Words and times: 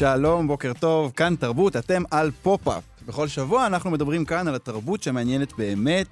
שלום, 0.00 0.46
בוקר 0.46 0.72
טוב, 0.72 1.12
כאן 1.16 1.34
תרבות, 1.36 1.76
אתם 1.76 2.02
על 2.10 2.30
פופ-אפ. 2.42 2.82
בכל 3.06 3.28
שבוע 3.28 3.66
אנחנו 3.66 3.90
מדברים 3.90 4.24
כאן 4.24 4.48
על 4.48 4.54
התרבות 4.54 5.02
שמעניינת 5.02 5.52
באמת, 5.52 6.06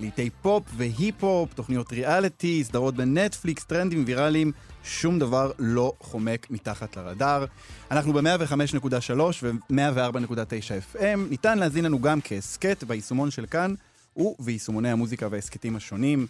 להיטי 0.00 0.30
פופ 0.42 0.62
והיפ-הופ, 0.76 1.54
תוכניות 1.54 1.92
ריאליטי, 1.92 2.64
סדרות 2.64 2.94
בנטפליקס, 2.94 3.64
טרנדים 3.64 4.04
ויראליים, 4.06 4.52
שום 4.84 5.18
דבר 5.18 5.52
לא 5.58 5.92
חומק 6.00 6.46
מתחת 6.50 6.96
לרדאר. 6.96 7.44
אנחנו 7.90 8.12
ב-105.3 8.12 9.20
ו-104.9 9.42 10.96
FM, 10.96 11.18
ניתן 11.30 11.58
להאזין 11.58 11.84
לנו 11.84 12.00
גם 12.00 12.20
כהסכת 12.24 12.84
ביישומון 12.84 13.30
של 13.30 13.46
כאן 13.46 13.74
וביישומוני 14.16 14.90
המוזיקה 14.90 15.28
וההסכתים 15.30 15.76
השונים. 15.76 16.26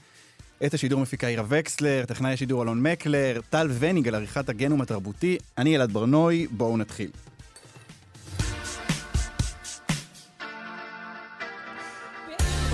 את 0.67 0.75
השידור 0.75 1.01
מפיקה 1.01 1.27
עירה 1.27 1.45
וקסלר, 1.49 2.05
טכנאי 2.05 2.33
השידור 2.33 2.63
אלון 2.63 2.83
מקלר, 2.83 3.41
טל 3.51 3.69
וניג 3.79 4.09
על 4.09 4.15
עריכת 4.15 4.49
הגנום 4.49 4.81
התרבותי, 4.81 5.39
אני 5.59 5.77
אלעד 5.77 5.93
ברנוי, 5.93 6.47
בואו 6.51 6.77
נתחיל. 6.77 7.11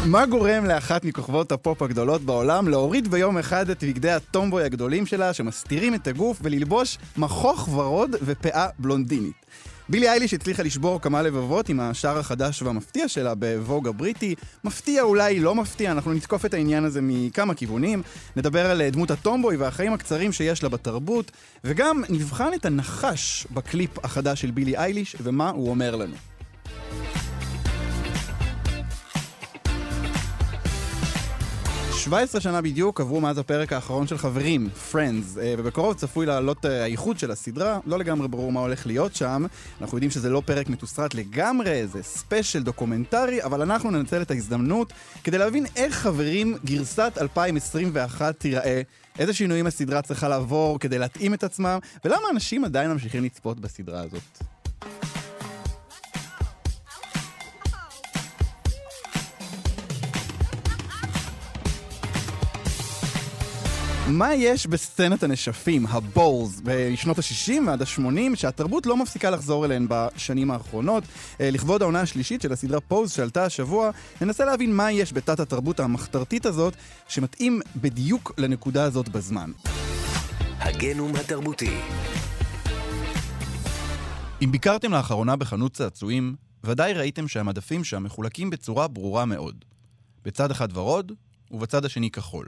מה 0.06 0.26
גורם 0.26 0.64
לאחת 0.64 1.04
מכוכבות 1.04 1.52
הפופ 1.52 1.82
הגדולות 1.82 2.22
בעולם 2.22 2.68
להוריד 2.68 3.08
ביום 3.08 3.38
אחד 3.38 3.70
את 3.70 3.84
בגדי 3.84 4.10
הטומבוי 4.10 4.64
הגדולים 4.64 5.06
שלה, 5.06 5.32
שמסתירים 5.32 5.94
את 5.94 6.06
הגוף, 6.06 6.38
וללבוש 6.42 6.98
מחוך 7.16 7.68
ורוד 7.68 8.16
ופאה 8.22 8.66
בלונדינית? 8.78 9.46
בילי 9.90 10.08
אייליש 10.08 10.34
הצליחה 10.34 10.62
לשבור 10.62 11.00
כמה 11.00 11.22
לבבות 11.22 11.68
עם 11.68 11.80
השער 11.80 12.18
החדש 12.18 12.62
והמפתיע 12.62 13.08
שלה 13.08 13.34
בווג 13.34 13.88
הבריטי. 13.88 14.34
מפתיע 14.64 15.02
אולי 15.02 15.40
לא 15.40 15.54
מפתיע, 15.54 15.92
אנחנו 15.92 16.12
נתקוף 16.12 16.46
את 16.46 16.54
העניין 16.54 16.84
הזה 16.84 17.00
מכמה 17.02 17.54
כיוונים. 17.54 18.02
נדבר 18.36 18.70
על 18.70 18.88
דמות 18.88 19.10
הטומבוי 19.10 19.56
והחיים 19.56 19.92
הקצרים 19.92 20.32
שיש 20.32 20.62
לה 20.62 20.68
בתרבות, 20.68 21.30
וגם 21.64 22.02
נבחן 22.08 22.54
את 22.54 22.66
הנחש 22.66 23.46
בקליפ 23.50 24.04
החדש 24.04 24.40
של 24.40 24.50
בילי 24.50 24.76
אייליש 24.76 25.16
ומה 25.22 25.50
הוא 25.50 25.70
אומר 25.70 25.96
לנו. 25.96 26.29
17 32.00 32.40
שנה 32.40 32.60
בדיוק 32.60 33.00
עברו 33.00 33.20
מאז 33.20 33.38
הפרק 33.38 33.72
האחרון 33.72 34.06
של 34.06 34.18
חברים, 34.18 34.68
Friends, 34.92 35.40
אה, 35.40 35.54
ובקרוב 35.58 35.94
צפוי 35.94 36.26
לעלות 36.26 36.66
אה, 36.66 36.82
האיחוד 36.82 37.18
של 37.18 37.30
הסדרה, 37.30 37.78
לא 37.86 37.98
לגמרי 37.98 38.28
ברור 38.28 38.52
מה 38.52 38.60
הולך 38.60 38.86
להיות 38.86 39.14
שם. 39.14 39.44
אנחנו 39.80 39.96
יודעים 39.96 40.10
שזה 40.10 40.30
לא 40.30 40.42
פרק 40.44 40.68
מתוסרט 40.68 41.14
לגמרי, 41.14 41.86
זה 41.86 42.02
ספיישל 42.02 42.62
דוקומנטרי, 42.62 43.42
אבל 43.42 43.62
אנחנו 43.62 43.90
ננצל 43.90 44.22
את 44.22 44.30
ההזדמנות 44.30 44.92
כדי 45.24 45.38
להבין 45.38 45.66
איך 45.76 45.94
חברים 45.94 46.56
גרסת 46.64 47.12
2021 47.20 48.38
תיראה. 48.38 48.82
איזה 49.18 49.32
שינויים 49.32 49.66
הסדרה 49.66 50.02
צריכה 50.02 50.28
לעבור 50.28 50.78
כדי 50.78 50.98
להתאים 50.98 51.34
את 51.34 51.44
עצמם, 51.44 51.78
ולמה 52.04 52.28
אנשים 52.32 52.64
עדיין 52.64 52.90
ממשיכים 52.90 53.24
לצפות 53.24 53.60
בסדרה 53.60 54.00
הזאת. 54.00 54.59
מה 64.10 64.34
יש 64.34 64.66
בסצנת 64.66 65.22
הנשפים, 65.22 65.86
הבולס, 65.86 66.60
בשנות 66.64 67.18
ה-60 67.18 67.52
ועד 67.66 67.82
ה-80, 67.82 68.36
שהתרבות 68.36 68.86
לא 68.86 68.96
מפסיקה 68.96 69.30
לחזור 69.30 69.64
אליהן 69.64 69.86
בשנים 69.88 70.50
האחרונות? 70.50 71.04
אה, 71.40 71.50
לכבוד 71.50 71.82
העונה 71.82 72.00
השלישית 72.00 72.42
של 72.42 72.52
הסדרה 72.52 72.80
פוז 72.80 73.12
שעלתה 73.12 73.44
השבוע, 73.44 73.90
ננסה 74.20 74.44
להבין 74.44 74.76
מה 74.76 74.92
יש 74.92 75.12
בתת 75.12 75.40
התרבות 75.40 75.80
המחתרתית 75.80 76.46
הזאת, 76.46 76.74
שמתאים 77.08 77.60
בדיוק 77.76 78.32
לנקודה 78.38 78.84
הזאת 78.84 79.08
בזמן. 79.08 79.50
הגנום 80.58 81.16
התרבותי 81.16 81.76
אם 84.42 84.52
ביקרתם 84.52 84.92
לאחרונה 84.92 85.36
בחנות 85.36 85.72
צעצועים, 85.72 86.34
ודאי 86.64 86.92
ראיתם 86.92 87.28
שהמדפים 87.28 87.84
שם 87.84 88.02
מחולקים 88.02 88.50
בצורה 88.50 88.88
ברורה 88.88 89.24
מאוד. 89.24 89.64
בצד 90.24 90.50
אחד 90.50 90.76
ורוד, 90.76 91.12
ובצד 91.50 91.84
השני 91.84 92.10
כחול. 92.10 92.46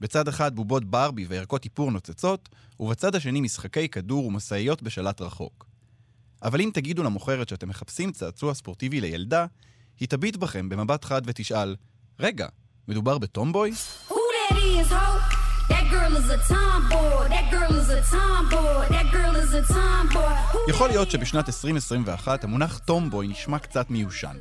בצד 0.00 0.28
אחד 0.28 0.56
בובות 0.56 0.84
ברבי 0.84 1.26
וערכות 1.28 1.64
איפור 1.64 1.90
נוצצות, 1.90 2.48
ובצד 2.80 3.14
השני 3.14 3.40
משחקי 3.40 3.88
כדור 3.88 4.26
ומשאיות 4.26 4.82
בשלט 4.82 5.20
רחוק. 5.20 5.66
אבל 6.42 6.60
אם 6.60 6.70
תגידו 6.74 7.02
למוכרת 7.02 7.48
שאתם 7.48 7.68
מחפשים 7.68 8.12
צעצוע 8.12 8.54
ספורטיבי 8.54 9.00
לילדה, 9.00 9.46
היא 10.00 10.08
תביט 10.08 10.36
בכם 10.36 10.68
במבט 10.68 11.04
חד 11.04 11.22
ותשאל, 11.24 11.76
רגע, 12.20 12.46
מדובר 12.88 13.18
בטומבוי? 13.18 13.72
יכול 20.68 20.88
להיות 20.88 21.10
שבשנת 21.10 21.48
2021 21.48 22.44
המונח 22.44 22.78
טומבוי 22.78 23.28
נשמע 23.28 23.58
קצת 23.58 23.90
מיושן. 23.90 24.36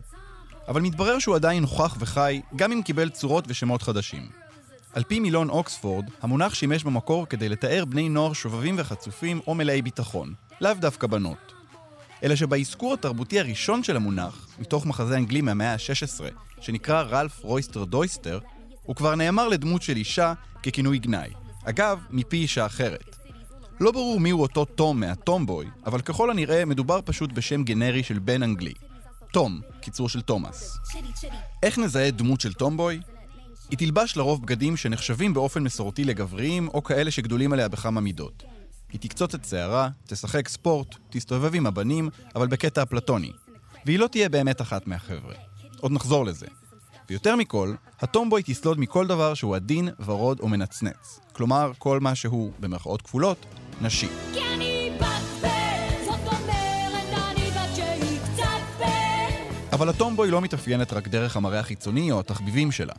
אבל 0.68 0.82
מתברר 0.82 1.20
שהוא 1.20 1.36
עדיין 1.36 1.62
נוכח 1.62 1.96
וחי, 2.00 2.42
גם 2.56 2.72
אם 2.72 2.82
קיבל 2.82 3.10
צורות 3.10 3.46
ושמות 3.48 3.82
חדשים. 3.82 4.45
על 4.96 5.04
פי 5.04 5.20
מילון 5.20 5.50
אוקספורד, 5.50 6.06
המונח 6.22 6.54
שימש 6.54 6.84
במקור 6.84 7.26
כדי 7.26 7.50
לתאר 7.50 7.86
בני 7.86 8.10
נוער 8.10 8.34
שובבים 8.34 8.76
וחצופים 8.78 9.42
או 9.48 9.56
מלאי 9.56 9.82
ביטחון, 9.82 10.34
לאו 10.62 10.74
דווקא 10.74 11.08
בנות. 11.08 11.54
אלא 12.24 12.36
שבאזכור 12.36 12.94
התרבותי 12.94 13.40
הראשון 13.40 13.84
של 13.84 13.96
המונח, 13.96 14.48
מתוך 14.60 14.86
מחזה 14.86 15.18
אנגלי 15.18 15.42
מהמאה 15.42 15.74
ה-16, 15.74 16.24
שנקרא 16.62 17.02
רלף 17.02 17.44
רויסטר 17.44 17.84
דויסטר, 17.84 18.40
הוא 18.84 18.96
כבר 18.96 19.16
נאמר 19.16 19.48
לדמות 19.48 19.82
של 19.82 19.96
אישה 19.96 20.34
ככינוי 20.64 21.00
גנאי. 21.00 21.30
אגב, 21.64 22.00
מפי 22.10 22.38
אישה 22.38 22.66
אחרת. 22.66 23.16
לא 23.80 23.92
ברור 23.92 24.20
מיהו 24.20 24.42
אותו 24.42 24.66
תום 24.66 25.00
מהטומבוי, 25.00 25.66
אבל 25.86 26.02
ככל 26.02 26.30
הנראה 26.30 26.66
מדובר 26.66 27.00
פשוט 27.06 27.32
בשם 27.32 27.64
גנרי 27.64 28.04
של 28.04 28.20
בן 28.20 28.44
אנגלי. 28.44 28.74
תום, 29.32 29.62
קיצור 29.82 30.10
של 30.10 30.22
תומאס. 30.22 30.78
איך 31.64 31.78
נזהה 31.78 32.12
דמות 32.12 32.42
של 32.42 32.54
טומבוי? 32.54 33.00
היא 33.70 33.78
תלבש 33.78 34.18
לרוב 34.18 34.42
בגדים 34.42 34.78
שנחשבים 34.78 35.34
באופן 35.34 35.64
מסורתי 35.64 36.04
לגבריים, 36.04 36.68
או 36.68 36.84
כאלה 36.84 37.12
שגדולים 37.12 37.54
עליה 37.54 37.68
בכמה 37.68 38.02
מידות. 38.02 38.44
היא 38.92 39.02
תקצוץ 39.02 39.34
את 39.34 39.46
שערה, 39.46 39.90
תשחק 40.08 40.48
ספורט, 40.48 40.96
תסתובב 41.10 41.56
עם 41.56 41.68
הבנים, 41.68 42.10
אבל 42.36 42.48
בקטע 42.48 42.84
אפלטוני. 42.84 43.32
והיא 43.86 44.00
לא 44.00 44.08
תהיה 44.08 44.30
באמת 44.30 44.62
אחת 44.62 44.88
מהחבר'ה. 44.88 45.36
עוד 45.80 45.92
נחזור 45.92 46.26
לזה. 46.26 46.46
ויותר 47.10 47.36
מכל, 47.36 47.74
הטומבוי 48.02 48.44
תסלוד 48.46 48.80
מכל 48.80 49.08
דבר 49.08 49.34
שהוא 49.34 49.56
עדין, 49.56 49.90
ורוד 50.06 50.40
או 50.40 50.48
מנצנץ. 50.48 51.20
כלומר, 51.34 51.72
כל 51.78 52.00
מה 52.00 52.16
שהוא, 52.16 52.52
במרכאות 52.60 53.02
כפולות, 53.02 53.46
נשי. 53.82 54.08
אבל 59.74 59.90
הטומבוי 59.90 60.32
לא 60.32 60.42
מתאפיינת 60.42 60.94
רק 60.94 61.08
דרך 61.08 61.38
המראה 61.38 61.60
החיצוני 61.60 62.12
או 62.12 62.20
התחביבים 62.20 62.72
שלה. 62.72 62.94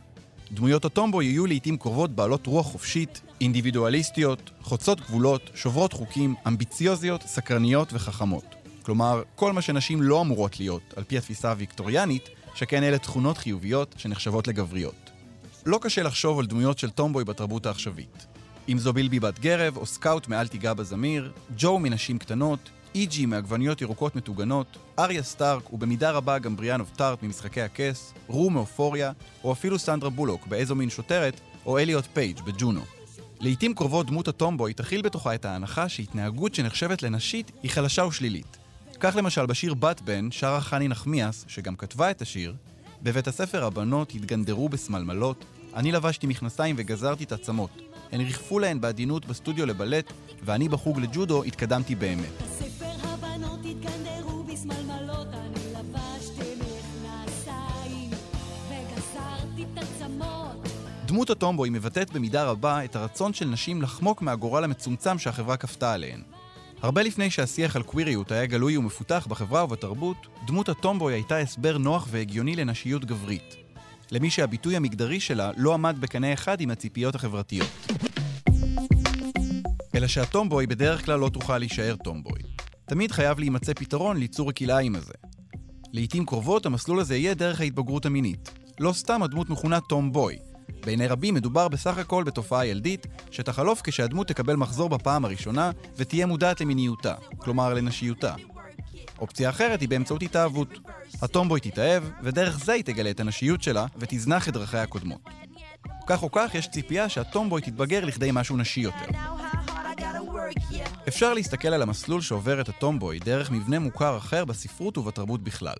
דמויות 0.51 0.85
הטומבוי 0.85 1.21
יהיו 1.21 1.45
לעיתים 1.45 1.77
קרובות 1.77 2.11
בעלות 2.11 2.47
רוח 2.47 2.65
חופשית, 2.65 3.21
אינדיבידואליסטיות, 3.41 4.51
חוצות 4.61 5.01
גבולות, 5.01 5.41
שוברות 5.55 5.93
חוקים, 5.93 6.35
אמביציוזיות, 6.47 7.21
סקרניות 7.21 7.93
וחכמות. 7.93 8.55
כלומר, 8.81 9.23
כל 9.35 9.53
מה 9.53 9.61
שנשים 9.61 10.01
לא 10.01 10.21
אמורות 10.21 10.59
להיות, 10.59 10.93
על 10.95 11.03
פי 11.03 11.17
התפיסה 11.17 11.49
הוויקטוריאנית, 11.49 12.29
שכן 12.55 12.83
אלה 12.83 12.97
תכונות 12.97 13.37
חיוביות 13.37 13.95
שנחשבות 13.97 14.47
לגבריות. 14.47 15.09
לא 15.65 15.79
קשה 15.81 16.03
לחשוב 16.03 16.39
על 16.39 16.45
דמויות 16.45 16.79
של 16.79 16.89
טומבוי 16.89 17.23
בתרבות 17.23 17.65
העכשווית. 17.65 18.25
אם 18.69 18.77
זו 18.77 18.93
בילבי 18.93 19.19
בת 19.19 19.39
גרב, 19.39 19.77
או 19.77 19.85
סקאוט 19.85 20.27
מאל 20.27 20.47
תיגע 20.47 20.73
בזמיר, 20.73 21.31
ג'ו 21.57 21.79
מנשים 21.79 22.19
קטנות, 22.19 22.69
איג'י 22.95 23.25
מעגבניות 23.25 23.81
ירוקות 23.81 24.15
מטוגנות, 24.15 24.77
אריה 24.99 25.23
סטארק 25.23 25.73
ובמידה 25.73 26.11
רבה 26.11 26.39
גם 26.39 26.55
בריאן 26.55 26.79
אוף 26.79 26.91
טארת' 26.91 27.23
ממשחקי 27.23 27.61
הכס, 27.61 28.13
רו 28.27 28.49
מאופוריה, 28.49 29.11
או 29.43 29.51
אפילו 29.51 29.79
סנדרה 29.79 30.09
בולוק 30.09 30.47
באיזו 30.47 30.75
מין 30.75 30.89
שוטרת, 30.89 31.39
או 31.65 31.77
אליוט 31.77 32.05
פייג' 32.13 32.41
בג'ונו. 32.41 32.81
לעיתים 33.39 33.73
קרובות 33.73 34.07
דמות 34.07 34.27
הטומבוי 34.27 34.73
תכיל 34.73 35.01
בתוכה 35.01 35.35
את 35.35 35.45
ההנחה 35.45 35.89
שהתנהגות 35.89 36.55
שנחשבת 36.55 37.03
לנשית 37.03 37.51
היא 37.63 37.71
חלשה 37.71 38.05
ושלילית. 38.05 38.57
כך 38.99 39.15
למשל 39.15 39.45
בשיר 39.45 39.73
בת 39.73 40.01
בן 40.01 40.31
שרה 40.31 40.61
חני 40.61 40.87
נחמיאס, 40.87 41.45
שגם 41.47 41.75
כתבה 41.75 42.11
את 42.11 42.21
השיר, 42.21 42.53
בבית 43.03 43.27
הספר 43.27 43.65
הבנות 43.65 44.11
התגנדרו 44.15 44.69
בשמלמלות, 44.69 45.45
אני 45.75 45.91
לבשתי 45.91 46.27
מכנסיים 46.27 46.75
וגזרתי 46.79 47.23
את 47.23 47.31
הצמות. 47.31 47.81
הן 48.11 48.21
ריחפו 48.21 48.59
להן 48.59 48.81
בעדינות 48.81 49.25
בסטודיו 49.25 49.65
לבלט, 49.65 50.13
ואני 50.43 50.69
בחוג 50.69 50.99
לג'ודו 50.99 51.43
התקדמתי 51.43 51.95
באמת. 51.95 52.66
דמות 61.17 61.29
הטומבוי 61.29 61.69
מבטאת 61.69 62.11
במידה 62.13 62.43
רבה 62.43 62.85
את 62.85 62.95
הרצון 62.95 63.33
של 63.33 63.45
נשים 63.45 63.81
לחמוק 63.81 64.21
מהגורל 64.21 64.63
המצומצם 64.63 65.19
שהחברה 65.19 65.57
כפתה 65.57 65.93
עליהן. 65.93 66.21
הרבה 66.81 67.03
לפני 67.03 67.29
שהשיח 67.29 67.75
על 67.75 67.83
קוויריות 67.83 68.31
היה 68.31 68.45
גלוי 68.45 68.77
ומפותח 68.77 69.27
בחברה 69.29 69.63
ובתרבות, 69.63 70.17
דמות 70.45 70.69
הטומבוי 70.69 71.13
הייתה 71.13 71.37
הסבר 71.37 71.77
נוח 71.77 72.07
והגיוני 72.11 72.55
לנשיות 72.55 73.05
גברית. 73.05 73.55
למי 74.11 74.29
שהביטוי 74.29 74.75
המגדרי 74.75 75.19
שלה 75.19 75.51
לא 75.57 75.73
עמד 75.73 75.97
בקנה 75.99 76.33
אחד 76.33 76.61
עם 76.61 76.71
הציפיות 76.71 77.15
החברתיות. 77.15 77.69
אלא 79.95 80.07
שהטומבוי 80.07 80.67
בדרך 80.67 81.05
כלל 81.05 81.19
לא 81.19 81.29
תוכל 81.29 81.57
להישאר 81.57 81.95
טומבוי. 82.03 82.39
תמיד 82.85 83.11
חייב 83.11 83.39
להימצא 83.39 83.73
פתרון 83.73 84.17
ליצור 84.17 84.49
הכלאיים 84.49 84.95
הזה. 84.95 85.13
לעיתים 85.93 86.25
קרובות 86.25 86.65
המסלול 86.65 86.99
הזה 86.99 87.15
יהיה 87.15 87.33
דרך 87.33 87.59
ההתבגרות 87.59 88.05
המינית. 88.05 88.51
לא 88.79 88.93
סתם 88.93 89.23
הדמות 89.23 89.49
מכונה 89.49 89.79
טומבוי. 89.79 90.37
בעיני 90.87 91.07
רבים 91.07 91.33
מדובר 91.33 91.67
בסך 91.67 91.97
הכל 91.97 92.23
בתופעה 92.23 92.65
ילדית, 92.65 93.07
שתחלוף 93.31 93.81
כשהדמות 93.83 94.27
תקבל 94.27 94.55
מחזור 94.55 94.89
בפעם 94.89 95.25
הראשונה 95.25 95.71
ותהיה 95.97 96.25
מודעת 96.25 96.61
למיניותה, 96.61 97.13
כלומר 97.37 97.73
לנשיותה. 97.73 98.35
אופציה 99.19 99.49
אחרת 99.49 99.81
היא 99.81 99.89
באמצעות 99.89 100.23
התאהבות. 100.23 100.79
הטומבוי 101.21 101.59
תתאהב, 101.59 102.03
ודרך 102.23 102.59
זה 102.59 102.73
היא 102.73 102.83
תגלה 102.83 103.09
את 103.09 103.19
הנשיות 103.19 103.63
שלה 103.63 103.85
ותזנח 103.97 104.49
את 104.49 104.53
דרכיה 104.53 104.81
הקודמות. 104.81 105.21
כך 106.07 106.23
או 106.23 106.31
כך, 106.31 106.55
יש 106.55 106.67
ציפייה 106.67 107.09
שהטומבוי 107.09 107.61
תתבגר 107.61 108.05
לכדי 108.05 108.29
משהו 108.33 108.57
נשי 108.57 108.81
יותר. 108.81 109.05
אפשר 111.07 111.33
להסתכל 111.33 111.67
על 111.67 111.81
המסלול 111.81 112.21
שעובר 112.21 112.61
את 112.61 112.69
הטומבוי 112.69 113.19
דרך 113.19 113.51
מבנה 113.51 113.79
מוכר 113.79 114.17
אחר 114.17 114.45
בספרות 114.45 114.97
ובתרבות 114.97 115.43
בכלל. 115.43 115.77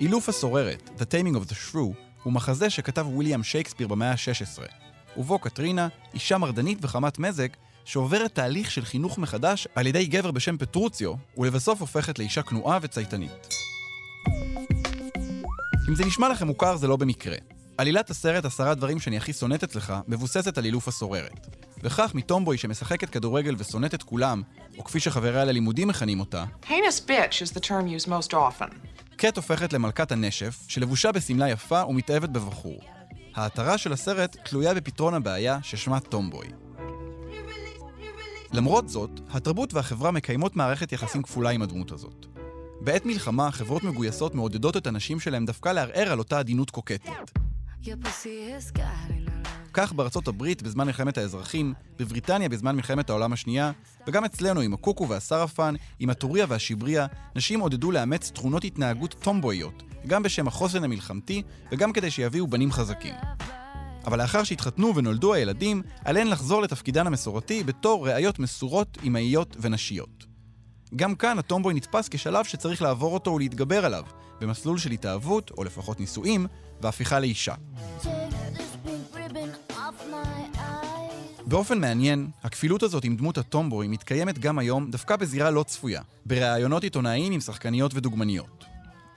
אילוף 0.00 0.28
הסוררת, 0.28 0.90
The 0.98 1.02
Taming 1.02 1.36
of 1.36 1.50
the 1.50 1.54
Shrew, 1.54 1.94
הוא 2.22 2.32
מחזה 2.32 2.70
שכתב 2.70 3.06
ויליאם 3.06 3.42
שייקספיר 3.42 3.88
במאה 3.88 4.10
ה-16, 4.10 4.62
ובו 5.16 5.38
קטרינה, 5.38 5.88
אישה 6.14 6.38
מרדנית 6.38 6.78
וחמת 6.82 7.18
מזג, 7.18 7.48
שעוברת 7.84 8.34
תהליך 8.34 8.70
של 8.70 8.84
חינוך 8.84 9.18
מחדש 9.18 9.68
על 9.74 9.86
ידי 9.86 10.06
גבר 10.06 10.30
בשם 10.30 10.58
פטרוציו, 10.58 11.14
ולבסוף 11.38 11.80
הופכת 11.80 12.18
לאישה 12.18 12.42
כנועה 12.42 12.78
וצייתנית. 12.82 13.48
אם 15.88 15.94
זה 15.94 16.04
נשמע 16.04 16.28
לכם 16.28 16.46
מוכר 16.46 16.76
זה 16.76 16.88
לא 16.88 16.96
במקרה. 16.96 17.36
עלילת 17.78 18.10
הסרט 18.10 18.44
עשרה 18.44 18.74
דברים 18.74 19.00
שאני 19.00 19.16
הכי 19.16 19.32
שונאת 19.32 19.64
אצלך 19.64 19.92
מבוססת 20.08 20.58
על 20.58 20.64
אילוף 20.64 20.88
הסוררת. 20.88 21.46
וכך 21.82 22.14
מטומבוי 22.14 22.58
שמשחקת 22.58 23.10
כדורגל 23.10 23.54
ושונאת 23.58 23.94
את 23.94 24.02
כולם, 24.02 24.42
או 24.78 24.84
כפי 24.84 25.00
שחבריה 25.00 25.44
ללימודים 25.44 25.88
מכנים 25.88 26.20
אותה, 26.20 26.44
Heinous 26.64 27.08
bitch 27.08 27.42
is 27.42 27.52
the 27.54 27.60
term 27.60 27.86
used 27.86 28.08
most 28.08 28.32
often. 28.32 28.93
קט 29.26 29.36
הופכת 29.36 29.72
למלכת 29.72 30.12
הנשף, 30.12 30.64
שלבושה 30.68 31.12
בשמלה 31.12 31.48
יפה 31.50 31.84
ומתאהבת 31.84 32.28
בבחור. 32.28 32.80
ההתרה 33.34 33.78
של 33.78 33.92
הסרט 33.92 34.36
תלויה 34.44 34.74
בפתרון 34.74 35.14
הבעיה 35.14 35.58
ששמה 35.62 36.00
טומבוי. 36.00 36.46
למרות 38.52 38.88
זאת, 38.88 39.10
התרבות 39.30 39.74
והחברה 39.74 40.10
מקיימות 40.10 40.56
מערכת 40.56 40.92
יחסים 40.92 41.22
כפולה 41.22 41.50
עם 41.50 41.62
הדמות 41.62 41.92
הזאת. 41.92 42.26
בעת 42.80 43.06
מלחמה, 43.06 43.50
חברות 43.50 43.84
מגויסות 43.84 44.34
מעודדות 44.34 44.76
את 44.76 44.86
הנשים 44.86 45.20
שלהם 45.20 45.46
דווקא 45.46 45.68
לערער 45.68 46.12
על 46.12 46.18
אותה 46.18 46.38
עדינות 46.38 46.70
קוקטית. 46.70 47.12
כך 49.74 49.92
בארצות 49.92 50.28
הברית 50.28 50.62
בזמן 50.62 50.86
מלחמת 50.86 51.18
האזרחים, 51.18 51.74
בבריטניה 51.98 52.48
בזמן 52.48 52.76
מלחמת 52.76 53.10
העולם 53.10 53.32
השנייה, 53.32 53.72
וגם 54.06 54.24
אצלנו 54.24 54.60
עם 54.60 54.74
הקוקו 54.74 55.08
והסרפן, 55.08 55.74
עם 55.98 56.10
הטוריה 56.10 56.46
והשיבריה, 56.48 57.06
נשים 57.36 57.60
עודדו 57.60 57.90
לאמץ 57.90 58.30
תכונות 58.30 58.64
התנהגות 58.64 59.14
טומבויות, 59.22 59.82
גם 60.06 60.22
בשם 60.22 60.48
החוסן 60.48 60.84
המלחמתי, 60.84 61.42
וגם 61.72 61.92
כדי 61.92 62.10
שיביאו 62.10 62.46
בנים 62.46 62.72
חזקים. 62.72 63.14
אבל 64.06 64.18
לאחר 64.18 64.44
שהתחתנו 64.44 64.94
ונולדו 64.94 65.34
הילדים, 65.34 65.82
עליהן 66.04 66.26
לחזור 66.26 66.62
לתפקידן 66.62 67.06
המסורתי 67.06 67.64
בתור 67.64 68.08
ראיות 68.08 68.38
מסורות, 68.38 68.98
אמהיות 69.04 69.56
ונשיות. 69.60 70.26
גם 70.96 71.14
כאן 71.14 71.38
הטומבוי 71.38 71.74
נתפס 71.74 72.08
כשלב 72.08 72.44
שצריך 72.44 72.82
לעבור 72.82 73.14
אותו 73.14 73.30
ולהתגבר 73.30 73.84
עליו, 73.84 74.04
במסלול 74.40 74.78
של 74.78 74.90
התאהבות, 74.90 75.50
או 75.58 75.64
לפחות 75.64 76.00
נישואים, 76.00 76.46
והפיכה 76.80 77.20
לאישה. 77.20 77.54
באופן 81.46 81.80
מעניין, 81.80 82.30
הכפילות 82.42 82.82
הזאת 82.82 83.04
עם 83.04 83.16
דמות 83.16 83.38
הטומבוי 83.38 83.88
מתקיימת 83.88 84.38
גם 84.38 84.58
היום 84.58 84.90
דווקא 84.90 85.16
בזירה 85.16 85.50
לא 85.50 85.62
צפויה, 85.62 86.02
בראיונות 86.26 86.82
עיתונאיים 86.82 87.32
עם 87.32 87.40
שחקניות 87.40 87.94
ודוגמניות. 87.94 88.64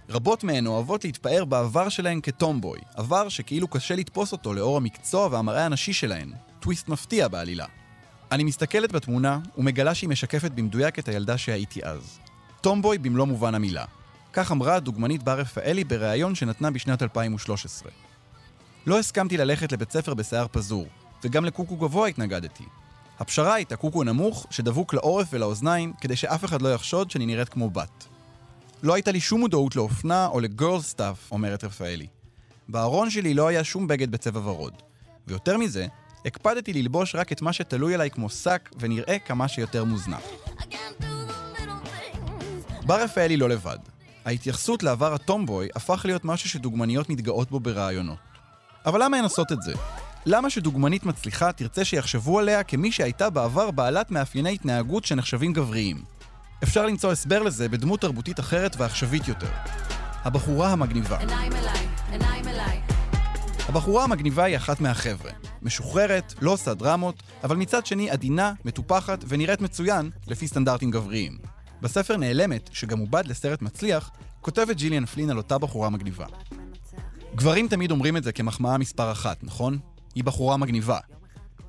רבות 0.10 0.44
מהן 0.44 0.68
אוהבות 0.68 1.06
להתפאר 1.06 1.46
בעבר 1.46 1.90
שלהן 1.90 2.20
כטומבוי, 2.24 2.80
עבר 2.96 3.30
שכאילו 3.30 3.68
קשה 3.68 3.96
לתפוס 3.96 4.32
אותו 4.32 4.54
לאור 4.54 4.78
המקצוע 4.78 5.28
והמראה 5.32 5.66
הנשי 5.66 5.94
שלהן, 5.94 6.32
טוויסט 6.60 6.90
מפתיע 6.90 7.28
בעלילה. 7.28 7.66
אני 8.32 8.44
מסתכלת 8.44 8.92
בתמונה 8.92 9.40
ומגלה 9.58 9.96
שהיא 9.96 10.10
משקפת 10.10 10.52
במדויק 10.52 11.00
את 11.00 11.08
הילדה 11.08 11.38
שהייתי 11.38 11.84
אז. 11.84 12.20
טומבוי 12.62 12.98
במלוא 12.98 13.26
מובן 13.26 13.56
המילה. 13.56 13.86
כך 14.34 14.52
אמרה 14.52 14.76
הדוגמנית 14.76 15.24
בר 15.24 15.40
רפאלי 15.40 15.84
בריאיון 15.84 16.36
שנתנה 16.36 16.72
בשנת 16.72 17.04
2013. 17.04 17.92
לא 18.88 19.00
הסכמתי 19.00 19.38
ללכת 19.38 19.72
לבית 19.72 19.92
ספר 19.92 20.14
בשיער 20.14 20.48
פזור, 20.52 20.88
וגם 21.24 21.46
לקוקו 21.46 21.76
גבוה 21.76 22.08
התנגדתי. 22.08 22.64
הפשרה 23.20 23.54
הייתה 23.54 23.76
קוקו 23.76 24.04
נמוך, 24.04 24.48
שדבוק 24.50 24.94
לעורף 24.94 25.28
ולאוזניים, 25.32 25.94
כדי 26.02 26.16
שאף 26.16 26.46
אחד 26.46 26.62
לא 26.62 26.74
יחשוד 26.74 27.12
שאני 27.12 27.26
נראית 27.26 27.50
כמו 27.50 27.70
בת. 27.70 28.06
לא 28.84 28.94
הייתה 28.94 29.12
לי 29.12 29.20
שום 29.20 29.40
מודעות 29.40 29.76
לאופנה 29.76 30.28
או 30.28 30.40
ל 30.40 30.48
girl 30.48 30.82
stuff, 30.82 31.32
אומרת 31.32 31.64
רפאלי. 31.64 32.08
בארון 32.70 33.10
שלי 33.10 33.34
לא 33.34 33.48
היה 33.48 33.64
שום 33.64 33.88
בגד 33.88 34.12
בצבע 34.12 34.40
ורוד. 34.40 34.74
ויותר 35.28 35.58
מזה, 35.58 35.88
הקפדתי 36.26 36.74
ללבוש 36.74 37.16
רק 37.16 37.32
את 37.32 37.42
מה 37.42 37.54
שתלוי 37.54 37.94
עליי 37.94 38.10
כמו 38.10 38.30
שק 38.30 38.70
ונראה 38.80 39.20
כמה 39.20 39.48
שיותר 39.48 39.84
מוזנח. 39.84 40.22
בר 42.86 43.04
רפאלי 43.04 43.38
לא 43.38 43.50
לבד. 43.50 43.78
ההתייחסות 44.26 44.84
לעבר 44.84 45.14
הטומבוי 45.14 45.70
הפך 45.76 46.02
להיות 46.06 46.26
משהו 46.26 46.50
שדוגמניות 46.50 47.10
מתגאות 47.10 47.52
בו 47.52 47.60
בראיונות. 47.60 48.18
אבל 48.86 49.04
למה 49.04 49.18
הן 49.18 49.24
עושות 49.24 49.52
את 49.52 49.62
זה? 49.62 49.74
למה 50.30 50.50
שדוגמנית 50.50 51.06
מצליחה 51.06 51.52
תרצה 51.52 51.86
שיחשבו 51.86 52.40
עליה 52.40 52.64
כמי 52.64 52.92
שהייתה 52.92 53.30
בעבר 53.30 53.72
בעלת 53.72 54.12
מאפייני 54.12 54.54
התנהגות 54.54 55.06
שנחשבים 55.06 55.54
גבריים? 55.54 56.02
אפשר 56.64 56.86
למצוא 56.86 57.12
הסבר 57.12 57.44
לזה 57.44 57.70
בדמות 57.70 58.02
תרבותית 58.02 58.40
אחרת 58.40 58.76
ועכשווית 58.78 59.28
יותר. 59.28 59.48
הבחורה 60.24 60.72
המגניבה. 60.72 61.18
עיניים 61.18 61.54
אליי, 61.54 61.88
עיניים 62.12 62.48
אליי. 62.48 62.82
הבחורה 63.68 64.04
המגניבה 64.04 64.44
היא 64.44 64.58
אחת 64.58 64.82
מהחבר'ה. 64.82 65.32
משוחררת, 65.62 66.34
לא 66.42 66.52
עושה 66.52 66.74
דרמות, 66.74 67.24
אבל 67.44 67.56
מצד 67.56 67.86
שני 67.86 68.10
עדינה, 68.10 68.54
מטופחת 68.66 69.26
ונראית 69.28 69.62
מצוין 69.62 70.10
לפי 70.28 70.48
סטנדרטים 70.48 70.92
גבריים. 70.92 71.38
בספר 71.82 72.18
נעלמת, 72.18 72.70
שגם 72.74 73.00
עובד 73.00 73.28
לסרט 73.28 73.62
מצליח, 73.62 74.12
כותבת 74.42 74.76
ג'יליאן 74.76 75.06
פלין 75.06 75.30
על 75.30 75.38
אותה 75.38 75.58
בחורה 75.58 75.90
מגניבה. 75.90 76.26
גברים 77.36 77.68
תמיד 77.68 77.92
אומרים 77.92 78.18
את 78.18 78.24
זה 78.24 78.32
כמחמאה 78.32 78.78
מספר 78.78 79.12
אחת, 79.12 79.44
נכון? 79.44 79.80
היא 80.18 80.24
בחורה 80.24 80.58
מגניבה. 80.58 81.00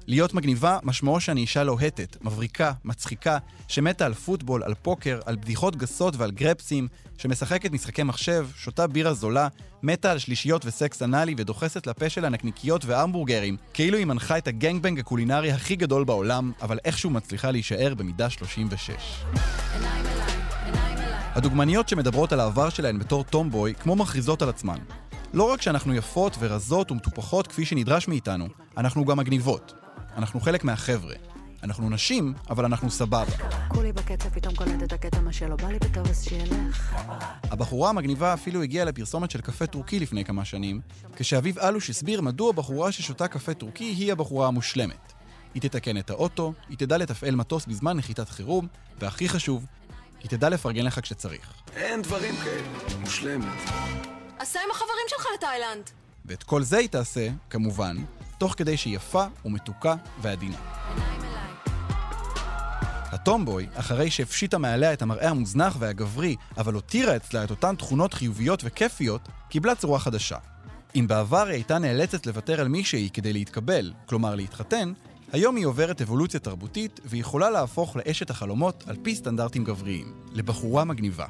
להיות 0.07 0.35
מגניבה 0.35 0.79
משמעו 0.83 1.21
שאני 1.21 1.41
אישה 1.41 1.65
לוהטת, 1.65 2.17
מבריקה, 2.23 2.73
מצחיקה, 2.85 3.39
שמתה 3.69 4.07
על 4.07 4.15
פוטבול, 4.15 4.63
על 4.63 4.75
פוקר, 4.83 5.21
על 5.27 5.37
בדיחות 5.37 5.77
גסות 5.77 6.17
ועל 6.17 6.31
גרפסים, 6.31 6.89
שמשחקת 7.19 7.73
משחקי 7.73 8.03
מחשב, 8.03 8.49
שותה 8.57 8.87
בירה 8.87 9.15
זולה, 9.15 9.49
מתה 9.83 10.11
על 10.11 10.19
שלישיות 10.19 10.67
וסקס 10.67 11.03
אנאלי 11.03 11.35
ודוחסת 11.39 11.87
לפה 11.87 12.09
שלה 12.09 12.29
נקניקיות 12.29 12.85
והמבורגרים, 12.85 13.57
כאילו 13.75 13.99
היא 13.99 14.07
מנחה 14.07 14.39
את 14.39 14.49
הגנגבנג 14.49 14.99
הקולינרי 14.99 15.53
הכי 15.53 15.77
גדול 15.77 16.05
בעולם, 16.05 16.53
אבל 16.63 16.79
איכשהו 16.85 17.11
מצליחה 17.11 17.51
להישאר 17.51 17.95
במידה 17.95 18.31
36. 18.31 18.91
עיניים 19.75 20.07
אליי, 20.07 20.37
עיניים 20.65 20.99
אליי. 20.99 21.19
הדוגמניות 21.35 21.89
שמדברות 21.89 22.33
על 22.33 22.41
העבר 22.41 22.69
שלהן 22.69 22.99
בתור 22.99 23.25
טומבוי, 23.25 23.75
כמו 23.75 23.97
מכריזות 23.97 24.43
על 24.43 24.49
עצמן. 24.49 24.79
לא 25.33 25.51
רק 25.53 25.63
שאנחנו 25.63 25.95
יפות 25.95 26.37
ורזות 26.39 26.91
ומטופחות 26.91 27.47
כפי 27.47 27.65
שנדרש 27.65 28.09
מאיתנו, 28.09 28.49
אנחנו 28.77 29.05
גם 29.05 29.19
מגניבות. 29.19 29.73
אנחנו 30.17 30.41
חלק 30.41 30.65
מהחבר'ה. 30.65 31.15
אנחנו 31.63 31.91
נשים, 31.91 32.35
אבל 32.51 32.65
אנחנו 32.65 32.91
סבבה. 32.91 33.33
כולי 33.69 33.93
בקצב, 33.93 34.29
פתאום 34.29 34.55
קולט 34.55 34.83
את 34.83 34.93
הקטע 34.93 35.21
מה 35.21 35.33
שלא 35.33 35.57
בא 35.57 35.69
לי 35.69 35.79
בטוב 35.79 36.09
אז 36.09 36.25
שילך. 36.25 36.97
הבחורה 37.43 37.91
המגניבה 37.91 38.35
אפילו 38.35 38.63
הגיעה 38.63 38.85
לפרסומת 38.85 39.31
של 39.31 39.41
קפה 39.41 39.67
טורקי 39.67 40.01
לפני 40.01 40.25
כמה 40.25 40.45
שנים, 40.45 40.81
כשאביב 41.17 41.59
אלוש 41.59 41.91
הסביר 41.91 42.21
מדוע 42.21 42.53
בחורה 42.53 42.93
ששותה 42.93 43.29
קפה 43.29 43.55
טורקי 43.55 43.85
היא 43.85 44.13
הבחורה 44.13 44.47
המושלמת. 44.47 45.13
היא 45.55 45.63
תתקן 45.63 45.99
את 45.99 46.11
האוטו, 46.11 46.53
היא 46.69 46.79
תדע 46.79 46.99
לתפעל 46.99 47.35
מטוס 47.35 47.67
בזמן 47.67 47.97
נחיתת 47.97 48.29
חירום, 48.29 48.67
והכי 48.99 49.29
חשוב, 49.29 49.67
היא 50.23 50.31
תדע 50.31 50.49
לפרגן 50.49 50.85
לך 50.85 51.01
כשצריך. 51.03 51.53
אין 51.77 52.03
דברים 52.03 52.35
כאלה. 52.37 52.99
מושלמת. 53.01 54.18
סע 54.45 54.61
עם 54.65 54.71
החברים 54.71 55.07
שלך 55.09 55.27
לתאילנד. 55.35 55.91
ואת 56.25 56.43
כל 56.43 56.63
זה 56.63 56.77
היא 56.77 56.89
תעשה, 56.89 57.29
כמובן, 57.51 57.97
תוך 58.39 58.55
כדי 58.57 58.77
שהיא 58.77 58.97
יפה 58.97 59.25
ומתוקה 59.45 59.95
ועדינה. 60.23 60.57
הטומבוי, 63.13 63.67
אחרי 63.75 64.11
שהפשיטה 64.11 64.59
מעליה 64.59 64.93
את 64.93 65.03
המראה 65.03 65.31
המוזנח 65.31 65.77
והגברי, 65.79 66.37
אבל 66.57 66.75
הותירה 66.75 67.17
אצלה 67.17 67.45
את 67.45 67.51
אותן 67.51 67.75
תכונות 67.75 68.15
חיוביות 68.15 68.61
וכיפיות, 68.65 69.29
קיבלה 69.49 69.75
צורה 69.75 69.99
חדשה. 69.99 70.37
אם 70.97 71.07
בעבר 71.09 71.47
היא 71.47 71.53
הייתה 71.53 71.79
נאלצת 71.79 72.27
לוותר 72.27 72.61
על 72.61 72.69
מישהי 72.69 73.11
כדי 73.13 73.33
להתקבל, 73.33 73.93
כלומר 74.07 74.35
להתחתן, 74.35 74.93
היום 75.33 75.57
היא 75.57 75.67
עוברת 75.67 76.03
אבולוציה 76.03 76.41
תרבותית 76.41 77.01
והיא 77.05 77.21
יכולה 77.21 77.51
להפוך 77.51 77.97
לאשת 77.97 78.31
החלומות 78.31 78.85
על 78.87 78.97
פי 79.03 79.15
סטנדרטים 79.15 79.65
גבריים, 79.65 80.15
לבחורה 80.33 80.85
מגניבה. 80.85 81.27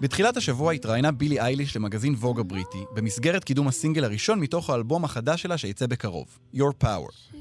בתחילת 0.00 0.36
השבוע 0.36 0.72
התראיינה 0.72 1.12
בילי 1.12 1.40
אייליש 1.40 1.76
למגזין 1.76 2.14
ווג 2.14 2.40
הבריטי, 2.40 2.84
במסגרת 2.94 3.44
קידום 3.44 3.68
הסינגל 3.68 4.04
הראשון 4.04 4.40
מתוך 4.40 4.70
האלבום 4.70 5.04
החדש 5.04 5.42
שלה 5.42 5.58
שיצא 5.58 5.86
בקרוב, 5.86 6.38
Your 6.54 6.84
Power. 6.84 7.36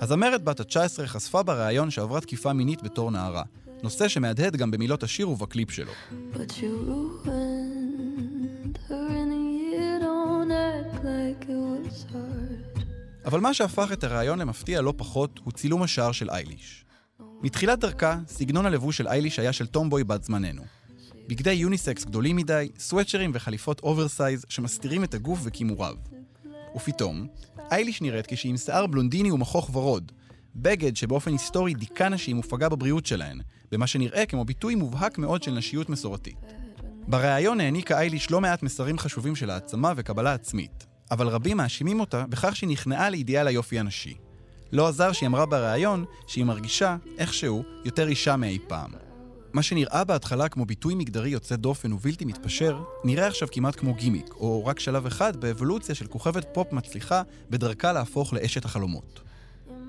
הזמרת 0.00 0.44
בת 0.44 0.60
ה-19 0.60 1.06
חשפה 1.06 1.42
בריאיון 1.42 1.90
שעברה 1.90 2.20
תקיפה 2.20 2.52
מינית 2.52 2.82
בתור 2.82 3.10
נערה, 3.10 3.42
נושא 3.82 4.08
שמהדהד 4.08 4.56
גם 4.56 4.70
במילות 4.70 5.02
השיר 5.02 5.28
ובקליפ 5.28 5.70
שלו. 5.70 5.92
אבל 13.24 13.40
מה 13.40 13.54
שהפך 13.54 13.92
את 13.92 14.04
הריאיון 14.04 14.38
למפתיע 14.38 14.80
לא 14.80 14.94
פחות 14.96 15.40
הוא 15.44 15.52
צילום 15.52 15.82
השער 15.82 16.12
של 16.12 16.30
אייליש. 16.30 16.85
מתחילת 17.42 17.78
דרכה, 17.78 18.18
סגנון 18.28 18.66
הלבוש 18.66 18.96
של 18.96 19.08
אייליש 19.08 19.38
היה 19.38 19.52
של 19.52 19.66
טומבוי 19.66 20.04
בת 20.04 20.24
זמננו. 20.24 20.62
בגדי 21.28 21.52
יוניסקס 21.52 22.04
גדולים 22.04 22.36
מדי, 22.36 22.68
סווצ'רים 22.78 23.30
וחליפות 23.34 23.80
oversize 23.80 24.44
שמסתירים 24.48 25.04
את 25.04 25.14
הגוף 25.14 25.38
וקימוריו. 25.42 25.94
ופתאום, 26.76 27.26
אייליש 27.70 28.02
נראית 28.02 28.26
כשהיא 28.26 28.50
עם 28.50 28.56
שיער 28.56 28.86
בלונדיני 28.86 29.30
ומחוך 29.30 29.76
ורוד, 29.76 30.12
בגד 30.56 30.96
שבאופן 30.96 31.32
היסטורי 31.32 31.74
דיכא 31.74 32.08
נשים 32.08 32.38
ופגע 32.38 32.68
בבריאות 32.68 33.06
שלהן, 33.06 33.40
במה 33.72 33.86
שנראה 33.86 34.26
כמו 34.26 34.44
ביטוי 34.44 34.74
מובהק 34.74 35.18
מאוד 35.18 35.42
של 35.42 35.50
נשיות 35.50 35.88
מסורתית. 35.88 36.38
בריאיון 37.08 37.60
העניקה 37.60 37.98
אייליש 37.98 38.30
לא 38.30 38.40
מעט 38.40 38.62
מסרים 38.62 38.98
חשובים 38.98 39.36
של 39.36 39.50
העצמה 39.50 39.92
וקבלה 39.96 40.34
עצמית, 40.34 40.86
אבל 41.10 41.28
רבים 41.28 41.56
מאשימים 41.56 42.00
אותה 42.00 42.24
בכך 42.28 42.56
שהיא 42.56 42.70
נכנעה 42.70 43.10
לאידיאל 43.10 43.46
היופי 43.46 43.78
הנשי. 43.78 44.14
לא 44.72 44.88
עזר 44.88 45.12
שהיא 45.12 45.26
אמרה 45.26 45.46
בריאיון 45.46 46.04
שהיא 46.26 46.44
מרגישה, 46.44 46.96
איכשהו, 47.18 47.62
יותר 47.84 48.08
אישה 48.08 48.36
מאי 48.36 48.58
פעם. 48.68 48.90
מה 49.52 49.62
שנראה 49.62 50.04
בהתחלה 50.04 50.48
כמו 50.48 50.64
ביטוי 50.64 50.94
מגדרי 50.94 51.30
יוצא 51.30 51.56
דופן 51.56 51.92
ובלתי 51.92 52.24
מתפשר, 52.24 52.82
נראה 53.04 53.26
עכשיו 53.26 53.48
כמעט 53.52 53.76
כמו 53.76 53.94
גימיק, 53.94 54.34
או 54.34 54.66
רק 54.66 54.80
שלב 54.80 55.06
אחד 55.06 55.36
באבולוציה 55.36 55.94
של 55.94 56.06
כוכבת 56.06 56.46
פופ 56.52 56.72
מצליחה 56.72 57.22
בדרכה 57.50 57.92
להפוך 57.92 58.32
לאשת 58.32 58.64
החלומות. 58.64 59.20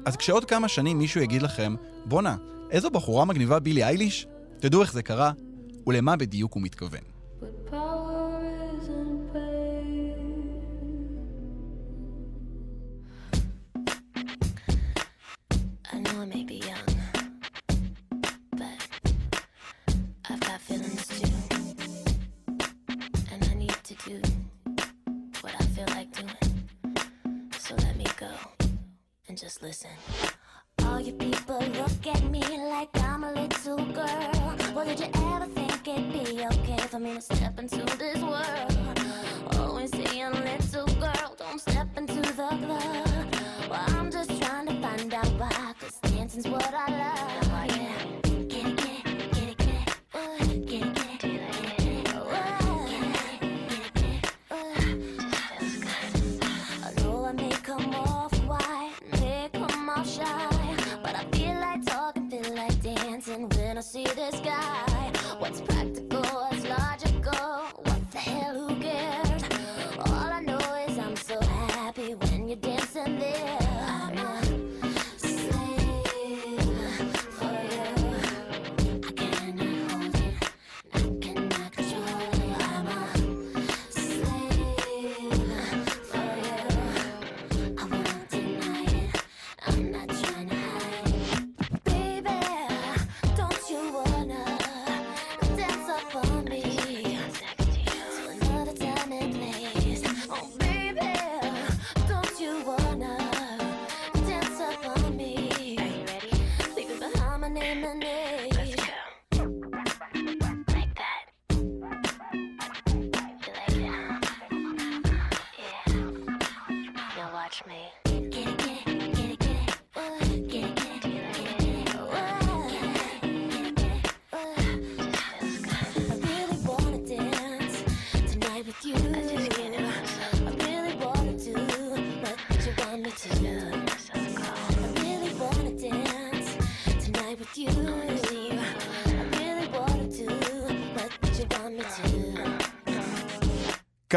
אז 0.06 0.16
כשעוד 0.16 0.46
כמה 0.46 0.68
שנים 0.68 0.98
מישהו 0.98 1.22
יגיד 1.22 1.42
לכם, 1.42 1.76
בואנה, 2.06 2.36
איזו 2.72 2.90
בחורה 2.90 3.26
מגניבה 3.26 3.60
בילי 3.60 3.84
אייליש? 3.84 4.28
תדעו 4.60 4.82
איך 4.82 4.94
זה 4.94 5.04
קרה, 5.04 5.32
ולמה 5.88 6.16
בדיוק 6.16 6.54
הוא 6.54 6.64
מתכוון. 6.64 7.17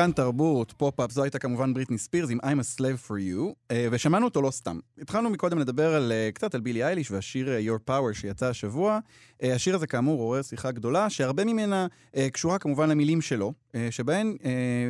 כאן 0.01 0.13
תרבות, 0.13 0.73
פופ-אפ, 0.77 1.11
זו 1.11 1.23
הייתה 1.23 1.39
כמובן 1.39 1.75
בריטני 1.75 1.99
ספירס 1.99 2.31
עם 2.31 2.39
I'm 2.41 2.61
a 2.61 2.79
slave 2.79 3.09
for 3.09 3.13
you, 3.13 3.55
אה, 3.71 3.89
ושמענו 3.91 4.25
אותו 4.25 4.43
לא 4.43 4.51
סתם. 4.51 4.79
התחלנו 4.99 5.31
מקודם 5.31 5.59
לדבר 5.59 5.95
על, 5.95 6.13
אה, 6.13 6.31
קצת 6.35 6.55
על 6.55 6.61
בילי 6.61 6.85
אייליש 6.85 7.11
והשיר 7.11 7.49
אה, 7.49 7.61
Your 7.67 7.91
Power 7.91 8.15
שיצא 8.15 8.47
השבוע. 8.47 8.99
השיר 9.43 9.75
הזה 9.75 9.87
כאמור 9.87 10.21
עורר 10.21 10.43
שיחה 10.43 10.71
גדולה, 10.71 11.11
שהרבה 11.11 11.45
ממנה 11.45 11.87
קשורה 12.33 12.59
כמובן 12.59 12.89
למילים 12.89 13.21
שלו, 13.21 13.53
שבהן 13.91 14.37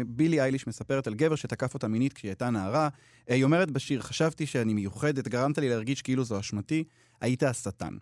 בילי 0.07 0.40
אייליש 0.40 0.67
מספרת 0.67 1.07
על 1.07 1.14
גבר 1.14 1.35
שתקף 1.35 1.75
אותה 1.75 1.88
מינית 1.88 2.12
כשהיא 2.12 2.29
הייתה 2.29 2.50
נערה. 2.50 2.88
היא 3.26 3.45
אומרת 3.45 3.71
בשיר, 3.71 4.00
חשבתי 4.02 4.47
שאני 4.47 4.75
מיוחדת, 4.75 5.29
גרמת 5.29 5.59
לי 5.59 5.69
להרגיש 5.69 6.02
כאילו 6.02 6.25
זו 6.25 6.40
אשמתי, 6.40 6.85
היית 7.21 7.43
השטן. 7.43 7.97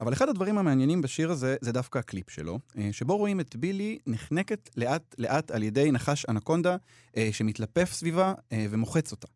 אבל 0.00 0.12
אחד 0.12 0.28
הדברים 0.28 0.58
המעניינים 0.58 1.02
בשיר 1.02 1.30
הזה 1.30 1.56
זה 1.60 1.72
דווקא 1.72 1.98
הקליפ 1.98 2.30
שלו, 2.30 2.58
אה, 2.78 2.88
שבו 2.92 3.16
רואים 3.16 3.40
את 3.40 3.56
בילי 3.56 3.98
נחנקת 4.06 4.70
לאט 4.76 5.14
לאט 5.18 5.50
על 5.50 5.62
ידי 5.62 5.92
נחש 5.92 6.26
אנקונדה 6.28 6.76
אה, 7.16 7.28
שמתלפף 7.32 7.92
סביבה 7.92 8.34
אה, 8.52 8.66
ומוחץ 8.70 9.12
אותה. 9.12 9.26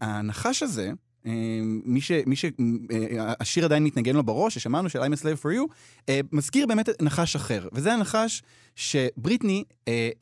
הנחש 0.00 0.62
הזה, 0.62 0.90
מי 1.84 2.00
ש... 2.00 2.12
מי 2.26 2.36
ש... 2.36 2.44
השיר 3.18 3.64
עדיין 3.64 3.84
מתנגן 3.84 4.16
לו 4.16 4.22
בראש, 4.22 4.54
ששמענו 4.54 4.88
של 4.88 5.02
I'm 5.02 5.16
a 5.16 5.20
slave 5.20 5.42
for 5.42 5.48
you, 5.56 6.12
מזכיר 6.32 6.66
באמת 6.66 7.02
נחש 7.02 7.36
אחר. 7.36 7.68
וזה 7.72 7.92
הנחש 7.92 8.42
שבריטני 8.76 9.64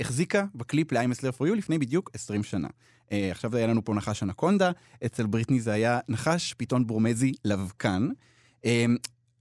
החזיקה 0.00 0.44
בקליפ 0.54 0.92
ל-I'm 0.92 1.18
a 1.18 1.20
slave 1.20 1.38
for 1.38 1.48
you 1.50 1.54
לפני 1.54 1.78
בדיוק 1.78 2.10
20 2.14 2.42
שנה. 2.42 2.68
עכשיו 3.10 3.56
היה 3.56 3.66
לנו 3.66 3.84
פה 3.84 3.94
נחש 3.94 4.22
אנקונדה, 4.22 4.70
אצל 5.06 5.26
בריטני 5.26 5.60
זה 5.60 5.72
היה 5.72 5.98
נחש 6.08 6.52
פיתון 6.52 6.86
ברומזי 6.86 7.32
לבקן. 7.44 8.08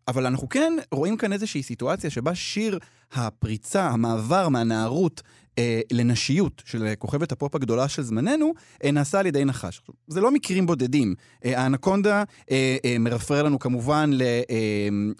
אבל 0.07 0.25
אנחנו 0.25 0.50
כן 0.50 0.74
רואים 0.91 1.17
כאן 1.17 1.33
איזושהי 1.33 1.63
סיטואציה 1.63 2.09
שבה 2.09 2.35
שיר 2.35 2.79
הפריצה, 3.13 3.88
המעבר 3.88 4.50
מהנערות 4.50 5.21
אה, 5.59 5.81
לנשיות 5.91 6.62
של 6.65 6.93
כוכבת 7.00 7.31
הפופ 7.31 7.55
הגדולה 7.55 7.88
של 7.88 8.01
זמננו, 8.01 8.53
אה, 8.83 8.91
נעשה 8.91 9.19
על 9.19 9.25
ידי 9.25 9.45
נחש. 9.45 9.81
זה 10.07 10.21
לא 10.21 10.31
מקרים 10.31 10.65
בודדים. 10.65 11.15
אה, 11.45 11.62
האנקונדה 11.62 12.24
אה, 12.51 12.77
אה, 12.85 12.97
מרפרר 13.00 13.43
לנו 13.43 13.59
כמובן 13.59 14.12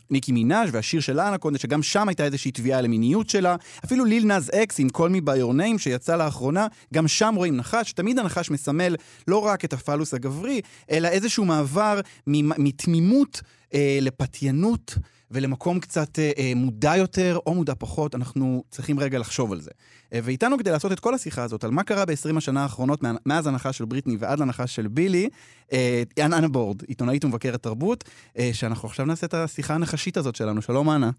לניקי 0.10 0.32
מנאז' 0.32 0.70
והשיר 0.72 1.02
של 1.02 1.20
האנקונדה, 1.20 1.60
שגם 1.60 1.84
שם 1.84 2.08
הייתה 2.08 2.26
איזושהי 2.26 2.52
תביעה 2.52 2.82
למיניות 2.82 3.30
שלה. 3.30 3.56
אפילו 3.86 4.06
ליל 4.06 4.26
נאז 4.26 4.52
אקס 4.56 4.80
עם 4.80 4.90
Call 4.90 5.10
Me 5.10 5.20
By 5.20 5.31
Your 5.31 5.54
Name 5.54 5.78
שיצא 5.78 6.16
לאחרונה, 6.16 6.68
גם 6.94 7.08
שם 7.08 7.34
רואים 7.38 7.58
נחש. 7.58 7.94
תמיד 7.94 8.20
הנחש 8.20 8.52
מסמל 8.52 8.96
לא 9.28 9.38
רק 9.38 9.66
את 9.66 9.74
הפאלוס 9.74 10.14
הגברי, 10.14 10.62
אלא 10.92 11.08
איזשהו 11.08 11.46
מעבר 11.46 12.00
מתמימות 12.28 13.42
אה, 13.74 13.98
לפתיינות. 14.02 14.96
ולמקום 15.32 15.80
קצת 15.80 16.20
אה, 16.20 16.32
אה, 16.38 16.52
מודע 16.56 16.98
יותר 16.98 17.38
או 17.46 17.54
מודע 17.54 17.74
פחות, 17.80 18.16
אנחנו 18.16 18.64
צריכים 18.70 19.00
רגע 19.00 19.20
לחשוב 19.20 19.52
על 19.52 19.62
זה. 19.62 19.72
אה, 20.14 20.20
ואיתנו 20.24 20.58
כדי 20.58 20.72
לעשות 20.72 20.92
את 20.92 21.00
כל 21.00 21.14
השיחה 21.14 21.44
הזאת, 21.44 21.64
על 21.64 21.72
מה 21.72 21.84
קרה 21.84 22.06
ב-20 22.06 22.38
השנה 22.38 22.64
האחרונות, 22.64 23.00
מאז 23.26 23.48
הנחש 23.48 23.78
של 23.78 23.86
בריטני 23.86 24.18
ועד 24.20 24.40
לנחש 24.40 24.76
של 24.76 24.88
בילי, 24.88 25.30
אה, 25.74 26.04
אנה 26.20 26.38
אנה 26.38 26.48
בורד, 26.48 26.82
עיתונאית 26.88 27.26
ומבקרת 27.26 27.64
תרבות, 27.64 28.04
אה, 28.38 28.50
שאנחנו 28.54 28.88
עכשיו 28.88 29.06
נעשה 29.06 29.28
את 29.28 29.34
השיחה 29.34 29.74
הנחשית 29.74 30.18
הזאת 30.18 30.36
שלנו. 30.36 30.62
שלום, 30.62 30.90
אנה. 30.90 31.12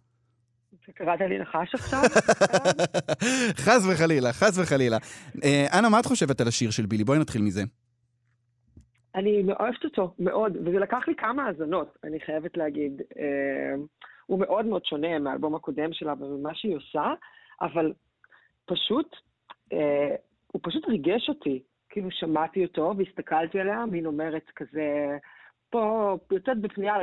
קראת 0.95 1.21
לי 1.21 1.39
נחש 1.39 1.75
עכשיו? 1.75 2.03
חס 3.65 3.83
וחלילה, 3.89 4.33
חס 4.33 4.59
וחלילה. 4.59 4.99
אה, 5.45 5.67
אנה, 5.79 5.89
מה 5.89 6.01
את 6.01 6.07
חושבת 6.07 6.41
על 6.41 6.49
השיר 6.49 6.71
של 6.71 6.87
בילי? 6.87 7.05
בואי 7.05 7.19
נתחיל 7.19 7.43
מזה. 7.43 7.65
אני 9.17 9.43
אוהבת 9.61 9.85
אותו, 9.85 10.15
מאוד, 10.19 10.57
וזה 10.57 10.79
לקח 10.79 11.09
לי 11.09 11.15
כמה 11.15 11.47
האזנות, 11.47 11.99
אני 12.05 12.21
חייבת 12.21 12.57
להגיד. 12.57 13.03
אה, 13.19 13.75
הוא 14.27 14.41
מאוד 14.41 14.67
מאוד 14.67 14.85
שונה 14.85 15.19
מהאלבום 15.19 15.55
הקודם 15.55 15.93
שלה 15.93 16.15
וממה 16.21 16.55
שהיא 16.55 16.77
עושה, 16.77 17.15
אבל 17.61 17.93
פשוט, 18.65 19.17
אה, 19.73 20.15
הוא 20.53 20.61
פשוט 20.65 20.89
ריגש 20.89 21.29
אותי. 21.29 21.63
כאילו 21.89 22.11
שמעתי 22.11 22.65
אותו 22.65 22.95
והסתכלתי 22.99 23.61
עליה, 23.61 23.87
מין 23.87 24.07
אומרת 24.07 24.51
כזה, 24.57 25.19
פה 25.71 26.17
יוצאת 26.31 26.61
בפנייה 26.61 26.95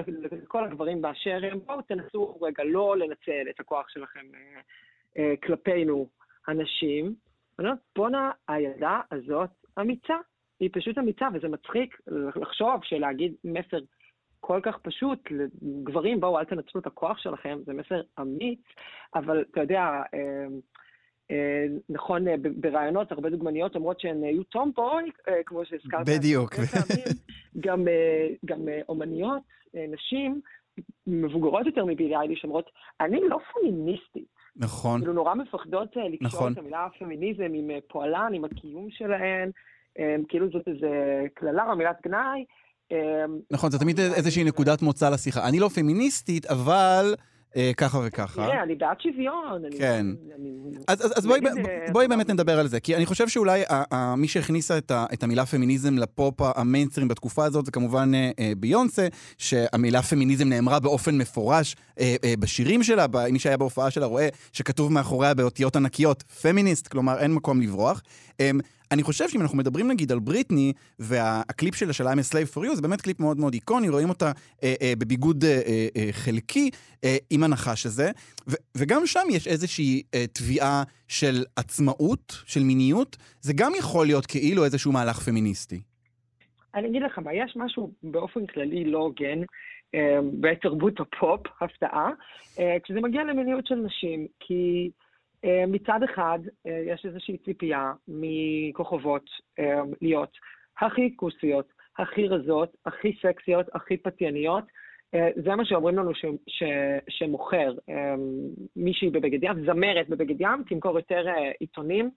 לכל 0.41 0.63
הגברים 0.63 1.01
באשר 1.01 1.39
הם, 1.51 1.59
בואו 1.65 1.81
תנסו 1.81 2.37
רגע 2.41 2.63
לא 2.63 2.97
לנצל 2.97 3.49
את 3.49 3.59
הכוח 3.59 3.89
שלכם 3.89 4.25
אה, 5.17 5.33
כלפינו, 5.43 6.07
הנשים. 6.47 7.15
בואנה, 7.95 8.31
הילדה 8.47 9.01
הזאת 9.11 9.49
אמיצה. 9.79 10.15
היא 10.63 10.69
פשוט 10.73 10.97
אמיצה, 10.97 11.27
וזה 11.33 11.47
מצחיק 11.47 11.97
לחשוב 12.35 12.79
שלהגיד 12.83 13.33
מסר 13.43 13.79
כל 14.39 14.59
כך 14.63 14.77
פשוט 14.77 15.19
לגברים, 15.31 16.19
בואו, 16.19 16.39
אל 16.39 16.45
תנצלו 16.45 16.81
את 16.81 16.87
הכוח 16.87 17.17
שלכם, 17.17 17.59
זה 17.65 17.73
מסר 17.73 18.01
אמיץ, 18.19 18.59
אבל 19.15 19.43
אתה 19.51 19.61
יודע, 19.61 19.81
אה, 20.13 20.45
אה, 21.31 21.65
נכון, 21.89 22.27
אה, 22.27 22.35
ברעיונות 22.55 23.11
הרבה 23.11 23.29
דוגמניות 23.29 23.75
אומרות 23.75 23.99
שהן 23.99 24.23
יהיו 24.23 24.43
טומבוי, 24.43 25.11
אה, 25.27 25.43
כמו 25.45 25.65
שהזכרת. 25.65 26.09
בדיוק. 26.09 26.53
גם, 27.65 27.87
אה, 27.87 28.27
גם 28.45 28.69
אה, 28.69 28.81
אומניות, 28.89 29.41
אה, 29.75 29.85
נשים, 29.89 30.41
מבוגרות 31.07 31.65
יותר 31.65 31.85
מבילי 31.85 32.15
אייליש 32.15 32.43
אומרות, 32.43 32.69
אני 33.01 33.19
לא 33.29 33.37
פמיניסטית. 33.53 34.33
נכון. 34.55 34.99
כאילו 34.99 35.13
נורא 35.13 35.35
מפחדות 35.35 35.97
אה, 35.97 36.09
לקשור 36.09 36.27
נכון. 36.27 36.53
את 36.53 36.57
המילה 36.57 36.87
פמיניזם 36.99 37.51
עם 37.53 37.71
אה, 37.71 37.79
פועלן, 37.87 38.31
עם 38.33 38.45
הקיום 38.45 38.87
שלהן, 38.89 39.47
אה, 39.47 39.72
כאילו 40.27 40.47
זאת 40.53 40.67
איזה 40.67 41.21
קללה 41.33 41.63
או 41.71 41.75
מילת 41.75 41.97
גנאי. 42.05 42.45
אה, 42.91 43.25
נכון, 43.51 43.71
זה 43.71 43.79
תמיד 43.79 43.99
איזושהי 43.99 44.43
נקודת 44.43 44.81
מוצא 44.81 45.09
לשיחה. 45.09 45.47
אני 45.47 45.59
לא 45.59 45.69
פמיניסטית, 45.69 46.45
אבל 46.45 47.15
אה, 47.55 47.71
ככה 47.77 47.99
וככה. 48.05 48.45
תראה, 48.45 48.63
אני 48.63 48.75
בעד 48.75 49.01
שוויון. 49.01 49.61
כן. 49.77 50.05
אז, 50.87 51.25
בואי, 51.25 51.39
אה. 52.03 52.07
באמת 52.07 52.29
נדבר 52.29 52.59
על 52.59 52.67
זה, 52.67 52.79
כי 52.79 52.95
אני 52.95 53.05
חושב 53.05 53.27
שאולי 53.27 53.63
מי 54.17 54.27
שהכניסה 54.27 54.77
את, 54.77 55.23
המילה 55.23 55.45
פמיניזם 55.45 55.97
לפופ 55.97 56.41
המיינסטרים 56.41 57.07
בתקופה 57.07 57.45
הזאת 57.45 57.65
זה 57.65 57.71
כמובן 57.71 58.11
אה, 58.15 58.53
ביונסה, 58.57 59.07
שהמילה 59.37 60.01
פמיניזם 60.01 60.49
נאמרה 60.49 60.79
באופן 60.79 61.17
מפורש 61.17 61.75
בשירים 62.39 62.83
שלה, 62.83 63.05
מי 63.31 63.39
שהיה 63.39 63.57
בהופעה 63.57 63.91
שלה 63.91 64.05
רואה 64.05 64.27
שכתוב 64.53 64.91
מאחוריה 64.91 65.33
באותיות 65.33 65.75
ענקיות 65.75 66.21
פמיניסט, 66.21 66.87
כלומר 66.87 67.19
אין 67.19 67.33
מקום 67.33 67.61
לברוח. 67.61 68.01
אני 68.93 69.03
חושב 69.03 69.29
שאם 69.29 69.41
אנחנו 69.41 69.57
מדברים 69.57 69.87
נגיד 69.91 70.11
על 70.11 70.19
בריטני, 70.19 70.73
והקליפ 70.99 71.75
שלה 71.75 71.93
של 71.93 72.07
I'm 72.07 72.17
a 72.17 72.33
Slave 72.33 72.57
for 72.57 72.61
You, 72.61 72.75
זה 72.75 72.81
באמת 72.81 73.01
קליפ 73.01 73.19
מאוד 73.19 73.39
מאוד 73.39 73.53
איקוני, 73.53 73.89
רואים 73.89 74.09
אותה 74.09 74.31
אה, 74.63 74.73
אה, 74.81 74.93
בביגוד 74.97 75.43
אה, 75.43 75.49
אה, 75.49 75.87
אה, 75.97 76.07
חלקי 76.11 76.69
אה, 77.03 77.17
עם 77.29 77.43
הנחש 77.43 77.85
הזה, 77.85 78.11
ו- 78.47 78.55
וגם 78.77 79.05
שם 79.05 79.27
יש 79.31 79.47
איזושהי 79.47 80.03
אה, 80.13 80.25
תביעה 80.33 80.83
של 81.07 81.43
עצמאות, 81.55 82.43
של 82.45 82.63
מיניות, 82.63 83.17
זה 83.41 83.53
גם 83.55 83.71
יכול 83.79 84.05
להיות 84.05 84.25
כאילו 84.25 84.65
איזשהו 84.65 84.91
מהלך 84.91 85.19
פמיניסטי. 85.19 85.81
אני 86.75 86.87
אגיד 86.87 87.01
לך 87.01 87.19
מה, 87.19 87.33
יש 87.33 87.53
משהו 87.55 87.91
באופן 88.03 88.45
כללי 88.45 88.83
לא 88.85 88.97
הוגן 88.97 89.39
אה, 89.95 90.19
בתרבות 90.39 90.99
הפופ, 90.99 91.41
הפתעה, 91.61 92.09
אה, 92.59 92.77
כשזה 92.83 93.01
מגיע 93.01 93.23
למיניות 93.23 93.67
של 93.67 93.75
נשים, 93.75 94.27
כי 94.39 94.89
מצד 95.67 96.03
אחד 96.03 96.39
אה, 96.67 96.83
יש 96.85 97.05
איזושהי 97.05 97.37
ציפייה 97.37 97.93
מכוכבות 98.07 99.29
אה, 99.59 99.81
להיות 100.01 100.37
הכי 100.81 101.15
כוסיות, 101.15 101.73
הכי 101.97 102.27
רזות, 102.27 102.75
הכי 102.85 103.15
סקסיות, 103.21 103.65
הכי 103.73 103.97
פתייניות. 103.97 104.63
אה, 105.13 105.29
זה 105.35 105.55
מה 105.55 105.65
שאומרים 105.65 105.97
לנו 105.97 106.15
ש, 106.15 106.25
ש, 106.47 106.63
שמוכר. 107.09 107.73
אה, 107.89 108.15
מישהי 108.75 109.09
בבגד 109.09 109.43
ים, 109.43 109.65
זמרת 109.65 110.09
בבגד 110.09 110.41
ים, 110.41 110.63
תמכור 110.67 110.97
יותר 110.97 111.27
אה, 111.27 111.51
עיתונים. 111.59 112.09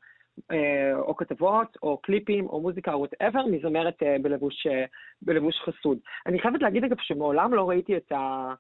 אה, 0.51 0.99
או 0.99 1.17
כתבות, 1.17 1.77
או 1.83 1.99
קליפים, 1.99 2.47
או 2.47 2.61
מוזיקה, 2.61 2.93
או 2.93 2.99
whatever, 2.99 3.47
מזמרת 3.47 4.03
אה, 4.03 4.17
בלבוש, 4.23 4.67
אה, 4.67 4.85
בלבוש 5.23 5.55
חסוד. 5.65 5.99
אני 6.27 6.39
חייבת 6.39 6.63
להגיד 6.63 6.85
אגב 6.85 6.97
שמעולם 7.01 7.55
לא 7.55 7.69
ראיתי 7.69 7.97
את, 7.97 8.13
ה, 8.13 8.55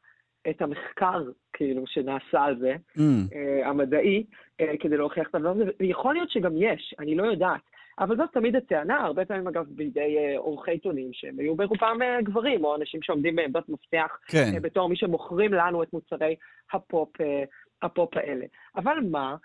את 0.50 0.62
המחקר, 0.62 1.22
כאילו, 1.52 1.82
שנעשה 1.87 2.42
על 2.42 2.59
זה, 2.59 2.74
Mm, 2.96 3.00
אה, 3.35 3.68
המדעי, 3.68 4.24
אה, 4.61 4.76
כדי 4.80 4.96
להוכיח 4.96 5.28
את 5.28 5.35
הדבר 5.35 5.50
הזה, 5.50 5.64
ויכול 5.80 6.14
להיות 6.14 6.30
שגם 6.30 6.52
יש, 6.56 6.94
אני 6.98 7.14
לא 7.14 7.22
יודעת. 7.22 7.61
אבל 7.98 8.16
זאת 8.16 8.32
תמיד 8.32 8.56
הטענה, 8.56 9.00
הרבה 9.00 9.24
פעמים 9.24 9.48
אגב 9.48 9.64
בידי 9.68 10.16
אה, 10.18 10.38
עורכי 10.38 10.70
עיתונים, 10.70 11.09
שהם 11.12 11.38
היו 11.38 11.56
ברובם 11.56 11.98
אה, 12.02 12.22
גברים, 12.22 12.64
או 12.64 12.76
אנשים 12.76 13.02
שעומדים 13.02 13.37
בעמדות 13.37 13.68
מפתח 13.68 14.18
כן. 14.26 14.50
אה, 14.54 14.61
בתור 14.61 14.88
מי 14.88 14.96
שמוכרים 14.96 15.52
לנו 15.52 15.82
את 15.82 15.92
מוצרי 15.92 16.37
הפופ, 16.72 17.20
אה, 17.20 17.44
הפופ 17.82 18.16
האלה. 18.16 18.46
אבל 18.76 18.98
מה, 19.11 19.30
אה, 19.30 19.37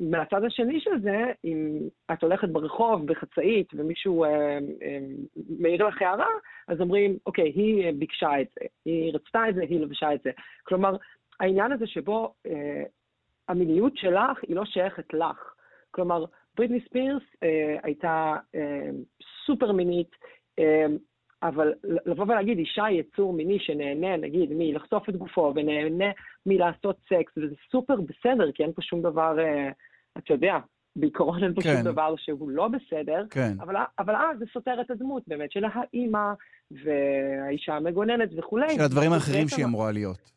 מהצד 0.00 0.44
השני 0.44 0.80
של 0.80 1.00
זה, 1.02 1.32
אם 1.44 1.78
את 2.12 2.22
הולכת 2.22 2.48
ברחוב, 2.48 3.06
בחצאית, 3.06 3.68
ומישהו 3.74 4.24
אה, 4.24 4.58
אה, 4.82 4.98
מעיר 5.58 5.86
לך 5.86 6.02
הערה, 6.02 6.28
אז 6.68 6.80
אומרים, 6.80 7.18
אוקיי, 7.26 7.52
היא 7.54 7.86
אה, 7.86 7.90
ביקשה 7.92 8.40
את 8.40 8.46
זה, 8.54 8.66
היא 8.84 9.12
רצתה 9.14 9.48
את 9.48 9.54
זה, 9.54 9.62
היא 9.62 9.80
לבשה 9.80 10.14
את 10.14 10.22
זה. 10.24 10.30
כלומר, 10.62 10.96
העניין 11.40 11.72
הזה 11.72 11.86
שבו 11.86 12.34
אה, 12.46 12.82
המיניות 13.48 13.96
שלך 13.96 14.38
היא 14.48 14.56
לא 14.56 14.64
שייכת 14.64 15.14
לך. 15.14 15.54
כלומר, 15.90 16.24
בריטני 16.56 16.80
ספירס 16.80 17.22
אה, 17.42 17.76
הייתה 17.82 18.36
אה, 18.54 18.90
סופר 19.46 19.72
מינית, 19.72 20.10
אה, 20.58 20.86
אבל 21.42 21.72
לבוא 22.06 22.24
ולהגיד 22.24 22.58
אישה 22.58 22.84
היא 22.84 23.00
יצור 23.00 23.32
מיני 23.32 23.58
שנהנה, 23.58 24.16
נגיד, 24.16 24.50
מלחשוף 24.52 25.08
את 25.08 25.16
גופו 25.16 25.52
ונהנה 25.56 26.04
מלעשות 26.46 26.96
סקס, 27.08 27.32
וזה 27.36 27.54
סופר 27.72 27.94
בסדר, 28.00 28.52
כי 28.52 28.62
אין 28.62 28.72
פה 28.72 28.82
שום 28.82 29.02
דבר, 29.02 29.38
אה, 29.38 29.68
אתה 30.18 30.32
יודע, 30.34 30.58
בעיקרון 30.96 31.44
אין 31.44 31.54
פה 31.54 31.62
כן. 31.62 31.74
שום 31.74 31.92
דבר 31.92 32.14
שהוא 32.16 32.50
לא 32.50 32.68
בסדר, 32.68 33.24
כן. 33.30 33.52
אבל, 33.60 33.74
אבל 33.98 34.14
אז 34.16 34.38
זה 34.38 34.44
סותר 34.52 34.80
את 34.80 34.90
הדמות 34.90 35.22
באמת 35.26 35.52
של 35.52 35.64
האימא 35.74 36.32
והאישה 36.70 37.74
המגוננת 37.76 38.28
וכולי. 38.38 38.74
של 38.74 38.82
הדברים 38.82 39.12
האחרים 39.12 39.40
בעצם- 39.44 39.56
שהיא 39.56 39.64
אמורה 39.64 39.92
להיות. 39.92 40.30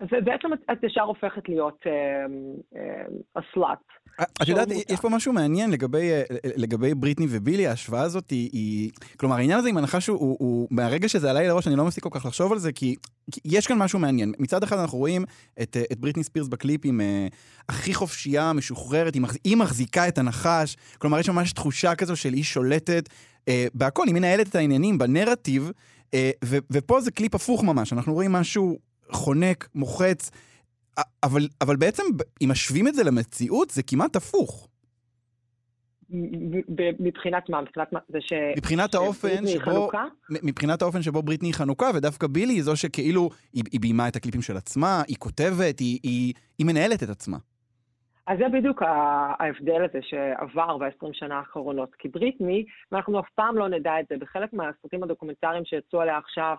ובעצם 0.00 0.52
את- 0.52 0.70
את 0.72 0.84
ישר 0.84 1.00
הופכת 1.02 1.48
להיות 1.48 1.84
אסלאט. 3.34 3.78
את 4.22 4.48
יודעת, 4.48 4.68
שור 4.68 4.82
יש 4.88 5.00
פה 5.00 5.08
משהו 5.08 5.32
מעניין 5.32 5.70
לגבי, 5.70 6.10
אה, 6.10 6.22
לגבי 6.56 6.94
בריטני 6.94 7.26
ובילי, 7.30 7.66
ההשוואה 7.66 8.02
הזאת 8.02 8.30
היא, 8.30 8.50
היא... 8.52 8.90
כלומר, 9.16 9.36
העניין 9.36 9.58
הזה 9.58 9.68
עם 9.68 9.76
הנחש 9.76 10.06
הוא, 10.06 10.36
הוא. 10.38 10.68
מהרגע 10.70 11.08
שזה 11.08 11.30
עלה 11.30 11.40
לי 11.40 11.48
לראש, 11.48 11.66
אני 11.68 11.76
לא 11.76 11.84
מפסיק 11.84 12.04
כל 12.04 12.10
כך 12.12 12.26
לחשוב 12.26 12.52
על 12.52 12.58
זה, 12.58 12.72
כי, 12.72 12.94
כי 13.30 13.40
יש 13.44 13.66
כאן 13.66 13.78
משהו 13.78 13.98
מעניין. 13.98 14.32
מצד 14.38 14.62
אחד 14.62 14.78
אנחנו 14.78 14.98
רואים 14.98 15.24
את, 15.62 15.76
אה, 15.76 15.82
את 15.92 16.00
בריטני 16.00 16.24
ספירס 16.24 16.48
בקליפ 16.48 16.80
עם 16.84 17.00
אה, 17.00 17.26
הכי 17.68 17.94
חופשייה, 17.94 18.52
משוחררת, 18.52 19.14
היא, 19.14 19.22
מחז... 19.22 19.38
היא 19.44 19.56
מחזיקה 19.56 20.08
את 20.08 20.18
הנחש, 20.18 20.76
כלומר, 20.98 21.18
יש 21.18 21.28
ממש 21.28 21.52
תחושה 21.52 21.94
כזו 21.94 22.16
של 22.16 22.32
היא 22.32 22.44
שולטת 22.44 23.08
אה, 23.48 23.66
בהכל, 23.74 24.06
היא 24.06 24.14
מנהלת 24.14 24.48
את 24.48 24.54
העניינים, 24.54 24.98
בנרטיב, 24.98 25.70
אה, 26.14 26.30
ו, 26.44 26.58
ופה 26.70 27.00
זה 27.00 27.10
קליפ 27.10 27.34
הפוך 27.34 27.64
ממש, 27.64 27.92
אנחנו 27.92 28.14
רואים 28.14 28.32
משהו 28.32 28.78
חונק, 29.10 29.68
מוחץ, 29.74 30.30
אבל, 31.22 31.48
אבל 31.60 31.76
בעצם, 31.76 32.02
אם 32.42 32.50
משווים 32.50 32.88
את 32.88 32.94
זה 32.94 33.04
למציאות, 33.04 33.70
זה 33.70 33.82
כמעט 33.82 34.16
הפוך. 34.16 34.68
מבחינת 37.00 37.48
מה? 37.48 37.60
מבחינת 37.60 37.92
מה? 37.92 38.00
זה 38.08 38.18
ש... 38.20 38.32
מבחינת 38.56 38.94
האופן 38.94 39.46
שבו, 39.46 39.64
חנוכה? 39.64 40.04
מבחינת 40.30 40.82
האופן 40.82 41.02
שבו 41.02 41.22
בריטני 41.22 41.48
היא 41.48 41.54
חנוכה, 41.54 41.90
ודווקא 41.94 42.26
בילי 42.26 42.52
היא 42.52 42.62
זו 42.62 42.76
שכאילו, 42.76 43.30
היא, 43.52 43.64
היא 43.72 43.80
ביימה 43.80 44.08
את 44.08 44.16
הקליפים 44.16 44.42
של 44.42 44.56
עצמה, 44.56 45.02
היא 45.08 45.16
כותבת, 45.18 45.78
היא, 45.78 45.98
היא, 46.02 46.34
היא 46.58 46.66
מנהלת 46.66 47.02
את 47.02 47.08
עצמה. 47.08 47.36
אז 48.26 48.38
זה 48.38 48.44
בדיוק 48.52 48.82
ההבדל 48.82 49.84
הזה 49.84 49.98
שעבר 50.02 50.78
ב-20 50.78 51.08
שנה 51.12 51.38
האחרונות. 51.38 51.94
כי 51.98 52.08
בריטני, 52.08 52.64
ואנחנו 52.92 53.20
אף 53.20 53.30
פעם 53.34 53.58
לא 53.58 53.68
נדע 53.68 54.00
את 54.00 54.06
זה, 54.08 54.16
בחלק 54.20 54.52
מהסרטים 54.52 55.02
הדוקומנטריים 55.02 55.64
שיצאו 55.64 56.00
עליה 56.00 56.18
עכשיו, 56.18 56.56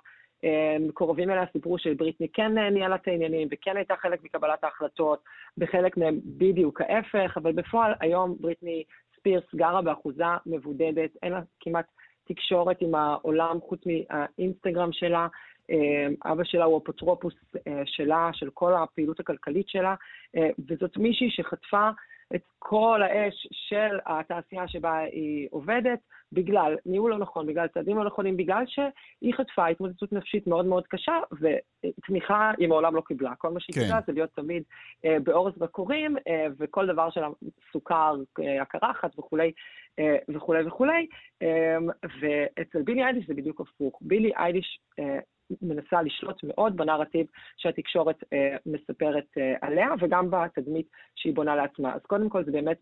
מקורבים 0.80 1.30
אליה 1.30 1.46
סיפרו 1.54 1.78
שבריטני 1.78 2.28
כן 2.34 2.58
ניהלה 2.58 2.96
את 2.96 3.08
העניינים 3.08 3.48
וכן 3.52 3.78
הייתה 3.78 3.96
חלק 3.96 4.24
מקבלת 4.24 4.64
ההחלטות, 4.64 5.24
בחלק 5.58 5.98
מהם 5.98 6.20
בדיוק 6.26 6.82
ההפך, 6.82 7.38
אבל 7.38 7.52
בפועל 7.52 7.94
היום 8.00 8.36
בריטני 8.40 8.84
ספירס 9.16 9.56
גרה 9.56 9.82
באחוזה 9.82 10.24
מבודדת, 10.46 11.10
אין 11.24 11.32
לה 11.32 11.42
כמעט 11.60 11.86
תקשורת 12.28 12.82
עם 12.82 12.96
העולם 12.96 13.60
חוץ 13.62 13.82
מהאינסטגרם 13.86 14.92
שלה. 14.92 15.28
אה, 15.72 16.32
אבא 16.32 16.44
שלה 16.44 16.66
הוא 16.66 16.82
אפוטרופוס 16.84 17.34
אה, 17.68 17.82
שלה, 17.86 18.30
של 18.34 18.50
כל 18.54 18.74
הפעילות 18.74 19.20
הכלכלית 19.20 19.70
שלה, 19.70 19.96
אה, 20.38 20.50
וזאת 20.68 20.98
מישהי 20.98 21.30
שחטפה 21.30 21.90
את 22.36 22.42
כל 22.60 23.02
האש 23.04 23.48
של 23.52 24.00
התעשייה 24.06 24.68
שבה 24.68 24.98
היא 24.98 25.48
עובדת, 25.52 26.00
בגלל 26.32 26.76
ניהול 26.86 27.12
לא 27.12 27.18
נכון, 27.18 27.48
בגלל 27.48 27.68
צעדים 27.68 27.98
לא 27.98 28.04
נכונים, 28.04 28.38
בגלל 28.38 28.64
שהיא 28.68 29.34
חטפה 29.34 29.68
התמודדות 29.68 30.14
נפשית 30.14 30.48
מאוד 30.48 30.66
מאוד 30.66 30.88
קשה, 30.88 31.20
ותמיכה 31.42 32.52
היא 32.58 32.68
מעולם 32.68 32.96
לא 32.96 33.02
קיבלה. 33.02 33.36
כל 33.38 33.50
מה 33.50 33.60
שהיא 33.60 33.76
כן. 33.76 33.82
קיבלה 33.82 34.00
זה 34.08 34.14
להיות 34.14 34.30
תמיד 34.36 34.64
אה, 35.06 35.18
באורז 35.24 35.54
בקורים, 35.58 36.18
אה, 36.28 36.48
וכל 36.60 36.88
דבר 36.88 37.10
שלה 37.10 37.28
סוקר, 37.72 38.16
אה, 38.40 38.62
הקרחת 38.62 39.20
וכולי 39.20 39.52
אה, 40.00 40.18
וכולי 40.30 40.68
וכולי. 40.68 41.08
אה, 41.42 41.78
ואצל 42.04 42.82
בילי 42.82 43.04
אייליש 43.04 43.28
זה 43.28 43.34
בדיוק 43.34 43.62
הפוך. 43.62 44.00
בילי 44.02 44.32
אייליש 44.36 44.80
אה, 45.00 45.20
מנסה 45.62 46.02
לשלוט 46.02 46.44
מאוד 46.44 46.78
בנרטיב 46.78 47.26
שהתקשורת 47.58 48.24
אה, 48.34 48.56
מספרת 48.66 49.26
אה, 49.38 49.54
עליה, 49.62 49.88
וגם 50.00 50.32
בתדמית 50.32 50.88
שהיא 51.16 51.36
בונה 51.36 51.56
לעצמה. 51.56 51.94
אז 51.94 52.02
קודם 52.02 52.30
כל 52.30 52.44
זה 52.46 52.52
באמת 52.52 52.78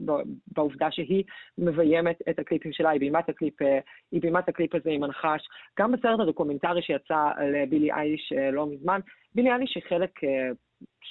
בעובדה 0.47 0.91
שהיא 0.91 1.23
מביימת 1.57 2.17
את 2.29 2.39
הקליפים 2.39 2.73
שלה, 2.73 2.89
היא 2.89 2.99
ביימה 2.99 3.19
את 3.19 3.29
הקליפ, 3.29 3.61
אה, 3.61 3.79
הקליפ 4.47 4.75
הזה 4.75 4.89
עם 4.89 5.03
הנחש. 5.03 5.47
גם 5.79 5.91
בסרט 5.91 6.19
הדוקומנטרי 6.19 6.81
שיצא 6.81 7.29
על 7.35 7.55
אה, 7.55 7.63
בילי 7.69 7.91
אייליש 7.91 8.33
אה, 8.37 8.51
לא 8.51 8.67
מזמן, 8.67 8.99
בילי 9.35 9.49
אייליש 9.49 9.75
היא 9.75 9.83
חלק 9.89 10.23
אה, 10.23 10.49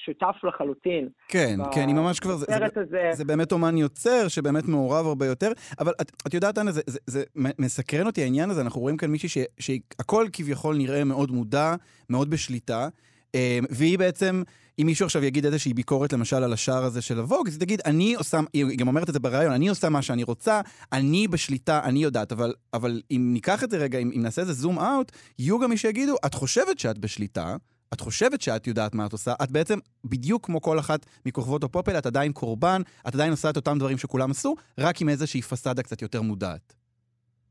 שותף 0.05 0.45
לחלוטין. 0.45 1.09
כן, 1.29 1.59
ב- 1.63 1.75
כן, 1.75 1.89
היא 1.89 1.95
ממש 1.95 2.21
כבר... 2.21 2.37
זה- 2.37 2.47
זה- 2.49 2.57
הזה. 2.77 3.11
זה 3.13 3.25
באמת 3.25 3.53
אומן 3.53 3.77
יוצר, 3.77 4.29
שבאמת 4.29 4.65
מעורב 4.69 5.07
הרבה 5.07 5.27
יותר, 5.27 5.53
אבל 5.79 5.93
את, 6.01 6.13
את 6.27 6.35
יודעת, 6.35 6.59
אנה, 6.59 6.73
זה, 6.73 6.81
זה, 6.87 6.99
זה 7.07 7.23
מסקרן 7.35 8.07
אותי 8.07 8.23
העניין 8.23 8.51
הזה, 8.51 8.61
אנחנו 8.61 8.81
רואים 8.81 8.97
כאן 8.97 9.11
מישהי 9.11 9.45
שהכל 9.59 10.27
כביכול 10.33 10.77
נראה 10.77 11.05
מאוד 11.05 11.31
מודע, 11.31 11.75
מאוד 12.11 12.31
בשליטה, 12.31 12.89
אה, 13.35 13.59
והיא 13.71 13.99
בעצם, 13.99 14.43
אם 14.81 14.87
מישהו 14.87 15.07
עכשיו 15.07 15.25
יגיד 15.25 15.45
איזושהי 15.45 15.75
ביקורת 15.75 16.13
למשל 16.13 16.37
על 16.37 16.53
השער 16.53 16.85
הזה 16.85 17.03
של 17.03 17.19
הווג, 17.19 17.49
אז 17.49 17.55
היא 17.55 17.61
תגיד, 17.61 17.81
אני 17.87 18.15
עושה, 18.15 18.41
היא 18.53 18.79
גם 18.79 18.89
אומרת 18.89 19.09
את 19.09 19.15
זה 19.15 19.21
בריאיון, 19.21 19.53
אני 19.53 19.69
עושה 19.69 19.89
מה 19.89 20.03
שאני 20.03 20.23
רוצה, 20.23 20.61
אני 20.93 21.29
בשליטה, 21.29 21.81
אני 21.85 22.03
יודעת, 22.03 22.33
אבל, 22.33 22.53
אבל 22.73 23.01
אם 23.11 23.31
ניקח 23.33 23.65
את 23.65 23.71
זה 23.71 23.77
רגע, 23.79 23.99
אם, 23.99 24.11
אם 24.17 24.23
נעשה 24.23 24.43
איזה 24.43 24.53
זום 24.53 24.79
אאוט, 24.79 25.13
יהיו 25.39 25.59
גם 25.59 25.71
מי 25.71 25.77
שיגידו, 25.77 26.15
את 26.27 26.35
חושבת 26.35 26.79
שאת 26.79 26.99
בשליטה, 26.99 27.57
את 27.92 28.01
חושבת 28.01 28.40
שאת 28.40 28.66
יודעת 28.66 28.94
מה 28.94 29.07
את 29.07 29.12
עושה, 29.12 29.33
את 29.42 29.51
בעצם, 29.51 29.79
בדיוק 30.05 30.47
כמו 30.47 30.61
כל 30.61 30.79
אחת 30.79 31.07
מכוכבות 31.27 31.64
הפופ 31.64 31.88
האלה, 31.88 31.99
את 31.99 32.07
עדיין 32.07 32.33
קורבן, 32.33 32.81
את 33.09 33.14
עדיין 33.14 33.31
עושה 33.31 33.51
את 33.51 33.57
אותם 33.57 33.79
דברים 33.79 33.99
שכולם 33.99 34.31
עשו, 34.31 34.55
רק 34.81 35.01
עם 35.01 35.09
איזושהי 35.09 35.42
פסאדה 35.42 35.83
קצת 35.83 36.03
יותר 36.03 36.23
מודעת. 36.23 36.75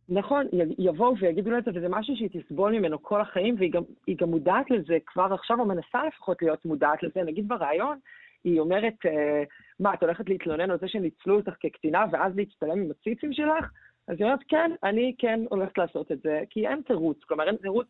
נכון, 0.09 0.45
יבואו 0.79 1.17
ויגידו 1.17 1.51
לה 1.51 1.57
את 1.57 1.63
זה, 1.65 1.71
וזה 1.75 1.87
משהו 1.89 2.15
שהיא 2.15 2.29
תסבול 2.33 2.71
ממנו 2.79 3.03
כל 3.03 3.21
החיים, 3.21 3.55
והיא 3.57 3.71
גם, 3.71 3.83
גם 4.19 4.29
מודעת 4.29 4.71
לזה 4.71 4.97
כבר 5.05 5.33
עכשיו, 5.33 5.59
או 5.59 5.65
מנסה 5.65 6.07
לפחות 6.07 6.41
להיות 6.41 6.65
מודעת 6.65 7.03
לזה. 7.03 7.23
נגיד 7.23 7.47
בריאיון, 7.47 7.97
היא 8.43 8.59
אומרת, 8.59 8.93
אה, 9.05 9.43
מה, 9.79 9.93
את 9.93 10.03
הולכת 10.03 10.29
להתלונן 10.29 10.71
על 10.71 10.77
זה 10.81 10.87
שניצלו 10.87 11.35
אותך 11.35 11.53
כקטינה, 11.59 12.05
ואז 12.11 12.33
להצטלם 12.35 12.81
עם 12.81 12.91
הציצים 12.91 13.33
שלך? 13.33 13.65
אז 14.07 14.15
היא 14.19 14.25
אומרת, 14.25 14.39
כן, 14.47 14.71
אני 14.83 15.15
כן 15.17 15.39
הולכת 15.49 15.77
לעשות 15.77 16.11
את 16.11 16.21
זה, 16.23 16.41
כי 16.49 16.67
אין 16.67 16.81
תירוץ, 16.87 17.17
כלומר, 17.27 17.47
אין 17.47 17.55
תירוץ 17.55 17.87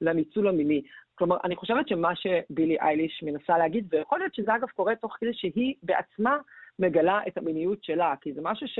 לניצול 0.00 0.48
המיני. 0.48 0.82
כלומר, 1.18 1.36
אני 1.44 1.56
חושבת 1.56 1.88
שמה 1.88 2.10
שבילי 2.16 2.76
אייליש 2.80 3.22
מנסה 3.26 3.58
להגיד, 3.58 3.88
ויכול 3.90 4.18
להיות 4.18 4.34
שזה 4.34 4.54
אגב 4.56 4.68
קורה 4.76 4.94
תוך 4.96 5.16
כדי 5.20 5.30
שהיא 5.32 5.74
בעצמה 5.82 6.36
מגלה 6.78 7.20
את 7.28 7.38
המיניות 7.38 7.84
שלה, 7.84 8.14
כי 8.20 8.32
זה 8.32 8.40
משהו 8.42 8.66
ש... 8.68 8.78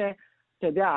אתה 0.59 0.67
יודע, 0.67 0.89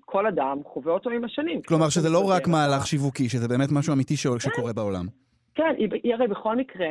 כל 0.00 0.26
אדם 0.26 0.58
חווה 0.64 0.92
אותו 0.92 1.10
עם 1.10 1.24
השנים. 1.24 1.62
כלומר 1.62 1.88
שזה 1.88 2.08
לא 2.08 2.30
רק 2.30 2.42
מתבגר, 2.42 2.52
מהלך 2.52 2.86
שיווקי, 2.86 3.28
שזה 3.28 3.48
באמת 3.48 3.68
משהו 3.72 3.92
אמיתי 3.94 4.16
שקורה 4.16 4.72
בעולם. 4.72 5.06
כן, 5.54 5.74
היא, 5.78 5.88
היא 6.02 6.14
הרי 6.14 6.26
בכל 6.26 6.56
מקרה, 6.56 6.86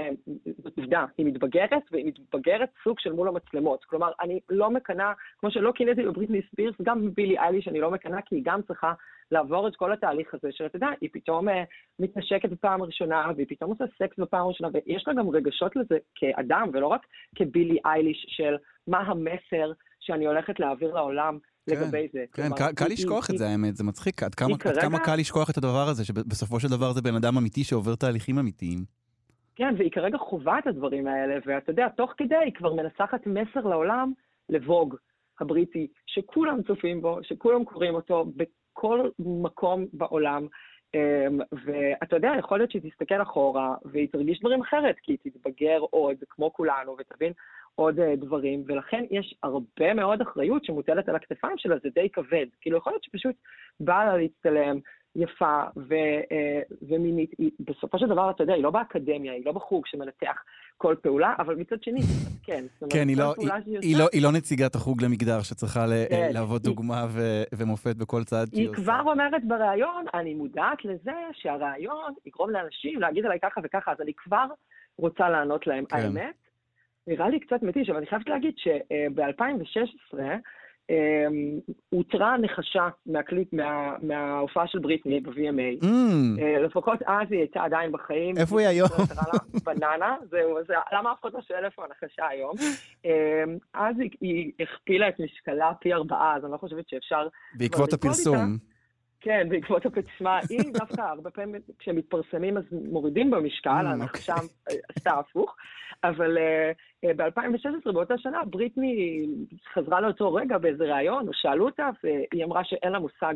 זאת 0.64 0.78
עובדה, 0.78 1.06
היא 1.18 1.26
מתבגרת, 1.26 1.84
והיא 1.92 2.06
מתבגרת 2.06 2.70
סוג 2.84 3.00
של 3.00 3.12
מול 3.12 3.28
המצלמות. 3.28 3.86
כלומר, 3.86 4.12
אני 4.22 4.40
לא 4.50 4.70
מקנאה, 4.70 5.14
כמו 5.40 5.52
שלא 5.52 5.72
קינאתי 5.72 6.04
בבריטני 6.04 6.42
ספירס, 6.52 6.76
גם 6.82 7.06
בבילי 7.06 7.38
אייליש 7.40 7.68
אני 7.68 7.80
לא 7.80 7.92
מקנאה, 7.92 8.22
כי 8.22 8.36
היא 8.36 8.44
גם 8.46 8.62
צריכה 8.62 8.94
לעבור 9.32 9.68
את 9.68 9.76
כל 9.76 9.94
התהליך 9.94 10.34
הזה 10.34 10.52
של, 10.52 10.66
אתה 10.66 10.76
יודע, 10.76 10.88
היא 11.02 11.10
פתאום 11.14 11.50
אה, 11.50 11.64
מתנשקת 12.00 12.50
בפעם 12.50 12.84
ראשונה, 12.84 13.32
והיא 13.36 13.48
פתאום 13.50 13.72
עושה 13.72 13.84
סקס 13.98 14.20
בפעם 14.20 14.48
ראשונה, 14.48 14.70
ויש 14.74 15.08
לה 15.08 15.14
גם 15.14 15.30
רגשות 15.30 15.76
לזה 15.76 15.98
כאדם, 16.16 16.70
ולא 16.74 16.88
רק 16.88 17.06
כבילי 17.36 17.78
אייליש 17.86 18.26
של 18.30 18.56
מה 18.88 19.00
המסר 19.00 19.72
שאני 20.00 20.26
הולכת 20.26 20.60
להעביר 20.60 20.94
לעולם 20.94 21.38
לגבי 21.70 22.08
זה. 22.14 22.26
כן, 22.34 22.50
קל- 22.76 22.86
לשכוח 22.90 23.30
את 23.30 23.38
זה, 23.38 23.50
האמת, 23.50 23.76
זה 23.76 23.84
מצחיק. 23.84 24.24
עד 24.24 24.36
כמה 24.36 25.00
קל 25.00 25.16
לשכוח 25.16 25.50
את 25.50 25.58
הדבר 25.58 25.88
הזה, 25.88 26.06
שבסופו 26.06 26.60
של 26.60 26.68
דבר 26.68 26.92
זה 26.94 27.02
בן 27.02 27.16
אדם 27.16 27.38
אמיתי 27.38 27.64
שעובר 27.64 27.96
תהליכים 27.96 28.40
אמיתיים. 28.40 28.80
כן, 29.56 29.74
והיא 29.78 29.92
כרגע 29.92 30.18
חווה 30.18 30.60
את 30.60 30.68
הדברים 30.68 31.08
האלה, 31.08 31.36
ואתה 31.46 31.72
יודע, 31.72 31.88
תוך 31.90 32.14
כדי 32.18 32.36
היא 32.36 32.54
כבר 32.54 32.74
מנסחת 32.74 33.28
מסר 33.28 33.68
לעולם 33.68 34.14
לבוג 34.50 34.96
הבריטי, 35.40 35.88
שכולם 36.06 36.64
צופים 36.68 37.02
בו, 37.02 37.20
שכולם 37.24 37.64
קוראים 37.66 37.96
אותו 37.96 38.26
בכל 38.36 39.10
מקום 39.20 39.86
בעולם. 39.94 40.48
אמ, 40.96 41.40
ואתה 41.66 42.16
יודע, 42.16 42.32
יכול 42.40 42.58
להיות 42.58 42.72
שהיא 42.72 42.92
תסתכל 42.92 43.22
אחורה 43.22 43.76
והיא 43.86 44.08
תרגיש 44.12 44.40
דברים 44.40 44.62
אחרת, 44.62 44.96
כי 45.04 45.12
היא 45.12 45.32
תתבגר 45.32 45.80
עוד, 45.80 46.16
כמו 46.30 46.54
כולנו, 46.54 46.96
ותבין 47.00 47.34
עוד 47.76 48.00
אה, 48.00 48.16
דברים, 48.16 48.64
ולכן 48.68 49.04
יש 49.12 49.36
הרבה 49.44 49.94
מאוד 49.94 50.22
אחריות 50.22 50.66
שמוטלת 50.66 51.10
על 51.10 51.16
הכתפיים 51.16 51.58
שלה, 51.58 51.76
זה 51.84 51.90
די 51.90 52.10
כבד. 52.10 52.46
כאילו, 52.62 52.78
יכול 52.78 52.94
להיות 52.94 53.04
שפשוט 53.04 53.36
בא 53.80 54.06
לה 54.06 54.18
להצטלם, 54.18 54.80
יפה 55.16 55.62
ו, 55.78 55.94
אה, 56.32 56.62
ומינית. 56.82 57.32
היא, 57.38 57.52
בסופו 57.60 58.00
של 58.00 58.08
דבר, 58.08 58.30
אתה 58.30 58.44
יודע, 58.44 58.54
היא 58.54 58.64
לא 58.64 58.72
באקדמיה, 58.72 59.34
היא 59.34 59.46
לא 59.46 59.52
בחוג 59.52 59.86
שמנתח 59.86 60.44
כל 60.82 60.96
פעולה, 61.02 61.34
אבל 61.40 61.56
מצד 61.56 61.84
שני, 61.84 62.02
כן. 62.44 62.64
אומרת, 62.82 62.94
כן, 62.94 63.08
היא 63.08 63.18
לא- 63.18 63.34
היא- 63.38 63.50
היא 63.66 63.78
עושה, 63.80 63.98
לא- 64.04 64.08
היא 64.14 64.24
לא 64.24 64.32
נציגת 64.32 64.76
החוג 64.76 65.04
למגדר 65.04 65.42
שצריכה 65.42 65.86
כן, 66.10 66.30
להוות 66.34 66.62
היא- 66.66 66.76
דוגמה 66.76 67.06
ו- 67.10 67.44
ומופת 67.56 67.96
בכל 67.96 68.24
צעד 68.24 68.48
שהיא 68.50 68.62
היא 68.62 68.70
עושה. 68.70 68.82
כבר 68.82 69.02
אומרת 69.06 69.42
בריאיון, 69.48 70.06
אני 70.14 70.34
מודעת 70.34 70.86
לזה 70.86 71.12
שהריאיון 71.34 72.14
יגרום 72.26 72.50
לאנשים 72.50 73.00
להגיד 73.02 73.26
עליי 73.26 73.40
ככה 73.40 73.62
וככה, 73.64 73.92
אז 73.92 73.98
אני 74.02 74.12
כבר 74.18 74.46
רוצה 74.98 75.30
לענות 75.30 75.68
להם. 75.68 75.86
כן. 75.86 75.96
האמת, 75.98 76.36
נראה 77.08 77.30
לי 77.30 77.40
קצת 77.40 77.64
מתיש, 77.64 77.90
אבל 77.90 77.98
אני 77.98 78.08
חייבת 78.08 78.30
להגיד 78.30 78.54
שב-2016 78.58 80.18
הותרה 81.90 82.38
נחשה 82.38 82.90
מהקליפ, 83.06 83.54
מה- 83.54 83.96
מההופעה 84.02 84.68
של 84.68 84.80
בריטני 84.80 85.20
ב-VMA. 85.20 85.84
Mm, 85.84 85.88
אה, 86.42 86.60
לפחות 86.62 87.00
אז 87.06 87.28
היא 87.32 87.40
הייתה 87.40 87.64
עדיין 87.64 87.92
בחיים. 87.92 88.38
איפה 88.38 88.60
היא 88.60 88.68
היום? 88.68 88.90
בננה, 89.66 90.16
זהו, 90.32 90.58
זה, 90.68 90.74
למה 90.98 91.12
אף 91.12 91.18
אחד 91.22 91.30
לא 91.34 91.42
שואל 91.42 91.66
איפה 91.66 91.84
הנחשה 91.86 92.28
היום? 92.28 92.54
אה, 93.06 93.44
אז 93.74 93.96
היא, 94.00 94.10
היא 94.22 94.52
הכפילה 94.60 95.10
את 95.10 95.20
משקלה 95.20 95.72
פי 95.82 95.94
ארבעה, 95.94 96.36
אז 96.36 96.44
אני 96.46 96.52
לא 96.52 96.58
חושבת 96.58 96.90
שאפשר... 96.90 97.28
בעקבות 97.54 97.94
הפרסום. 97.94 98.58
כן, 99.22 99.48
בעקבות 99.50 99.86
הפצמה, 99.86 100.40
היא 100.50 100.74
דווקא 100.74 101.02
הרבה 101.02 101.30
פעמים 101.30 101.62
כשהם 101.80 101.96
מתפרסמים 101.96 102.58
אז 102.58 102.64
מורידים 102.72 103.32
במשקל, 103.32 103.70
Mm, 103.70 103.88
ההנחשה 103.88 104.34
אוקיי. 104.34 104.48
אה, 104.70 104.76
עשתה 104.90 105.12
הפוך. 105.12 105.56
אבל 106.04 106.38
uh, 107.06 107.08
ב-2016, 107.16 107.92
באותה 107.92 108.18
שנה, 108.18 108.46
בריטני 108.46 109.26
חזרה 109.74 110.02
לאותו 110.02 110.34
רגע 110.34 110.58
באיזה 110.58 110.84
ראיון, 110.84 111.28
או 111.28 111.34
שאלו 111.34 111.66
אותה, 111.66 111.90
והיא 112.04 112.46
אמרה 112.46 112.64
שאין 112.64 112.92
לה 112.92 113.00
מושג 113.00 113.34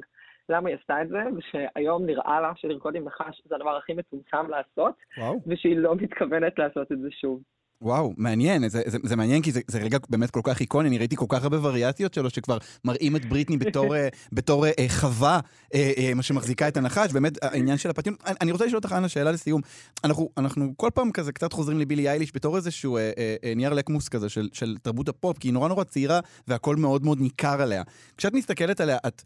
למה 0.50 0.70
היא 0.70 0.78
עשתה 0.80 1.02
את 1.02 1.10
זה, 1.10 1.24
ושהיום 1.38 2.06
נראה 2.06 2.42
לה 2.42 2.52
שלרקוד 2.56 2.96
עם 2.96 3.06
נחש 3.06 3.42
זה 3.46 3.56
הדבר 3.56 3.78
הכי 3.78 3.94
מצומצם 3.94 4.50
לעשות, 4.50 4.96
וואו. 5.18 5.42
ושהיא 5.48 5.78
לא 5.78 5.96
מתכוונת 5.96 6.60
לעשות 6.60 6.92
את 6.92 7.00
זה 7.00 7.08
שוב. 7.12 7.42
וואו, 7.84 8.14
מעניין, 8.18 8.70
זה, 8.70 8.82
זה, 8.86 8.98
זה 9.04 9.16
מעניין 9.16 9.42
כי 9.42 9.52
זה, 9.52 9.62
זה 9.68 9.80
רגע 9.80 9.98
באמת 10.10 10.32
כל 10.32 10.42
כך 10.44 10.60
איקוני, 10.60 10.90
אני 10.90 10.98
ראיתי 10.98 11.16
כל 11.16 11.26
כך 11.30 11.44
הרבה 11.44 11.58
וריאציות 11.62 12.14
שלו 12.14 12.30
שכבר 12.30 12.58
מראים 12.86 13.16
את 13.16 13.26
בריטני 13.26 13.58
בתור, 13.58 13.96
אה, 13.96 14.08
בתור 14.32 14.66
אה, 14.66 14.72
אה, 14.80 14.86
חווה 14.90 15.40
אה, 15.74 15.92
אה, 15.98 16.14
מה 16.14 16.24
שמחזיקה 16.24 16.68
את 16.68 16.78
הנחש, 16.78 17.12
באמת 17.12 17.44
העניין 17.44 17.78
של 17.78 17.90
הפטיון. 17.90 18.16
אני, 18.26 18.36
אני 18.42 18.52
רוצה 18.52 18.66
לשאול 18.66 18.78
אותך, 18.78 18.96
אנה, 18.98 19.10
שאלה 19.10 19.32
לסיום. 19.32 19.62
אנחנו, 20.04 20.30
אנחנו 20.38 20.74
כל 20.78 20.90
פעם 20.94 21.12
כזה 21.12 21.32
קצת 21.32 21.54
חוזרים 21.54 21.80
לבילי 21.80 22.10
אייליש 22.10 22.32
בתור 22.36 22.58
איזשהו 22.58 22.98
אה, 22.98 23.12
אה, 23.18 23.36
אה, 23.44 23.54
נייר 23.56 23.74
לקמוס 23.74 24.10
כזה 24.10 24.30
של, 24.30 24.50
של 24.54 24.78
תרבות 24.82 25.10
הפופ, 25.10 25.38
כי 25.38 25.48
היא 25.48 25.54
נורא 25.54 25.68
נורא 25.68 25.84
צעירה 25.84 26.20
והכל 26.48 26.76
מאוד 26.76 27.04
מאוד 27.04 27.22
ניכר 27.22 27.62
עליה. 27.62 27.84
כשאת 28.18 28.34
מסתכלת 28.34 28.82
עליה, 28.82 28.98
את... 29.08 29.22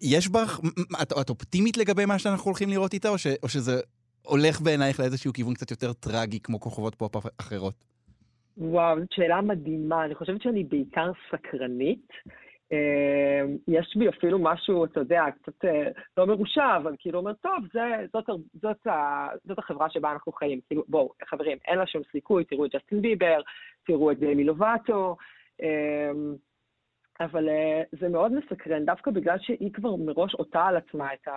יש 0.00 0.28
בך, 0.28 0.60
את, 1.02 1.12
את 1.20 1.30
אופטימית 1.30 1.76
לגבי 1.76 2.04
מה 2.04 2.18
שאנחנו 2.18 2.44
הולכים 2.44 2.68
לראות 2.68 2.94
איתה, 2.94 3.08
או, 3.08 3.18
ש, 3.18 3.26
או 3.42 3.48
שזה 3.48 3.80
הולך 4.22 4.60
בעינייך 4.60 5.00
לאיזשהו 5.00 5.32
כיוון 5.32 5.54
קצת 5.54 5.70
יותר 5.70 5.92
טרגי 5.92 6.40
כמו 6.40 6.60
כוכבות 6.60 6.94
פופ 6.94 7.16
אחרות? 7.40 7.74
וואו, 8.56 9.00
זאת 9.00 9.12
שאלה 9.12 9.40
מדהימה. 9.40 10.04
אני 10.04 10.14
חושבת 10.14 10.42
שאני 10.42 10.64
בעיקר 10.64 11.12
סקרנית. 11.30 12.08
אה, 12.72 13.42
יש 13.68 13.96
בי 13.96 14.08
אפילו 14.08 14.38
משהו, 14.38 14.84
אתה 14.84 15.00
יודע, 15.00 15.24
קצת 15.42 15.64
אה, 15.64 15.88
לא 16.16 16.26
מרושע, 16.26 16.76
אבל 16.76 16.94
כאילו 16.98 17.18
אומר, 17.18 17.32
טוב, 17.32 17.58
זה, 17.72 18.06
זאת, 18.12 18.24
זאת, 18.62 18.86
זאת 19.44 19.58
החברה 19.58 19.90
שבה 19.90 20.12
אנחנו 20.12 20.32
חיים. 20.32 20.60
כאילו, 20.66 20.84
בואו, 20.88 21.12
חברים, 21.24 21.58
אין 21.68 21.78
לה 21.78 21.86
שום 21.86 22.02
סיכוי, 22.12 22.44
תראו 22.44 22.66
את 22.66 22.74
ג'סטין 22.74 23.02
ביבר, 23.02 23.40
תראו 23.86 24.10
את 24.10 24.18
דמי 24.18 24.44
לובטו, 24.44 25.16
אה, 25.62 26.10
אבל 27.20 27.48
זה 28.00 28.08
מאוד 28.08 28.32
מסקרן, 28.32 28.84
דווקא 28.84 29.10
בגלל 29.10 29.38
שהיא 29.40 29.72
כבר 29.72 29.96
מראש 29.96 30.34
עוטה 30.34 30.66
על 30.66 30.76
עצמה 30.76 31.14
את, 31.14 31.28
ה, 31.28 31.32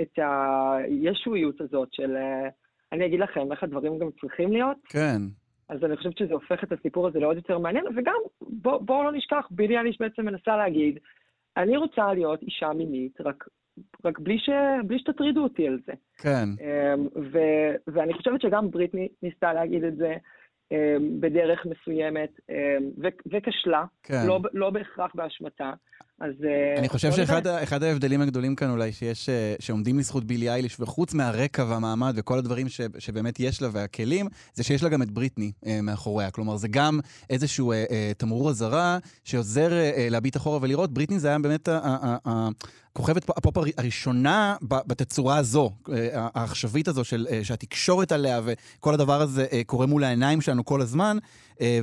את 0.00 0.18
הישועיות 0.18 1.60
הזאת 1.60 1.88
של, 1.92 2.16
אני 2.92 3.06
אגיד 3.06 3.20
לכם 3.20 3.52
איך 3.52 3.62
הדברים 3.62 3.98
גם 3.98 4.08
צריכים 4.20 4.52
להיות. 4.52 4.76
כן. 4.88 5.18
אז 5.68 5.84
אני 5.84 5.96
חושבת 5.96 6.18
שזה 6.18 6.32
הופך 6.34 6.64
את 6.64 6.72
הסיפור 6.72 7.08
הזה 7.08 7.18
לעוד 7.18 7.36
יותר 7.36 7.58
מעניין, 7.58 7.84
וגם, 7.96 8.16
בואו 8.40 8.80
בוא 8.80 9.04
לא 9.04 9.12
נשכח, 9.12 9.46
בילי 9.50 9.78
אליש 9.78 9.96
בעצם 10.00 10.24
מנסה 10.24 10.56
להגיד, 10.56 10.98
אני 11.56 11.76
רוצה 11.76 12.14
להיות 12.14 12.42
אישה 12.42 12.68
מינית, 12.68 13.20
רק, 13.20 13.44
רק 14.04 14.18
בלי, 14.18 14.38
ש, 14.38 14.48
בלי 14.86 14.98
שתטרידו 14.98 15.42
אותי 15.42 15.68
על 15.68 15.78
זה. 15.86 15.92
כן. 16.18 16.48
אמ, 16.60 17.06
ו, 17.32 17.38
ואני 17.86 18.12
חושבת 18.14 18.40
שגם 18.40 18.70
בריטני 18.70 19.08
ניסתה 19.22 19.52
להגיד 19.52 19.84
את 19.84 19.96
זה 19.96 20.16
אמ, 20.72 21.20
בדרך 21.20 21.66
מסוימת, 21.66 22.40
אמ, 22.50 23.10
וכשלה, 23.26 23.84
כן. 24.02 24.26
לא, 24.26 24.40
לא 24.52 24.70
בהכרח 24.70 25.10
באשמתה. 25.14 25.72
אז... 26.20 26.30
אה, 26.44 26.78
אני 26.78 26.88
חושב 26.88 27.08
נראה. 27.08 27.26
שאחד 27.26 27.82
ההבדלים 27.82 28.20
הגדולים 28.20 28.54
כאן 28.56 28.70
אולי 28.70 28.92
שיש, 28.92 29.28
אה, 29.28 29.54
שעומדים 29.60 29.98
לזכות 29.98 30.24
בילי 30.24 30.50
אייליש, 30.50 30.80
וחוץ 30.80 31.14
מהרקע 31.14 31.64
והמעמד 31.68 32.12
וכל 32.16 32.38
הדברים 32.38 32.68
ש, 32.68 32.80
שבאמת 32.98 33.40
יש 33.40 33.62
לה 33.62 33.68
והכלים, 33.72 34.26
זה 34.54 34.62
שיש 34.62 34.82
לה 34.82 34.88
גם 34.88 35.02
את 35.02 35.10
בריטני 35.10 35.52
אה, 35.66 35.80
מאחוריה. 35.82 36.30
כלומר, 36.30 36.56
זה 36.56 36.68
גם 36.68 37.00
איזשהו 37.30 37.72
אה, 37.72 37.84
אה, 37.90 38.12
תמרור 38.16 38.50
אזהרה 38.50 38.98
שעוזר 39.24 39.72
אה, 39.72 39.90
אה, 39.96 40.08
להביט 40.10 40.36
אחורה 40.36 40.58
ולראות. 40.62 40.94
בריטני 40.94 41.18
זה 41.20 41.28
היה 41.28 41.38
באמת 41.38 41.68
הכוכבת 42.24 43.30
הפופ 43.36 43.56
הר- 43.56 43.64
הראשונה 43.78 44.56
בתצורה 44.62 45.36
הזו, 45.36 45.70
העכשווית 46.12 46.88
הזו, 46.88 47.04
של, 47.04 47.26
שהתקשורת 47.42 48.12
עליה 48.12 48.40
וכל 48.44 48.94
הדבר 48.94 49.20
הזה 49.20 49.46
קורה 49.66 49.86
מול 49.86 50.04
העיניים 50.04 50.40
שלנו 50.40 50.64
כל 50.64 50.80
הזמן, 50.80 51.18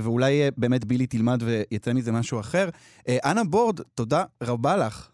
ואולי 0.01 0.41
אה, 0.41 0.49
באמת 0.57 0.85
בילי 0.85 1.07
תלמד 1.07 1.43
ויצא 1.43 1.93
מזה 1.93 2.11
משהו 2.11 2.39
אחר. 2.39 2.69
אה, 3.07 3.17
אנה 3.25 3.43
בורד, 3.43 3.81
תודה 3.95 4.23
רבה 4.43 4.77
לך. 4.77 5.09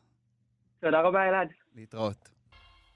תודה 0.79 1.01
רבה, 1.01 1.29
אלעד. 1.29 1.47
להתראות. 1.75 2.29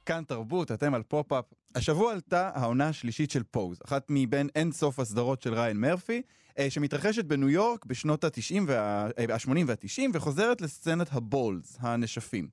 כאן 0.05 0.23
תרבות, 0.27 0.71
אתם 0.71 0.93
על 0.93 1.03
פופ-אפ. 1.03 1.45
השבוע 1.75 2.11
עלתה 2.11 2.51
העונה 2.53 2.87
השלישית 2.87 3.31
של 3.31 3.43
Pose, 3.43 3.79
אחת 3.85 4.05
מבין 4.09 4.49
אין 4.55 4.71
סוף 4.71 4.99
הסדרות 4.99 5.41
של 5.41 5.53
ריאן 5.53 5.77
מרפי, 5.77 6.21
אה, 6.59 6.69
שמתרחשת 6.69 7.25
בניו 7.25 7.49
יורק 7.49 7.85
בשנות 7.85 8.23
ה-90 8.23 8.61
וה-80 8.67 9.51
וה-90, 9.67 10.01
וחוזרת 10.13 10.61
לסצנת 10.61 11.07
ה 11.11 11.20
balls, 11.20 11.77
הנשפים. 11.79 12.47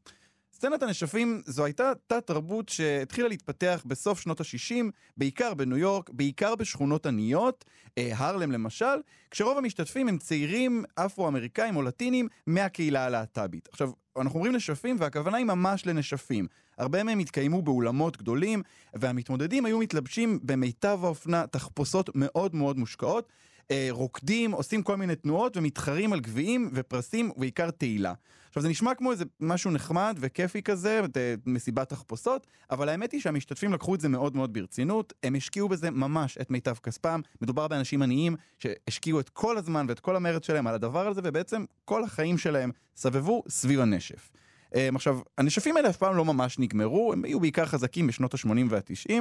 סצנת 0.57 0.83
הנשפים 0.83 1.43
זו 1.47 1.65
הייתה 1.65 1.93
תת-תרבות 2.07 2.69
שהתחילה 2.69 3.29
להתפתח 3.29 3.83
בסוף 3.87 4.21
שנות 4.21 4.41
ה-60, 4.41 4.85
בעיקר 5.17 5.55
בניו 5.55 5.77
יורק, 5.79 6.11
בעיקר 6.11 6.55
בשכונות 6.55 7.07
עניות, 7.07 7.65
אה, 7.99 8.11
הרלם 8.17 8.53
למשל, 8.53 8.97
כשרוב 9.31 9.59
המשתתפים 9.59 10.09
הם 10.09 10.19
צעירים 10.19 10.85
אפרו-אמריקאים 10.95 11.77
או 11.77 11.83
לטינים 11.83 12.29
מהקהילה 12.47 13.05
הלהט"בית. 13.05 13.69
עכשיו, 13.73 13.91
אנחנו 14.19 14.35
אומרים 14.35 14.57
נשפים 14.57 14.97
והכוונה 14.99 15.37
היא 15.37 15.47
ממש 15.47 15.87
לנשפים. 15.87 16.47
הרבה 16.79 17.03
מהם 17.03 17.19
התקיימו 17.19 17.63
באולמות 17.63 18.17
גדולים, 18.17 18.63
והמתמודדים 18.95 19.65
היו 19.65 19.79
מתלבשים 19.79 20.39
במיטב 20.43 20.99
האופנה, 21.03 21.47
תחפושות 21.47 22.11
מאוד 22.15 22.55
מאוד 22.55 22.79
מושקעות, 22.79 23.29
אה, 23.71 23.89
רוקדים, 23.91 24.53
עושים 24.53 24.83
כל 24.83 24.97
מיני 24.97 25.17
תנועות 25.17 25.57
ומתחרים 25.57 26.13
על 26.13 26.21
גביעים 26.21 26.71
ופרסים 26.73 27.31
ובעיקר 27.37 27.71
תהילה. 27.71 28.13
עכשיו 28.49 28.63
זה 28.63 28.69
נשמע 28.69 28.95
כמו 28.95 29.13
איזה 29.13 29.25
משהו 29.41 29.71
נחמד 29.71 30.17
וכיפי 30.21 30.63
כזה, 30.63 31.01
אה, 31.17 31.35
מסיבת 31.47 31.89
תחפושות, 31.89 32.47
אבל 32.71 32.89
האמת 32.89 33.13
היא 33.13 33.21
שהמשתתפים 33.21 33.73
לקחו 33.73 33.95
את 33.95 34.01
זה 34.01 34.09
מאוד 34.09 34.37
מאוד 34.37 34.53
ברצינות, 34.53 35.13
הם 35.23 35.35
השקיעו 35.35 35.69
בזה 35.69 35.91
ממש 35.91 36.39
את 36.41 36.51
מיטב 36.51 36.75
כספם, 36.83 37.21
מדובר 37.43 37.69
באנשים 37.69 38.03
עניים 38.03 38.37
שהשקיעו 38.59 39.21
את 39.21 39.29
כל 39.29 39.59
הזמן 39.59 39.87
ואת 39.89 40.01
כל 40.01 40.17
המרץ 40.17 40.47
שלהם 40.47 40.67
על 40.67 40.75
הדבר 40.75 41.09
הזה, 41.09 41.21
ובעצם 41.25 41.65
כל 41.85 42.05
החיים 42.05 42.39
שלהם 42.39 42.71
סבבו 42.97 43.43
סביב 43.49 43.81
הנשף. 43.81 44.31
אה, 44.75 44.89
עכשיו, 44.95 45.19
הנשפים 45.39 45.77
האלה 45.77 45.91
אף 45.91 45.97
פעם 45.97 46.17
לא 46.17 46.25
ממש 46.25 46.59
נגמרו, 46.59 47.13
הם 47.13 47.25
היו 47.25 47.41
בעיקר 47.41 47.67
חזקים 47.67 48.07
בשנות 48.07 48.35
ה-80 48.35 48.51
וה-90, 48.69 49.13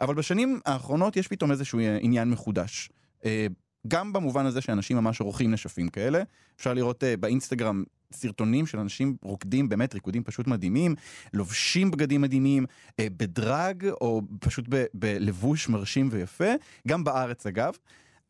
אבל 0.00 0.14
בשנים 0.14 0.60
האחרונות 0.66 1.16
יש 1.16 1.28
פתאום 1.28 1.50
איזשהו 1.50 1.78
אה, 1.78 1.98
עניין 2.00 2.30
מחודש. 2.30 2.90
גם 3.88 4.12
במובן 4.12 4.46
הזה 4.46 4.60
שאנשים 4.60 4.96
ממש 4.96 5.20
עורכים 5.20 5.50
נשפים 5.50 5.88
כאלה. 5.88 6.22
אפשר 6.56 6.74
לראות 6.74 7.02
uh, 7.02 7.06
באינסטגרם 7.20 7.84
סרטונים 8.12 8.66
של 8.66 8.78
אנשים 8.78 9.16
רוקדים 9.22 9.68
באמת 9.68 9.94
ריקודים 9.94 10.24
פשוט 10.24 10.46
מדהימים, 10.46 10.94
לובשים 11.34 11.90
בגדים 11.90 12.20
מדהימים, 12.20 12.66
uh, 12.90 12.94
בדרג 13.16 13.88
או 14.00 14.22
פשוט 14.40 14.64
ב- 14.68 14.84
בלבוש 14.94 15.68
מרשים 15.68 16.08
ויפה, 16.12 16.52
גם 16.88 17.04
בארץ 17.04 17.46
אגב. 17.46 17.74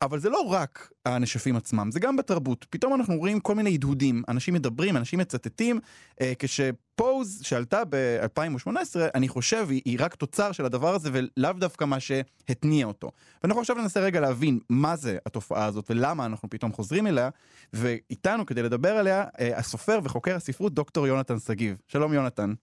אבל 0.01 0.19
זה 0.19 0.29
לא 0.29 0.39
רק 0.39 0.91
הנשפים 1.05 1.55
עצמם, 1.55 1.91
זה 1.91 1.99
גם 1.99 2.17
בתרבות. 2.17 2.65
פתאום 2.69 2.93
אנחנו 2.93 3.15
רואים 3.15 3.39
כל 3.39 3.55
מיני 3.55 3.73
הדהודים, 3.73 4.23
אנשים 4.27 4.53
מדברים, 4.53 4.97
אנשים 4.97 5.19
מצטטים, 5.19 5.79
אה, 6.21 6.33
כשפוז 6.39 7.39
שעלתה 7.43 7.81
ב-2018, 7.89 8.69
אני 9.15 9.27
חושב, 9.27 9.67
היא, 9.69 9.81
היא 9.85 9.97
רק 9.99 10.15
תוצר 10.15 10.51
של 10.51 10.65
הדבר 10.65 10.95
הזה 10.95 11.09
ולאו 11.13 11.53
דווקא 11.53 11.85
מה 11.85 11.99
שהתניע 11.99 12.85
אותו. 12.85 13.11
ואנחנו 13.43 13.61
עכשיו 13.61 13.75
ננסה 13.75 13.99
רגע 13.99 14.19
להבין 14.19 14.59
מה 14.69 14.95
זה 14.95 15.17
התופעה 15.25 15.65
הזאת 15.65 15.85
ולמה 15.89 16.25
אנחנו 16.25 16.49
פתאום 16.49 16.73
חוזרים 16.73 17.07
אליה, 17.07 17.29
ואיתנו 17.73 18.45
כדי 18.45 18.63
לדבר 18.63 18.97
עליה, 18.97 19.23
אה, 19.39 19.57
הסופר 19.57 19.99
וחוקר 20.03 20.35
הספרות 20.35 20.73
דוקטור 20.73 21.07
יונתן 21.07 21.39
שגיב. 21.39 21.77
שלום 21.87 22.13
יונתן. 22.13 22.53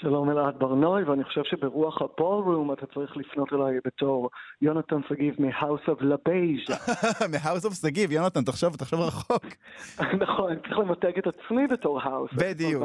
שלום 0.00 0.30
אלעד 0.30 0.58
ברנוי, 0.58 1.04
ואני 1.04 1.24
חושב 1.24 1.40
שברוח 1.44 2.02
הבולרום 2.02 2.72
אתה 2.72 2.86
צריך 2.94 3.16
לפנות 3.16 3.52
אליי 3.52 3.78
בתור 3.84 4.30
יונתן 4.62 4.96
שגיב 5.08 5.34
מ-House 5.38 5.88
of 5.88 6.02
LaBeige. 6.02 6.72
מ-House 7.32 7.64
of 7.70 7.74
שגיב, 7.74 8.12
יונתן, 8.12 8.44
תחשוב, 8.44 8.76
תחשוב 8.76 9.00
רחוק. 9.00 9.44
נכון, 10.24 10.50
אני 10.52 10.60
צריך 10.60 10.78
למתג 10.78 11.18
את 11.18 11.26
עצמי 11.26 11.66
בתור 11.66 12.00
האוס. 12.02 12.30
בדיוק. 12.34 12.82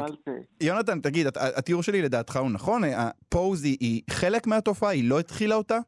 יונתן, 0.62 1.00
תגיד, 1.00 1.26
הת- 1.26 1.36
התיאור 1.58 1.82
שלי 1.82 2.02
לדעתך 2.02 2.36
הוא 2.36 2.50
נכון? 2.50 2.82
הפוז 2.96 3.64
היא- 3.64 4.02
חלק 4.10 4.46
מהתופעה? 4.46 4.90
היא 4.90 5.10
לא 5.10 5.18
התחילה 5.20 5.54
אותה? 5.54 5.78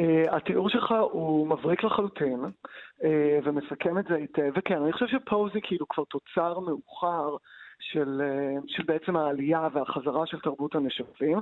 Uh, 0.00 0.04
התיאור 0.36 0.68
שלך 0.68 0.94
הוא 1.12 1.46
מבריק 1.48 1.84
לחלוטין, 1.84 2.40
uh, 2.44 3.04
ומסכם 3.44 3.98
את 3.98 4.04
זה 4.08 4.14
היטב, 4.14 4.50
וכן, 4.58 4.82
אני 4.82 4.92
חושב 4.92 5.06
שפה 5.06 5.48
זה 5.54 5.60
כאילו 5.62 5.86
כבר 5.88 6.04
תוצר 6.10 6.58
מאוחר 6.60 7.36
של, 7.82 8.22
uh, 8.22 8.62
של 8.66 8.82
בעצם 8.82 9.16
העלייה 9.16 9.68
והחזרה 9.72 10.26
של 10.26 10.40
תרבות 10.40 10.74
הנשפים, 10.74 11.40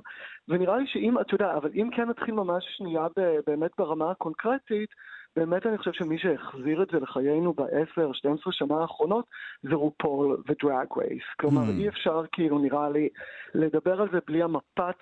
ונראה 0.49 0.77
לי 0.77 0.87
שאם, 0.87 1.21
אתה 1.21 1.35
יודע, 1.35 1.57
אבל 1.57 1.71
אם 1.75 1.91
כן 1.97 2.09
נתחיל 2.09 2.35
ממש 2.35 2.65
שנייה 2.77 3.07
ב, 3.17 3.39
באמת 3.47 3.71
ברמה 3.79 4.11
הקונקרטית, 4.11 4.91
באמת 5.37 5.67
אני 5.67 5.79
חושב 5.79 5.93
שמי 5.93 6.19
שהחזיר 6.19 6.83
את 6.83 6.89
זה 6.93 7.01
לחיינו 7.01 7.53
בעשר, 7.53 8.13
12 8.13 8.53
שנה 8.53 8.81
האחרונות, 8.81 9.25
זה 9.63 9.75
רופול 9.75 10.43
ודרג 10.49 10.87
רייס. 10.97 11.23
כלומר, 11.41 11.63
Hmm. 11.63 11.81
אי 11.81 11.89
אפשר 11.89 12.23
כאילו, 12.33 12.59
נראה 12.59 12.91
לי, 12.91 13.09
לדבר 13.55 14.01
על 14.03 14.09
זה 14.13 14.19
בלי 14.27 14.43
המפץ 14.43 14.99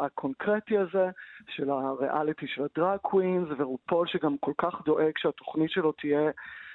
הקונקרטי 0.00 0.78
הזה 0.78 1.10
של 1.48 1.70
הריאליטי 1.70 2.46
של 2.46 2.62
ה 2.62 2.69
drag 2.69 2.98
queens, 2.98 3.48
ורופול 3.58 4.06
שגם 4.06 4.36
כל 4.40 4.52
כך 4.58 4.82
דואג 4.84 5.12
שהתוכנית 5.18 5.70
שלו 5.70 5.92
תהיה 5.92 6.30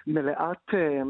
מלאת 0.08 0.74
אה, 0.74 1.02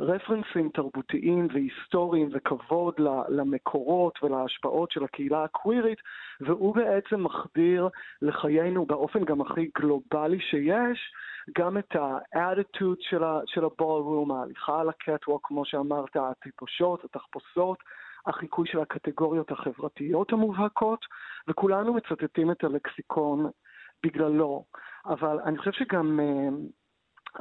רפרנסים 0.00 0.68
תרבותיים 0.74 1.48
והיסטוריים 1.52 2.28
וכבוד 2.32 2.94
למקורות 3.28 4.22
ולהשפעות 4.22 4.90
של 4.90 5.04
הקהילה 5.04 5.44
הקווירית, 5.44 5.98
והוא 6.40 6.74
בעצם 6.74 7.24
מחדיר 7.24 7.88
לחיינו 8.22 8.86
באופן 8.86 9.24
גם 9.24 9.40
הכי 9.40 9.70
גלובלי 9.78 10.40
שיש, 10.40 11.12
גם 11.58 11.78
את 11.78 11.96
האטיטוד 12.32 12.96
של, 13.00 13.24
ה- 13.24 13.40
של 13.46 13.64
ה 13.64 13.71
ballroom, 13.71 14.32
ההליכה 14.32 14.80
על 14.80 14.88
ה 14.88 14.94
catwalk, 14.94 15.46
כמו 15.46 15.64
שאמרת, 15.64 16.16
הטיפושות, 16.16 17.04
התחפושות, 17.04 17.78
החיקוי 18.26 18.68
של 18.68 18.80
הקטגוריות 18.80 19.50
החברתיות 19.50 20.32
המובהקות, 20.32 21.00
וכולנו 21.48 21.94
מצטטים 21.94 22.50
את 22.50 22.64
הלקסיקון 22.64 23.50
בגללו. 24.06 24.64
אבל 25.06 25.38
אני 25.44 25.58
חושב 25.58 25.72
שגם, 25.72 26.20
אה, 26.20 26.48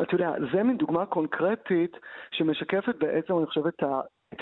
אתה 0.01 0.15
יודע, 0.15 0.31
זה 0.53 0.63
מין 0.63 0.77
דוגמה 0.77 1.05
קונקרטית 1.05 1.91
שמשקפת 2.31 2.95
בעצם, 2.99 3.37
אני 3.37 3.45
חושב, 3.45 3.67
את, 3.67 3.83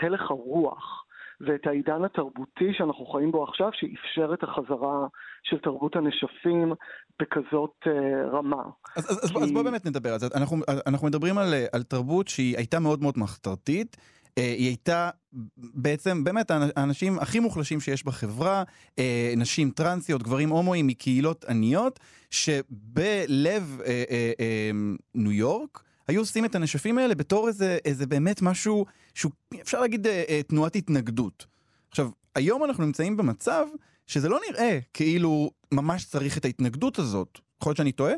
הלך 0.04 0.32
הרוח. 0.32 1.04
ואת 1.48 1.68
העידן 1.68 2.04
התרבותי 2.06 2.74
שאנחנו 2.78 3.06
חיים 3.06 3.32
בו 3.32 3.44
עכשיו, 3.44 3.70
שאפשר 3.74 4.34
את 4.34 4.44
החזרה 4.44 5.08
של 5.44 5.58
תרבות 5.58 5.96
הנשפים 5.96 6.74
בכזאת 7.20 7.76
uh, 7.86 7.90
רמה. 8.36 8.64
אז, 8.96 9.24
אז, 9.24 9.32
כי... 9.32 9.44
אז 9.44 9.52
בוא 9.52 9.64
באמת 9.64 9.86
נדבר 9.86 10.14
על 10.14 10.20
זה. 10.20 10.28
אנחנו, 10.36 10.58
אנחנו 10.88 11.08
מדברים 11.08 11.38
על, 11.38 11.54
על 11.74 11.84
תרבות 11.84 12.28
שהיא 12.28 12.58
הייתה 12.58 12.80
מאוד 12.80 13.02
מאוד 13.02 13.14
מחתרתית. 13.18 13.98
אה, 14.38 14.54
היא 14.58 14.68
הייתה 14.68 15.10
בעצם 15.58 16.24
באמת 16.24 16.52
האנ- 16.52 16.72
האנשים 16.76 17.20
הכי 17.20 17.40
מוחלשים 17.40 17.80
שיש 17.80 18.04
בחברה, 18.06 18.64
אה, 19.00 19.34
נשים 19.38 19.72
טרנסיות, 19.72 20.24
גברים 20.24 20.50
הומואים 20.50 20.88
מקהילות 20.88 21.46
עניות, 21.46 22.00
שבלב 22.30 23.82
אה, 23.86 24.72
ניו 25.16 25.32
יורק 25.32 25.84
היו 26.08 26.22
עושים 26.22 26.46
את 26.46 26.56
הנשפים 26.56 26.98
האלה 26.98 27.16
בתור 27.16 27.48
איזה, 27.48 27.78
איזה 27.86 28.06
באמת 28.06 28.42
משהו 28.42 28.86
שהוא 29.14 29.32
אפשר 29.62 29.82
להגיד 29.82 30.08
אה, 30.08 30.24
אה, 30.30 30.42
תנועת 30.48 30.76
התנגדות. 30.76 31.46
עכשיו, 31.90 32.10
היום 32.36 32.64
אנחנו 32.64 32.86
נמצאים 32.86 33.18
במצב 33.18 33.66
שזה 34.08 34.30
לא 34.30 34.40
נראה 34.50 34.80
כאילו 34.94 35.52
ממש 35.72 36.06
צריך 36.06 36.38
את 36.38 36.46
ההתנגדות 36.46 37.00
הזאת. 37.00 37.40
יכול 37.62 37.70
להיות 37.70 37.78
שאני 37.78 37.92
טועה? 37.92 38.14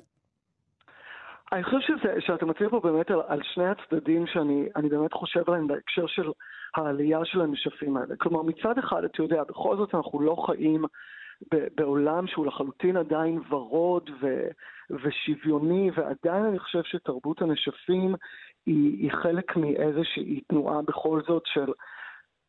אני 1.51 1.63
חושב 1.63 1.79
שזה, 1.81 2.21
שאתה 2.21 2.45
מצביע 2.45 2.69
פה 2.69 2.79
באמת 2.79 3.11
על, 3.11 3.21
על 3.27 3.41
שני 3.43 3.65
הצדדים 3.67 4.27
שאני 4.27 4.69
אני 4.75 4.89
באמת 4.89 5.13
חושב 5.13 5.43
עליהם 5.47 5.67
בהקשר 5.67 6.07
של 6.07 6.31
העלייה 6.75 7.25
של 7.25 7.41
הנשפים 7.41 7.97
האלה. 7.97 8.15
כלומר, 8.15 8.41
מצד 8.41 8.77
אחד, 8.77 9.03
אתה 9.03 9.23
יודע, 9.23 9.43
בכל 9.43 9.77
זאת 9.77 9.95
אנחנו 9.95 10.21
לא 10.21 10.35
חיים 10.45 10.85
ב- 11.53 11.67
בעולם 11.77 12.27
שהוא 12.27 12.45
לחלוטין 12.45 12.97
עדיין 12.97 13.41
ורוד 13.49 14.09
ו- 14.21 14.47
ושוויוני, 14.89 15.91
ועדיין 15.95 16.45
אני 16.45 16.59
חושב 16.59 16.83
שתרבות 16.83 17.41
הנשפים 17.41 18.15
היא, 18.65 18.97
היא 18.97 19.11
חלק 19.11 19.55
מאיזושהי 19.55 20.41
תנועה 20.47 20.81
בכל 20.81 21.21
זאת 21.27 21.43
של, 21.45 21.73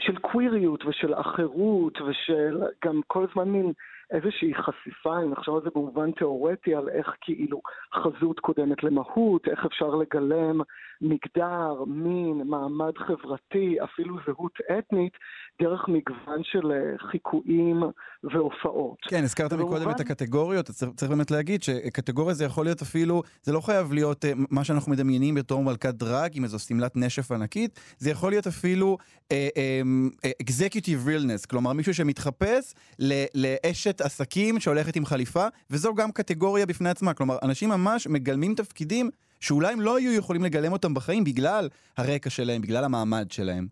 של 0.03 0.19
קוויריות 0.19 0.85
ושל 0.85 1.15
אחרות 1.15 2.01
ושל 2.01 2.63
גם 2.85 3.01
כל 3.07 3.27
הזמן 3.31 3.49
מין 3.49 3.73
איזושהי 4.11 4.55
חשיפה, 4.55 5.23
אם 5.23 5.31
נחשוב 5.31 5.57
על 5.57 5.63
זה 5.63 5.71
במובן 5.75 6.13
תיאורטי, 6.13 6.75
על 6.75 6.89
איך 6.89 7.15
כאילו 7.21 7.61
חזות 7.95 8.41
קודמת 8.41 8.85
למהות, 8.85 9.49
איך 9.49 9.67
אפשר 9.67 9.95
לגלם 9.95 10.61
מגדר, 11.01 11.85
מין, 11.87 12.43
מעמד 12.47 12.93
חברתי, 12.99 13.77
אפילו 13.85 14.17
זהות 14.27 14.53
אתנית, 14.79 15.13
דרך 15.63 15.89
מגוון 15.89 16.41
של 16.43 16.73
אה, 16.73 16.79
חיקויים 17.11 17.83
והופעות. 18.33 18.97
כן, 19.09 19.23
הזכרת 19.25 19.53
מקודם 19.53 19.71
במובן- 19.71 19.91
את 19.91 20.01
הקטגוריות, 20.01 20.71
צריך, 20.71 20.91
צריך 20.97 21.11
באמת 21.11 21.31
להגיד 21.31 21.63
שקטגוריה 21.63 22.35
זה 22.35 22.45
יכול 22.45 22.65
להיות 22.65 22.83
אפילו, 22.83 23.23
זה 23.43 23.53
לא 23.53 23.61
חייב 23.61 23.93
להיות 23.93 24.25
אה, 24.25 24.33
מה 24.51 24.65
שאנחנו 24.65 24.93
מדמיינים 24.93 25.35
בתור 25.35 25.63
מלכת 25.65 25.95
דרג 25.95 26.31
עם 26.35 26.45
איזו 26.45 26.59
שמלת 26.59 26.97
נשף 26.97 27.33
ענקית, 27.33 27.81
זה 27.99 28.11
יכול 28.11 28.31
להיות 28.33 28.47
אפילו 28.47 28.99
אה, 29.33 29.49
אה, 29.57 30.31
executive 30.43 31.09
realness, 31.09 31.47
כלומר 31.51 31.73
מישהו 31.73 31.95
שמתחפש 31.95 32.75
ל- 32.99 33.25
לאשת 33.35 34.01
עסקים 34.01 34.61
שהולכת 34.61 34.97
עם 34.97 35.05
חליפה, 35.05 35.45
וזו 35.71 35.95
גם 35.95 36.13
קטגוריה 36.13 36.67
בפני 36.67 36.89
עצמה, 36.89 37.15
כלומר 37.15 37.37
אנשים 37.43 37.69
ממש 37.69 38.07
מגלמים 38.07 38.55
תפקידים 38.55 39.11
שאולי 39.41 39.73
הם 39.73 39.81
לא 39.81 39.97
היו 39.97 40.13
יכולים 40.13 40.45
לגלם 40.45 40.73
אותם 40.73 40.95
בחיים 40.95 41.25
בגלל 41.25 41.69
הרקע 41.99 42.31
שלהם, 42.31 42.63
בגלל 42.63 42.85
המעמד 42.85 43.31
שלהם. 43.31 43.67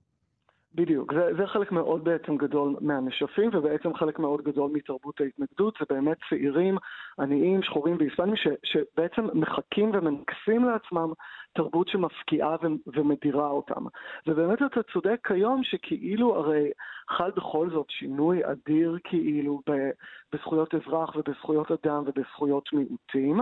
בדיוק, 0.74 1.12
זה, 1.14 1.20
זה 1.38 1.46
חלק 1.46 1.72
מאוד 1.72 2.05
בעצם 2.05 2.37
גדול 2.37 2.77
מהנשפים 2.81 3.50
ובעצם 3.53 3.94
חלק 3.94 4.18
מאוד 4.18 4.42
גדול 4.42 4.70
מתרבות 4.74 5.20
ההתנגדות, 5.20 5.74
זה 5.81 5.87
באמת 5.94 6.16
צעירים, 6.31 6.77
עניים, 7.18 7.62
שחורים 7.62 7.96
והיספנים 7.98 8.35
שבעצם 8.64 9.27
מחקים 9.35 9.90
ומנכסים 9.94 10.64
לעצמם 10.64 11.12
תרבות 11.55 11.88
שמפקיעה 11.88 12.57
ו- 12.62 12.90
ומדירה 12.99 13.49
אותם. 13.49 13.85
ובאמת 14.27 14.59
אתה 14.62 14.83
צודק 14.93 15.21
כיום 15.27 15.64
שכאילו 15.64 16.37
הרי 16.37 16.71
חל 17.09 17.31
בכל 17.31 17.71
זאת 17.71 17.90
שינוי 17.90 18.40
אדיר 18.45 18.99
כאילו 19.05 19.61
ב- 19.71 19.90
בזכויות 20.33 20.75
אזרח 20.75 21.17
ובזכויות 21.17 21.71
אדם 21.71 22.03
ובזכויות 22.07 22.73
מיעוטים, 22.73 23.40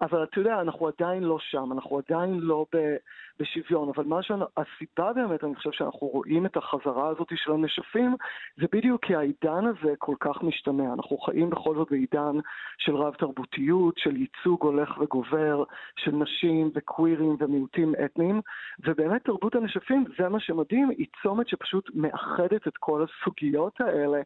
אבל 0.00 0.22
אתה 0.22 0.40
יודע, 0.40 0.60
אנחנו 0.60 0.88
עדיין 0.88 1.22
לא 1.22 1.38
שם, 1.38 1.72
אנחנו 1.72 2.00
עדיין 2.08 2.38
לא 2.40 2.66
ב- 2.74 2.96
בשוויון, 3.40 3.88
אבל 3.88 4.04
מה 4.04 4.22
שהסיבה 4.22 5.12
באמת, 5.12 5.44
אני 5.44 5.54
חושב 5.54 5.70
שאנחנו 5.72 6.06
רואים 6.06 6.46
את 6.46 6.56
החזרה 6.56 7.08
הזאת 7.08 7.28
של 7.34 7.52
הנשפים, 7.52 8.16
זה 8.56 8.66
בדיוק 8.72 9.04
כי 9.04 9.14
העידן 9.14 9.66
הזה 9.66 9.94
כל 9.98 10.14
כך 10.20 10.42
משתנה. 10.42 10.92
אנחנו 10.92 11.18
חיים 11.18 11.50
בכל 11.50 11.74
זאת 11.74 11.90
בעידן 11.90 12.36
של 12.78 12.96
רב 12.96 13.14
תרבותיות, 13.14 13.98
של 13.98 14.16
ייצוג 14.16 14.62
הולך 14.62 14.98
וגובר, 14.98 15.64
של 15.96 16.10
נשים 16.10 16.70
וקווירים 17.16 17.36
ומיעוטים 17.40 17.94
אתניים, 18.04 18.40
ובאמת 18.84 19.24
תרבות 19.24 19.54
הנשפים, 19.54 20.04
זה 20.18 20.28
מה 20.28 20.40
שמדהים, 20.40 20.90
היא 20.90 21.06
צומת 21.22 21.48
שפשוט 21.48 21.90
מאחדת 21.94 22.68
את 22.68 22.76
כל 22.76 23.04
הסוגיות 23.04 23.80
האלה 23.80 24.22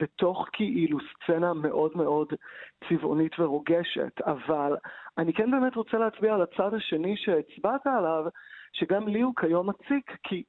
בתוך 0.00 0.48
כאילו 0.52 0.98
סצנה 1.00 1.54
מאוד 1.54 1.96
מאוד 1.96 2.32
צבעונית 2.88 3.40
ורוגשת. 3.40 4.20
אבל 4.20 4.76
אני 5.18 5.32
כן 5.32 5.50
באמת 5.50 5.76
רוצה 5.76 5.98
להצביע 5.98 6.34
על 6.34 6.42
הצד 6.42 6.74
השני 6.74 7.16
שהצבעת 7.16 7.86
עליו, 7.86 8.24
שגם 8.72 9.08
לי 9.08 9.20
הוא 9.20 9.34
כיום 9.36 9.68
מציק, 9.68 10.16
כי 10.22 10.42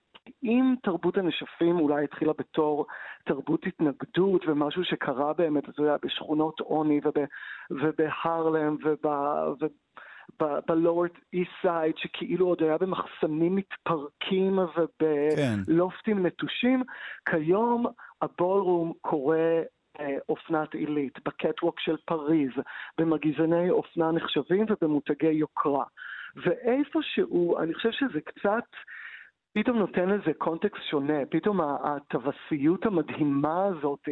אם 0.43 0.75
תרבות 0.83 1.17
הנשפים 1.17 1.79
אולי 1.79 2.03
התחילה 2.03 2.33
בתור 2.37 2.85
תרבות 3.25 3.65
התנגדות 3.65 4.47
ומשהו 4.47 4.83
שקרה 4.83 5.33
באמת, 5.33 5.69
אתה 5.69 5.81
יודע, 5.81 5.95
בשכונות 6.05 6.59
עוני 6.59 7.01
וב, 7.03 7.13
ובהרלם 7.71 8.77
וב... 8.83 9.07
ב-lower 10.39 11.35
east 11.35 11.65
side, 11.65 11.97
שכאילו 11.97 12.47
עוד 12.47 12.63
היה 12.63 12.77
במחסנים 12.77 13.55
מתפרקים 13.55 14.59
ובלופטים 14.59 16.17
כן. 16.17 16.25
נטושים, 16.25 16.83
כיום 17.29 17.85
הבולרום 18.21 18.93
קורא 19.01 19.37
אה, 19.99 20.17
אופנת 20.29 20.73
עילית, 20.73 21.19
בקטווק 21.25 21.79
של 21.79 21.95
פריז, 22.05 22.51
במגזיני 22.97 23.69
אופנה 23.69 24.11
נחשבים 24.11 24.65
ובמותגי 24.69 25.31
יוקרה. 25.31 25.85
ואיפשהו, 26.35 27.59
אני 27.59 27.73
חושב 27.73 27.91
שזה 27.91 28.21
קצת... 28.21 28.63
פתאום 29.57 29.77
נותן 29.77 30.09
לזה 30.09 30.33
קונטקסט 30.37 30.83
שונה, 30.89 31.25
פתאום 31.29 31.61
הטווסיות 31.61 32.85
המדהימה 32.85 33.65
הזאת 33.65 34.09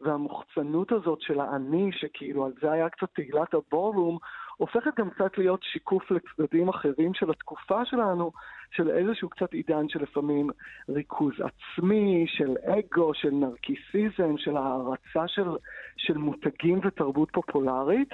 והמוחצנות 0.00 0.92
הזאת 0.92 1.20
של 1.20 1.40
האני, 1.40 1.90
שכאילו 1.92 2.46
על 2.46 2.52
זה 2.60 2.72
היה 2.72 2.88
קצת 2.88 3.08
תהילת 3.14 3.54
הבורום, 3.54 4.18
הופכת 4.56 4.98
גם 4.98 5.10
קצת 5.10 5.38
להיות 5.38 5.62
שיקוף 5.62 6.10
לצדדים 6.10 6.68
אחרים 6.68 7.14
של 7.14 7.30
התקופה 7.30 7.84
שלנו, 7.84 8.32
של 8.70 8.90
איזשהו 8.90 9.28
קצת 9.28 9.52
עידן 9.52 9.88
של 9.88 10.02
לפעמים 10.02 10.50
ריכוז 10.88 11.32
עצמי, 11.40 12.24
של 12.28 12.54
אגו, 12.64 13.14
של 13.14 13.30
נרקיסיזם, 13.30 14.36
של 14.36 14.56
הערצה 14.56 15.28
של, 15.28 15.48
של 15.96 16.18
מותגים 16.18 16.80
ותרבות 16.84 17.28
פופולרית, 17.32 18.08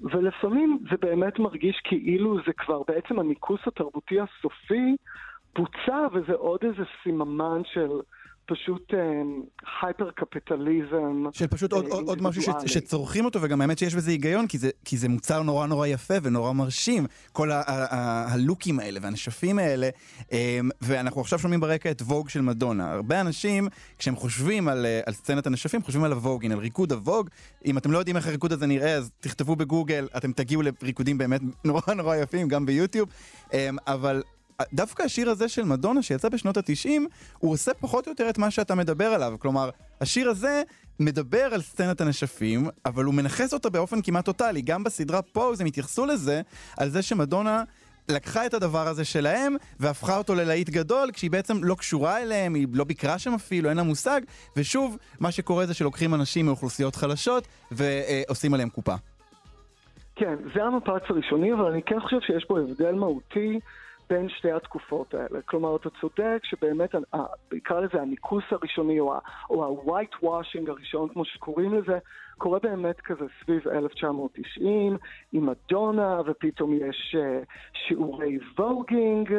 ולפעמים 0.00 0.78
זה 0.90 0.96
באמת 1.00 1.38
מרגיש 1.38 1.80
כאילו 1.84 2.36
זה 2.46 2.52
כבר 2.52 2.82
בעצם 2.88 3.18
הניכוס 3.18 3.60
התרבותי 3.66 4.20
הסופי, 4.20 4.96
בוצע, 5.56 6.06
וזה 6.12 6.32
עוד 6.32 6.60
איזה 6.64 6.82
סממן 7.04 7.62
של 7.64 7.90
פשוט 8.46 8.94
הייפר 9.82 10.10
קפטליזם. 10.10 11.24
של 11.32 11.46
פשוט 11.46 11.72
עוד, 11.72 11.86
עוד, 11.86 12.08
עוד 12.08 12.22
משהו 12.22 12.42
ש, 12.42 12.48
שצורכים 12.66 13.24
אותו, 13.24 13.42
וגם 13.42 13.60
האמת 13.60 13.78
שיש 13.78 13.94
בזה 13.94 14.10
היגיון, 14.10 14.46
כי 14.46 14.58
זה, 14.58 14.70
כי 14.84 14.96
זה 14.96 15.08
מוצר 15.08 15.42
נורא 15.42 15.66
נורא 15.66 15.86
יפה 15.86 16.14
ונורא 16.22 16.52
מרשים, 16.52 17.06
כל 17.32 17.50
הלוקים 17.52 18.80
האלה 18.80 19.00
והנשפים 19.02 19.58
האלה, 19.58 19.88
ואנחנו 20.80 21.20
עכשיו 21.20 21.38
שומעים 21.38 21.60
ברקע 21.60 21.90
את 21.90 22.02
ווג 22.02 22.28
של 22.28 22.40
מדונה. 22.40 22.92
הרבה 22.92 23.20
אנשים, 23.20 23.68
כשהם 23.98 24.16
חושבים 24.16 24.68
על, 24.68 24.86
על 25.06 25.12
סצנת 25.12 25.46
הנשפים, 25.46 25.82
חושבים 25.82 26.04
על 26.04 26.12
הווגין, 26.12 26.52
על 26.52 26.58
ריקוד 26.58 26.92
הווג. 26.92 27.30
אם 27.64 27.78
אתם 27.78 27.92
לא 27.92 27.98
יודעים 27.98 28.16
איך 28.16 28.26
הריקוד 28.26 28.52
הזה 28.52 28.66
נראה, 28.66 28.94
אז 28.94 29.10
תכתבו 29.20 29.56
בגוגל, 29.56 30.08
אתם 30.16 30.32
תגיעו 30.32 30.62
לריקודים 30.62 31.18
באמת 31.18 31.40
נורא 31.64 31.94
נורא 31.96 32.16
יפים, 32.16 32.48
גם 32.48 32.66
ביוטיוב, 32.66 33.08
אבל... 33.86 34.22
דווקא 34.72 35.02
השיר 35.02 35.30
הזה 35.30 35.48
של 35.48 35.62
מדונה 35.62 36.02
שיצא 36.02 36.28
בשנות 36.28 36.56
התשעים, 36.56 37.06
הוא 37.38 37.52
עושה 37.52 37.74
פחות 37.74 38.06
או 38.06 38.12
יותר 38.12 38.28
את 38.30 38.38
מה 38.38 38.50
שאתה 38.50 38.74
מדבר 38.74 39.04
עליו. 39.04 39.34
כלומר, 39.38 39.70
השיר 40.00 40.30
הזה 40.30 40.62
מדבר 41.00 41.44
על 41.52 41.62
סצנת 41.62 42.00
הנשפים, 42.00 42.68
אבל 42.86 43.04
הוא 43.04 43.14
מנכס 43.14 43.54
אותה 43.54 43.70
באופן 43.70 44.02
כמעט 44.02 44.24
טוטאלי. 44.24 44.62
גם 44.62 44.84
בסדרה 44.84 45.22
פוז 45.22 45.60
הם 45.60 45.66
התייחסו 45.66 46.06
לזה, 46.06 46.40
על 46.76 46.88
זה 46.88 47.02
שמדונה 47.02 47.62
לקחה 48.08 48.46
את 48.46 48.54
הדבר 48.54 48.88
הזה 48.88 49.04
שלהם 49.04 49.56
והפכה 49.80 50.16
אותו 50.16 50.34
ללהיט 50.34 50.70
גדול, 50.70 51.10
כשהיא 51.12 51.30
בעצם 51.30 51.64
לא 51.64 51.74
קשורה 51.74 52.22
אליהם, 52.22 52.54
היא 52.54 52.66
לא 52.72 52.84
ביקרה 52.84 53.18
שם 53.18 53.34
אפילו, 53.34 53.68
אין 53.68 53.76
לה 53.76 53.82
מושג, 53.82 54.20
ושוב, 54.56 54.96
מה 55.20 55.30
שקורה 55.32 55.66
זה 55.66 55.74
שלוקחים 55.74 56.14
אנשים 56.14 56.46
מאוכלוסיות 56.46 56.96
חלשות 56.96 57.48
ועושים 57.70 58.54
עליהם 58.54 58.68
קופה. 58.68 58.94
כן, 60.16 60.34
זה 60.54 60.62
המפץ 60.62 61.02
הראשוני, 61.08 61.52
אבל 61.52 61.64
אני 61.64 61.82
כן 61.82 62.00
חושב 62.00 62.20
שיש 62.20 62.44
פה 62.48 62.58
הבדל 62.58 62.92
מהותי. 62.92 63.60
בין 64.10 64.28
שתי 64.28 64.52
התקופות 64.52 65.14
האלה. 65.14 65.42
כלומר, 65.44 65.76
אתה 65.76 65.88
צודק 66.00 66.38
שבאמת, 66.44 66.94
נקרא 67.52 67.80
לזה 67.80 68.02
הניקוס 68.02 68.44
הראשוני, 68.50 69.00
או 69.00 69.14
ה-white 69.64 70.24
washing 70.24 70.70
הראשון, 70.70 71.08
כמו 71.08 71.24
שקוראים 71.24 71.74
לזה, 71.74 71.98
קורה 72.38 72.58
באמת 72.58 73.00
כזה 73.00 73.24
סביב 73.42 73.68
1990, 73.68 74.96
עם 75.32 75.46
מדונה, 75.46 76.20
ופתאום 76.26 76.72
יש 76.72 77.16
uh, 77.18 77.46
שיעורי 77.72 78.38
ווגינג, 78.58 79.28
uh, 79.28 79.34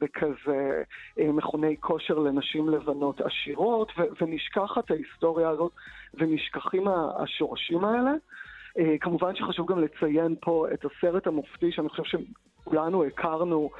בכזה 0.00 0.82
uh, 1.18 1.22
מכוני 1.22 1.76
כושר 1.80 2.18
לנשים 2.18 2.68
לבנות 2.68 3.20
עשירות, 3.20 3.92
ונשכחת 4.20 4.90
ההיסטוריה 4.90 5.48
הזאת, 5.48 5.72
ונשכחים 6.14 6.84
השורשים 7.18 7.84
האלה. 7.84 8.12
Uh, 8.78 8.82
כמובן 9.00 9.36
שחשוב 9.36 9.70
גם 9.70 9.78
לציין 9.78 10.34
פה 10.40 10.66
את 10.74 10.84
הסרט 10.84 11.26
המופתי, 11.26 11.72
שאני 11.72 11.88
חושב 11.88 12.18
שכולנו 12.60 13.04
הכרנו, 13.04 13.70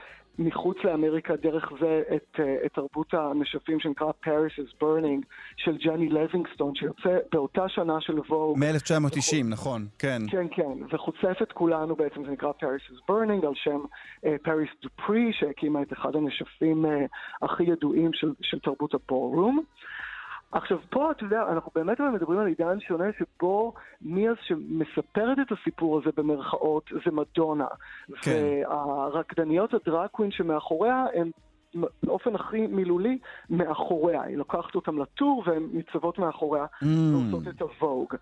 מחוץ 0.41 0.77
לאמריקה 0.85 1.37
דרך 1.37 1.73
זה 1.81 2.03
את, 2.17 2.41
אה, 2.41 2.57
את 2.67 2.73
תרבות 2.73 3.15
הנשפים 3.15 3.81
שנקרא 3.81 4.11
Paris 4.25 4.63
is 4.63 4.83
Burning 4.83 5.27
של 5.57 5.77
ג'ני 5.77 6.09
לוינגסטון, 6.09 6.75
שיוצא 6.75 7.19
באותה 7.33 7.69
שנה 7.69 8.01
של 8.01 8.19
ווג. 8.19 8.59
מ-1990, 8.59 9.45
נכון, 9.49 9.87
כן. 9.99 10.23
כן, 10.31 10.47
כן, 10.51 10.95
וחושף 10.95 11.43
את 11.43 11.53
כולנו 11.53 11.97
בעצם, 11.97 12.25
זה 12.25 12.31
נקרא 12.31 12.51
Paris 12.61 12.93
is 12.93 13.11
Burning, 13.11 13.47
על 13.47 13.55
שם 13.55 13.81
פריס 14.43 14.71
uh, 14.71 14.83
דופרי, 14.83 15.33
שהקימה 15.33 15.83
את 15.83 15.93
אחד 15.93 16.17
הנשפים 16.17 16.85
uh, 16.85 16.89
הכי 17.43 17.63
ידועים 17.63 18.11
של, 18.13 18.33
של 18.43 18.59
תרבות 18.59 18.95
הבורום. 18.95 19.63
עכשיו 20.53 20.79
פה, 20.91 21.11
אתה 21.11 21.25
יודע, 21.25 21.43
אנחנו 21.53 21.73
באמת 21.75 22.01
מדברים 22.01 22.39
על 22.39 22.47
עידן 22.47 22.81
שונה 22.81 23.05
שבו 23.19 23.75
מי 24.03 24.29
אז 24.29 24.37
שמספרת 24.43 25.39
את 25.43 25.53
הסיפור 25.53 25.99
הזה 25.99 26.11
במרכאות 26.17 26.91
זה 27.05 27.11
מדונה. 27.11 27.67
כן. 28.23 28.31
והרקדניות 28.69 29.75
הדראקווין 29.75 30.31
שמאחוריה 30.31 31.07
הן 31.15 31.31
באופן 32.03 32.35
הכי 32.35 32.67
מילולי 32.67 33.19
מאחוריה. 33.51 34.23
היא 34.23 34.37
לוקחת 34.37 34.75
אותם 34.75 34.99
לטור 35.03 35.43
והן 35.47 35.69
ניצבות 35.73 36.19
מאחוריה 36.19 36.65
Mm. 36.83 36.87
ועושות 36.87 37.49
את 37.49 37.63
הווג. 37.63 38.15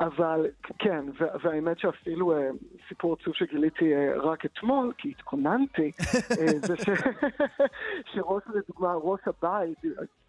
אבל 0.00 0.46
כן, 0.78 1.04
והאמת 1.42 1.78
שאפילו 1.78 2.32
אה, 2.36 2.50
סיפור 2.88 3.16
עצוב 3.20 3.34
שגיליתי 3.34 3.94
אה, 3.94 4.12
רק 4.16 4.44
אתמול, 4.44 4.92
כי 4.98 5.08
התכוננתי, 5.10 5.90
אה, 6.40 6.46
זה 6.66 6.76
ש... 6.76 6.88
שראש, 8.12 8.42
לדוגמה, 8.54 8.94
ראש 8.94 9.20
הבית, 9.26 9.78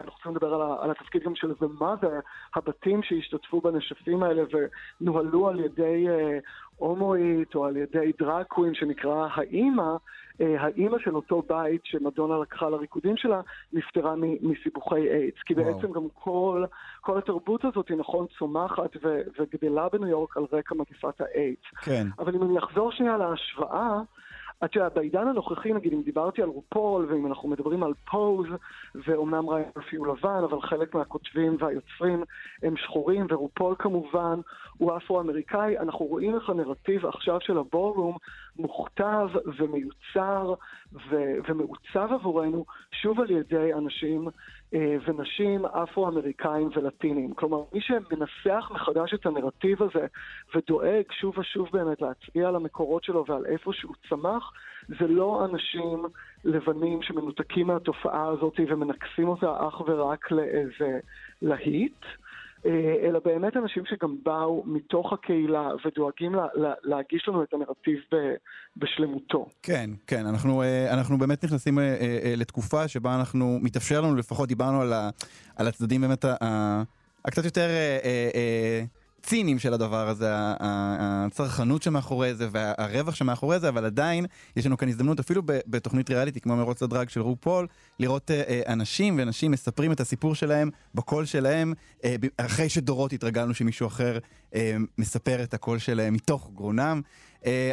אנחנו 0.02 0.14
צריכים 0.16 0.36
לדבר 0.36 0.54
על, 0.54 0.62
ה- 0.62 0.84
על 0.84 0.92
התפקיד 0.92 1.24
גם 1.24 1.36
של 1.36 1.52
The 1.52 1.82
Mother, 1.82 2.12
הבתים 2.56 3.04
שהשתתפו 3.04 3.62
בנשפים 3.62 4.24
האלה 4.24 4.44
ונוהלו 5.02 5.48
על 5.48 5.60
ידי 5.60 6.06
אה, 6.10 6.38
הומואית 6.76 7.56
או 7.56 7.66
על 7.66 7.78
ידי 7.78 8.12
drag 8.20 8.44
queen 8.44 8.74
שנקרא 8.76 9.28
האימא, 9.36 9.96
האימא 10.40 10.98
של 11.00 11.16
אותו 11.16 11.42
בית 11.48 11.82
שמדונה 11.84 12.38
לקחה 12.38 12.70
לריקודים 12.70 13.18
שלה 13.18 13.42
נפטרה 13.74 14.16
מסיבוכי 14.42 14.96
איידס. 14.96 15.42
כי 15.46 15.54
וואו. 15.54 15.66
בעצם 15.66 15.92
גם 15.92 16.08
כל, 16.14 16.64
כל 17.02 17.18
התרבות 17.18 17.66
הזאת 17.66 17.90
היא 17.90 17.98
נכון 17.98 18.26
צומחת 18.40 18.98
ו- 19.04 19.22
וגדלה 19.40 19.90
בניו 19.90 20.08
יורק 20.08 20.38
על 20.38 20.46
רקע 20.54 20.76
מגפת 20.76 21.22
האיידס. 21.22 21.66
כן. 21.82 22.08
אבל 22.20 22.36
אם 22.36 22.44
אני 22.44 22.60
אחזור 22.60 22.92
שנייה 22.92 23.18
להשוואה, 23.18 24.02
את 24.64 24.76
יודעת, 24.76 24.94
בעידן 24.94 25.28
הנוכחי, 25.28 25.74
נגיד, 25.74 25.94
אם 25.94 26.02
דיברתי 26.02 26.42
על 26.42 26.50
רופול, 26.50 27.06
ואם 27.10 27.26
אנחנו 27.28 27.50
מדברים 27.50 27.84
על 27.84 27.94
פוז, 28.12 28.48
ואומנם 28.96 29.46
מרפי 29.46 29.96
הוא 29.96 30.08
לבן, 30.08 30.44
אבל 30.50 30.62
חלק 30.62 30.96
מהכותבים 30.96 31.58
והיוצרים 31.60 32.24
הם 32.64 32.78
שחורים, 32.78 33.26
ורופול 33.30 33.76
כמובן 33.80 34.40
הוא 34.78 34.98
אפרו-אמריקאי, 34.98 35.78
אנחנו 35.78 36.06
רואים 36.06 36.36
איך 36.36 36.50
הנרטיב 36.50 37.06
עכשיו 37.06 37.42
של 37.42 37.58
הבורום 37.58 38.18
מוכתב 38.60 39.30
ומיוצר 39.58 40.54
ו- 41.10 41.36
ומעוצב 41.48 42.10
עבורנו 42.12 42.66
שוב 42.92 43.20
על 43.20 43.32
ידי 43.32 43.74
אנשים 43.74 44.28
אה, 44.74 44.98
ונשים 45.08 45.66
אפרו-אמריקאים 45.66 46.70
ולטינים. 46.76 47.34
כלומר, 47.34 47.64
מי 47.74 47.82
שמנסח 47.82 48.72
מחדש 48.72 49.14
את 49.14 49.26
הנרטיב 49.26 49.84
הזה 49.84 50.06
ודואג 50.56 51.04
שוב 51.12 51.38
ושוב 51.38 51.70
באמת 51.74 52.02
להצביע 52.02 52.48
על 52.48 52.56
המקורות 52.56 53.04
שלו 53.04 53.26
ועל 53.28 53.46
איפה 53.46 53.74
שהוא 53.74 53.96
צמח, 54.10 54.52
זה 54.88 55.08
לא 55.08 55.46
אנשים 55.46 56.04
לבנים 56.46 57.02
שמנותקים 57.02 57.68
מהתופעה 57.68 58.28
הזאת 58.28 58.60
ומנכסים 58.68 59.28
אותה 59.28 59.68
אך 59.68 59.82
ורק 59.88 60.32
לאיזה 60.32 61.00
להיט. 61.42 62.06
אה, 62.66 63.08
אלא 63.08 63.20
באמת 63.26 63.58
אנשים 63.58 63.84
שגם 63.86 64.16
באו 64.24 64.64
מתוך 64.66 65.14
הקהילה 65.14 65.70
ודואגים 65.86 66.36
לה, 66.36 66.48
לה, 66.54 66.74
להגיש 66.84 67.28
לנו 67.28 67.44
את 67.44 67.54
הנרטיב 67.54 68.00
ב, 68.12 68.16
בשלמותו. 68.78 69.50
כן, 69.64 69.90
כן, 70.08 70.26
אנחנו, 70.26 70.62
אה, 70.62 70.94
אנחנו 70.94 71.18
באמת 71.18 71.44
נכנסים 71.44 71.80
אה, 71.80 72.34
לתקופה 72.38 72.88
שבה 72.88 73.16
אנחנו, 73.16 73.60
מתאפשר 73.62 74.02
לנו 74.02 74.16
לפחות, 74.16 74.50
דיברנו 74.50 74.82
על, 74.82 74.94
ה, 74.94 75.10
על 75.56 75.68
הצדדים 75.68 76.02
באמת 76.02 76.26
ה- 76.26 76.36
ה- 76.42 76.84
הקצת 77.26 77.46
יותר 77.46 77.68
אה, 79.26 79.30
אה, 79.30 79.34
אה, 79.34 79.40
ציניים 79.40 79.60
של 79.60 79.74
הדבר 79.74 80.10
הזה, 80.10 80.30
הצרכנות 80.30 81.84
שמאחורי 81.84 82.36
זה 82.36 82.48
והרווח 82.52 83.16
שמאחורי 83.16 83.60
זה, 83.60 83.70
אבל 83.70 83.86
עדיין 83.86 84.26
יש 84.56 84.66
לנו 84.66 84.78
כאן 84.78 84.90
הזדמנות, 84.90 85.20
אפילו 85.20 85.42
בתוכנית 85.46 86.10
ריאליטי 86.10 86.42
כמו 86.42 86.56
מרוץ 86.56 86.84
הדרג 86.84 87.10
של 87.10 87.22
רופול, 87.22 87.68
לראות 88.00 88.32
אה, 88.32 88.44
אה, 88.48 88.62
אנשים 88.74 89.16
ונשים 89.20 89.52
מספרים 89.52 89.92
את 89.92 90.00
הסיפור 90.00 90.36
שלהם 90.36 90.70
בקול 90.96 91.26
שלהם, 91.26 91.74
אה, 92.04 92.16
אחרי 92.38 92.70
שדורות 92.70 93.14
התרגלנו 93.14 93.54
שמישהו 93.54 93.88
אחר 93.88 94.18
מספר 94.98 95.44
את 95.44 95.54
הקול 95.54 95.80
שלהם 95.80 96.14
מתוך 96.14 96.52
גרונם. 96.56 97.02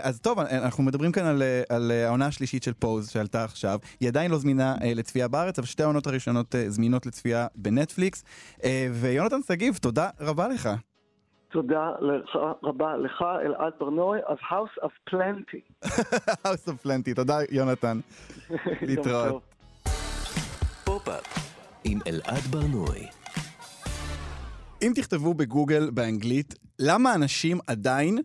אז 0.03 0.20
טוב, 0.20 0.38
אנחנו 0.38 0.82
מדברים 0.82 1.12
כאן 1.12 1.26
על, 1.26 1.42
על 1.68 1.90
העונה 1.90 2.26
השלישית 2.26 2.62
של 2.62 2.72
פוז 2.72 3.09
שעלתה 3.09 3.44
עכשיו. 3.44 3.78
היא 4.00 4.09
עדיין 4.09 4.30
לא 4.30 4.38
זמינה 4.38 4.74
לצפייה 4.80 5.28
בארץ, 5.28 5.59
אבל 5.59 5.66
שתי 5.66 5.82
העונות 5.82 6.07
הראשונות 6.07 6.55
זמינות 6.68 7.07
לצפייה 7.07 7.46
בנטפליקס. 7.55 8.24
ויונתן 8.92 9.40
שגיב, 9.48 9.76
תודה 9.76 10.09
רבה 10.20 10.48
לך. 10.48 10.68
תודה 11.53 11.90
רבה 12.62 12.96
לך, 12.96 13.24
אלעד 13.44 13.72
ברנועי, 13.80 14.20
of 14.20 14.40
House 14.50 14.84
of 14.84 15.11
Plenty. 15.11 15.86
House 16.46 16.68
of 16.68 16.86
Plenty, 16.86 17.14
תודה 17.14 17.38
יונתן. 17.50 18.00
להתראות. 18.88 19.42
עם 21.84 21.98
אלעד 22.07 22.42
ברנועי. 22.50 23.07
אם 24.82 24.92
תכתבו 24.94 25.34
בגוגל 25.34 25.90
באנגלית, 25.90 26.55
למה 26.78 27.14
אנשים 27.14 27.59
עדיין... 27.66 28.18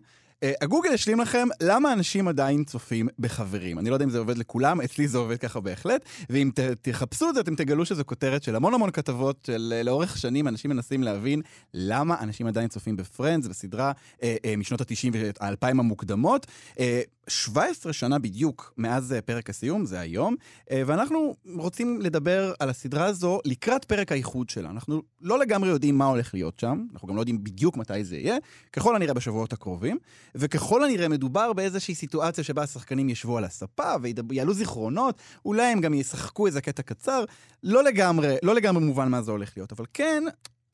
Uh, 0.44 0.48
הגוגל 0.60 0.92
ישלים 0.92 1.20
לכם 1.20 1.48
למה 1.60 1.92
אנשים 1.92 2.28
עדיין 2.28 2.64
צופים 2.64 3.08
בחברים. 3.18 3.78
אני 3.78 3.90
לא 3.90 3.94
יודע 3.94 4.04
אם 4.04 4.10
זה 4.10 4.18
עובד 4.18 4.38
לכולם, 4.38 4.80
אצלי 4.80 5.08
זה 5.08 5.18
עובד 5.18 5.36
ככה 5.36 5.60
בהחלט, 5.60 6.04
ואם 6.30 6.50
ת, 6.54 6.60
תחפשו 6.60 7.28
את 7.28 7.34
זה 7.34 7.40
אתם 7.40 7.54
תגלו 7.54 7.86
שזו 7.86 8.04
כותרת 8.06 8.42
של 8.42 8.56
המון 8.56 8.74
המון 8.74 8.90
כתבות 8.90 9.38
של 9.46 9.74
uh, 9.80 9.84
לאורך 9.84 10.18
שנים 10.18 10.48
אנשים 10.48 10.70
מנסים 10.70 11.02
להבין 11.02 11.42
למה 11.74 12.16
אנשים 12.20 12.46
עדיין 12.46 12.68
צופים 12.68 12.96
בפרנדס, 12.96 13.46
בסדרה 13.46 13.92
uh, 13.92 14.20
uh, 14.20 14.56
משנות 14.58 14.80
ה-90 14.80 15.10
וה-2000 15.12 15.66
המוקדמות. 15.70 16.46
Uh, 16.74 16.80
17 17.28 17.92
שנה 17.92 18.18
בדיוק 18.18 18.74
מאז 18.76 19.14
uh, 19.18 19.22
פרק 19.22 19.50
הסיום, 19.50 19.86
זה 19.86 20.00
היום, 20.00 20.36
uh, 20.64 20.72
ואנחנו 20.86 21.34
רוצים 21.54 22.00
לדבר 22.00 22.52
על 22.58 22.70
הסדרה 22.70 23.04
הזו 23.04 23.40
לקראת 23.44 23.84
פרק 23.84 24.12
האיחוד 24.12 24.50
שלה. 24.50 24.70
אנחנו 24.70 25.02
לא 25.20 25.38
לגמרי 25.38 25.68
יודעים 25.68 25.98
מה 25.98 26.04
הולך 26.04 26.34
להיות 26.34 26.58
שם, 26.58 26.84
אנחנו 26.92 27.08
גם 27.08 27.16
לא 27.16 27.20
יודעים 27.20 27.44
בדיוק 27.44 27.76
מתי 27.76 28.04
זה 28.04 28.16
יהיה, 28.16 28.36
ככל 28.72 28.96
הנראה 28.96 29.14
בשבועות 29.14 29.52
הקרובים, 29.52 29.98
וככל 30.34 30.84
הנראה 30.84 31.08
מדובר 31.08 31.52
באיזושהי 31.52 31.94
סיטואציה 31.94 32.44
שבה 32.44 32.62
השחקנים 32.62 33.08
ישבו 33.08 33.38
על 33.38 33.44
הספה 33.44 33.92
ויעלו 34.28 34.54
זיכרונות, 34.54 35.20
אולי 35.44 35.66
הם 35.66 35.80
גם 35.80 35.94
ישחקו 35.94 36.46
איזה 36.46 36.60
קטע 36.60 36.82
קצר, 36.82 37.24
לא 37.62 37.84
לגמרי, 37.84 38.36
לא 38.42 38.54
לגמרי 38.54 38.84
מובן 38.84 39.08
מה 39.08 39.22
זה 39.22 39.30
הולך 39.30 39.52
להיות, 39.56 39.72
אבל 39.72 39.84
כן, 39.94 40.24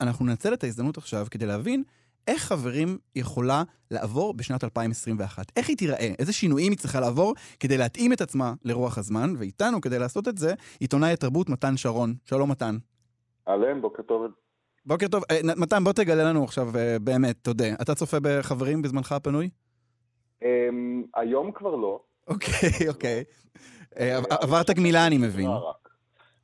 אנחנו 0.01 0.25
ננצל 0.25 0.55
את 0.55 0.65
ההזדמנות 0.65 0.99
עכשיו 0.99 1.27
כדי 1.31 1.47
להבין 1.47 1.83
איך 2.29 2.43
חברים 2.43 2.99
יכולה 3.17 3.63
לעבור 3.91 4.35
בשנת 4.35 4.65
2021? 4.65 5.53
איך 5.57 5.69
היא 5.69 5.77
תיראה? 5.77 6.13
איזה 6.19 6.33
שינויים 6.33 6.73
היא 6.73 6.79
צריכה 6.79 7.01
לעבור 7.01 7.35
כדי 7.61 7.79
להתאים 7.79 8.13
את 8.13 8.21
עצמה 8.21 8.53
לרוח 8.65 8.99
הזמן? 8.99 9.35
ואיתנו, 9.39 9.81
כדי 9.81 9.99
לעשות 9.99 10.29
את 10.29 10.39
זה, 10.39 10.55
עיתונאי 10.81 11.13
התרבות 11.13 11.49
מתן 11.49 11.77
שרון. 11.77 12.15
שלום 12.25 12.51
מתן. 12.51 12.77
אהלן, 13.49 13.81
בוקר 13.81 14.03
טוב. 14.03 14.23
בוקר 14.87 15.09
טוב. 15.09 15.23
אה, 15.31 15.41
מתן, 15.57 15.85
בוא 15.85 15.93
תגלה 15.93 16.25
לנו 16.25 16.45
עכשיו 16.45 16.77
אה, 16.77 16.97
באמת, 16.99 17.37
תודה. 17.43 17.65
אתה 17.83 17.95
צופה 17.95 18.17
בחברים 18.23 18.83
בזמנך 18.83 19.13
הפנוי? 19.13 19.49
אמ, 20.43 21.03
היום 21.15 21.53
כבר 21.53 21.77
לא. 21.77 22.01
אוקיי, 22.29 22.71
אוקיי. 22.93 23.25
אה, 23.99 24.17
עב- 24.17 24.33
עברת 24.41 24.71
גמילה, 24.71 25.07
אני 25.07 25.19
מבין. 25.19 25.49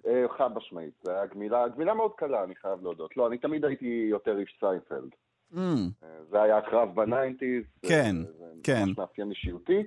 אה, 0.06 0.24
חד 0.38 0.48
משמעית, 0.54 0.94
זה 1.04 1.12
היה 1.12 1.26
גמילה, 1.26 1.68
גמילה 1.68 1.94
מאוד 1.94 2.12
קלה, 2.16 2.44
אני 2.44 2.54
חייב 2.62 2.82
להודות. 2.82 3.16
לא, 3.16 3.26
אני 3.26 3.38
תמיד 3.38 3.64
הייתי 3.64 4.06
יותר 4.10 4.38
איש 4.38 4.56
סיינפלד. 4.60 5.10
Mm, 5.54 5.58
אה, 5.58 6.08
זה 6.30 6.42
היה 6.42 6.58
הקרב 6.58 6.94
ב 6.94 7.01
nineties. 7.01 7.64
כן, 7.82 8.16
זה 8.38 8.44
כן. 8.62 8.82
ממש 8.86 8.98
מאפיין 8.98 9.30
אישיותי. 9.30 9.82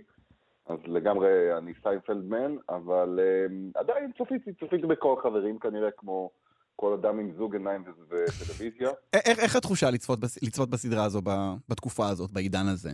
אז 0.65 0.77
לגמרי 0.85 1.27
אני 1.57 1.73
סיינפלד 1.83 2.29
man, 2.29 2.55
אבל 2.69 3.19
אמ, 3.49 3.71
עדיין 3.75 4.11
צפיתי, 4.17 4.53
צפיתי 4.53 4.87
בכל 4.87 5.15
חברים 5.23 5.59
כנראה, 5.59 5.89
כמו 5.97 6.29
כל 6.75 6.93
אדם 6.93 7.19
עם 7.19 7.31
זוג 7.37 7.53
עיניים 7.55 7.83
וטלוויזיה. 8.09 8.89
איך 9.13 9.55
התחושה 9.55 9.89
לצפות 9.91 10.19
בס- 10.19 10.43
לצפות 10.43 10.69
בסדרה 10.69 11.03
הזו 11.03 11.21
בתקופה 11.69 12.07
הזאת, 12.09 12.31
בעידן 12.31 12.67
הזה? 12.67 12.89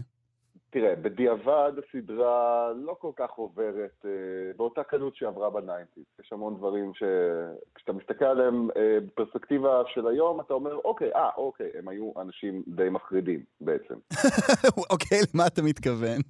תראה, 0.70 0.95
בדיעבד 0.95 1.72
הסדרה 1.78 2.72
לא 2.76 2.95
כל 2.99 3.11
כך 3.15 3.32
עוברת 3.32 4.05
אה, 4.05 4.11
באותה 4.57 4.84
קלות 4.84 5.15
שעברה 5.15 5.49
בניינטיז. 5.49 6.03
יש 6.20 6.34
המון 6.34 6.57
דברים 6.57 6.91
שכשאתה 6.93 7.93
מסתכל 7.93 8.26
עליהם 8.26 8.67
אה, 8.78 8.97
בפרספקטיבה 9.05 9.82
של 9.93 10.07
היום, 10.07 10.41
אתה 10.41 10.53
אומר, 10.53 10.76
אוקיי, 10.86 11.11
אה, 11.15 11.30
אוקיי, 11.38 11.70
הם 11.78 11.88
היו 11.88 12.11
אנשים 12.22 12.63
די 12.67 12.89
מחרידים 12.89 13.43
בעצם. 13.61 13.93
אוקיי, 14.91 15.20
למה 15.34 15.47
אתה 15.47 15.61
מתכוון? 15.61 16.22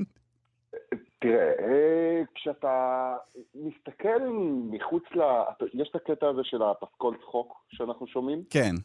תראה, 1.19 1.51
אה, 1.59 2.21
כשאתה 2.35 3.15
מסתכל 3.55 4.29
מחוץ 4.71 5.03
ל... 5.15 5.21
יש 5.73 5.89
את 5.89 5.95
הקטע 5.95 6.27
הזה 6.27 6.41
של 6.43 6.61
הפסקול 6.61 7.17
צחוק 7.21 7.65
שאנחנו 7.69 8.07
שומעים, 8.07 8.43
כן. 8.49 8.75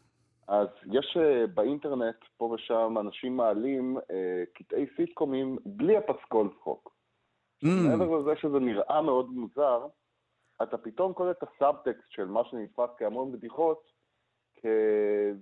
אז 0.49 0.69
יש 0.93 1.17
אה, 1.21 1.47
באינטרנט 1.47 2.17
פה 2.37 2.45
ושם 2.45 2.95
אנשים 3.01 3.37
מעלים 3.37 3.99
אה, 4.11 4.45
קטעי 4.55 4.87
סיטקומים 4.97 5.59
בלי 5.67 5.97
הפסקול 5.97 6.49
צחוק. 6.59 6.95
Mm, 7.65 7.69
מעבר 7.69 8.19
לזה 8.19 8.41
שזה 8.41 8.59
נראה 8.59 9.03
מאוד 9.03 9.31
מוזר, 9.31 9.87
אתה 10.63 10.79
פתאום 10.79 11.13
קולט 11.13 11.37
את 11.43 11.49
הסאבטקסט 11.49 12.11
של 12.11 12.25
מה 12.25 12.45
שנתפס 12.45 12.91
כהמון 12.99 13.33
בדיחות, 13.33 13.93
כ- 14.57 14.67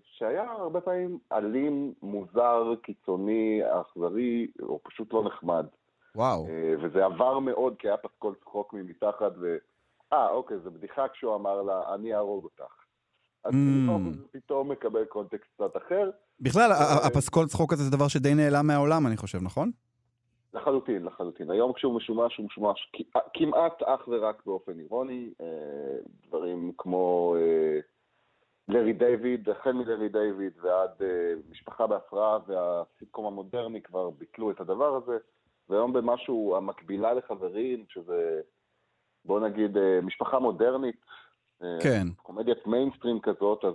שהיה 0.02 0.50
הרבה 0.52 0.80
פעמים 0.80 1.18
אלים, 1.32 1.94
מוזר, 2.02 2.74
קיצוני, 2.82 3.60
אכזרי, 3.80 4.46
או 4.62 4.80
פשוט 4.82 5.12
לא 5.12 5.24
נחמד. 5.24 5.66
וואו. 6.14 6.46
אה, 6.46 6.74
וזה 6.82 7.04
עבר 7.04 7.38
מאוד, 7.38 7.74
כי 7.78 7.88
היה 7.88 7.96
פסקול 7.96 8.34
צחוק 8.40 8.72
מתחת, 8.72 9.32
ו... 9.40 9.56
אה, 10.12 10.30
אוקיי, 10.30 10.58
זו 10.58 10.70
בדיחה 10.70 11.08
כשהוא 11.08 11.34
אמר 11.34 11.62
לה, 11.62 11.94
אני 11.94 12.14
אהרוג 12.14 12.44
אותך. 12.44 12.81
אז 13.44 13.52
Mm. 13.54 13.56
פתאום, 13.84 14.12
זה 14.12 14.22
פתאום 14.32 14.70
מקבל 14.70 15.04
קונטקסט 15.04 15.50
קצת 15.54 15.76
אחר. 15.76 16.10
בכלל, 16.40 16.72
אה, 16.72 17.06
הפסקול 17.06 17.46
צחוק 17.46 17.72
הזה 17.72 17.82
זה 17.84 17.90
דבר 17.96 18.08
שדי 18.08 18.34
נעלם 18.34 18.66
מהעולם, 18.66 19.06
אני 19.06 19.16
חושב, 19.16 19.38
נכון? 19.42 19.70
לחלוטין, 20.54 21.04
לחלוטין. 21.04 21.50
היום 21.50 21.72
כשהוא 21.72 21.96
משומש, 21.96 22.36
הוא 22.36 22.46
משומש 22.46 22.90
כ- 22.96 23.16
כמעט 23.34 23.82
אך 23.82 24.08
ורק 24.08 24.42
באופן 24.46 24.78
אירוני. 24.78 25.30
אה, 25.40 25.46
דברים 26.28 26.72
כמו 26.78 27.36
אה, 27.38 27.78
לארי 28.68 28.92
דיוויד, 28.92 29.48
החל 29.48 29.72
מלארי 29.72 30.08
דיוויד 30.08 30.52
ועד 30.62 30.90
אה, 31.02 31.06
משפחה 31.50 31.86
בהפרעה 31.86 32.38
והסיטקום 32.46 33.26
המודרני 33.26 33.82
כבר 33.82 34.10
ביטלו 34.10 34.50
את 34.50 34.60
הדבר 34.60 34.94
הזה. 34.96 35.16
והיום 35.68 35.92
במשהו, 35.92 36.56
המקבילה 36.56 37.14
לחברים, 37.14 37.84
שזה, 37.88 38.40
בוא 39.24 39.40
נגיד, 39.40 39.76
אה, 39.76 40.00
משפחה 40.02 40.38
מודרנית, 40.38 40.96
אה, 40.96 41.12
כן. 41.82 42.06
קומדיית 42.22 42.66
מיינסטרים 42.66 43.20
כזאת, 43.20 43.64
אז 43.64 43.74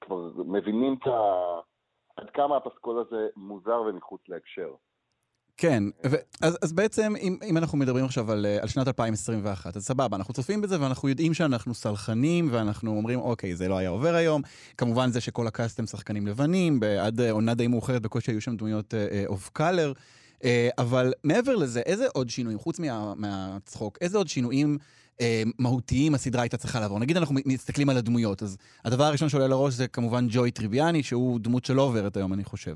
כבר 0.00 0.30
מבינים 0.46 0.96
את 1.02 1.06
ה... 1.06 1.20
עד 2.16 2.30
כמה 2.34 2.56
הפסקול 2.56 3.04
הזה 3.06 3.26
מוזר 3.36 3.82
ומחוץ 3.86 4.20
להקשר. 4.28 4.70
כן, 5.56 5.82
ו- 6.10 6.16
אז, 6.42 6.58
אז 6.62 6.72
בעצם 6.72 7.12
אם, 7.20 7.36
אם 7.50 7.56
אנחנו 7.56 7.78
מדברים 7.78 8.04
עכשיו 8.04 8.32
על, 8.32 8.46
אה, 8.46 8.62
על 8.62 8.68
שנת 8.68 8.88
2021, 8.88 9.76
אז 9.76 9.86
סבבה, 9.86 10.16
אנחנו 10.16 10.34
צופים 10.34 10.60
בזה 10.60 10.82
ואנחנו 10.82 11.08
יודעים 11.08 11.34
שאנחנו 11.34 11.74
סלחנים 11.74 12.48
ואנחנו 12.52 12.96
אומרים, 12.96 13.20
אוקיי, 13.20 13.56
זה 13.56 13.68
לא 13.68 13.78
היה 13.78 13.90
עובר 13.90 14.14
היום. 14.14 14.42
כמובן 14.78 15.10
זה 15.10 15.20
שכל 15.20 15.46
הקאסט 15.46 15.78
הם 15.78 15.86
שחקנים 15.86 16.26
לבנים, 16.26 16.80
עד 17.00 17.20
אה, 17.20 17.30
עונה 17.30 17.54
די 17.54 17.66
מאוחרת 17.66 18.02
בקושי 18.02 18.30
היו 18.30 18.40
שם 18.40 18.56
דמויות 18.56 18.94
off 19.26 19.48
color. 19.48 19.92
אבל 20.78 21.12
מעבר 21.24 21.56
לזה, 21.56 21.80
איזה 21.80 22.06
עוד 22.14 22.30
שינויים, 22.30 22.58
חוץ 22.58 22.80
מה, 22.80 23.14
מהצחוק, 23.16 23.98
איזה 24.00 24.18
עוד 24.18 24.28
שינויים 24.28 24.78
אה, 25.20 25.42
מהותיים 25.58 26.14
הסדרה 26.14 26.42
הייתה 26.42 26.56
צריכה 26.56 26.80
לעבור? 26.80 26.98
נגיד 26.98 27.16
אנחנו 27.16 27.34
מסתכלים 27.46 27.88
על 27.88 27.96
הדמויות, 27.96 28.42
אז 28.42 28.56
הדבר 28.84 29.04
הראשון 29.04 29.28
שעולה 29.28 29.48
לראש 29.48 29.74
זה 29.74 29.88
כמובן 29.88 30.24
ג'וי 30.28 30.50
טריביאני, 30.50 31.02
שהוא 31.02 31.40
דמות 31.40 31.64
שלא 31.64 31.82
עוברת 31.82 32.16
היום, 32.16 32.32
אני 32.32 32.44
חושב. 32.44 32.74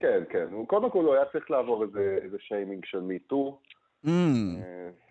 כן, 0.00 0.22
כן. 0.30 0.46
קודם 0.66 0.90
כל 0.90 1.04
הוא 1.04 1.14
היה 1.14 1.24
צריך 1.32 1.50
לעבור 1.50 1.82
איזה, 1.84 2.18
איזה 2.22 2.36
שיימינג 2.40 2.84
של 2.84 3.00
MeToo. 3.00 3.58
אמ, 4.06 4.08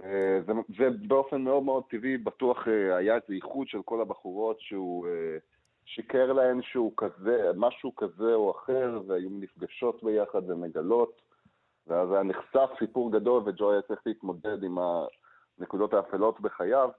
אה, 0.03 0.39
זה, 0.47 0.53
זה 0.77 0.89
באופן 1.07 1.41
מאוד 1.41 1.63
מאוד 1.63 1.83
טבעי, 1.89 2.17
בטוח 2.17 2.67
אה, 2.67 2.95
היה 2.95 3.15
איזה 3.15 3.33
איחוד 3.33 3.67
של 3.67 3.81
כל 3.85 4.01
הבחורות 4.01 4.59
שהוא 4.59 5.07
אה, 5.07 5.37
שיקר 5.85 6.33
להן 6.33 6.61
שהוא 6.61 6.91
כזה, 6.97 7.51
משהו 7.55 7.95
כזה 7.95 8.33
או 8.33 8.51
אחר, 8.51 9.01
והיו 9.07 9.29
נפגשות 9.31 10.03
ביחד 10.03 10.49
ומגלות, 10.49 11.21
ואז 11.87 12.11
היה 12.11 12.23
נחשף 12.23 12.69
סיפור 12.79 13.11
גדול, 13.11 13.43
וג'וי 13.45 13.75
היה 13.75 13.81
צריך 13.81 13.99
להתמודד 14.05 14.63
עם 14.63 14.77
הנקודות 15.59 15.93
האפלות 15.93 16.41
בחייו. 16.41 16.89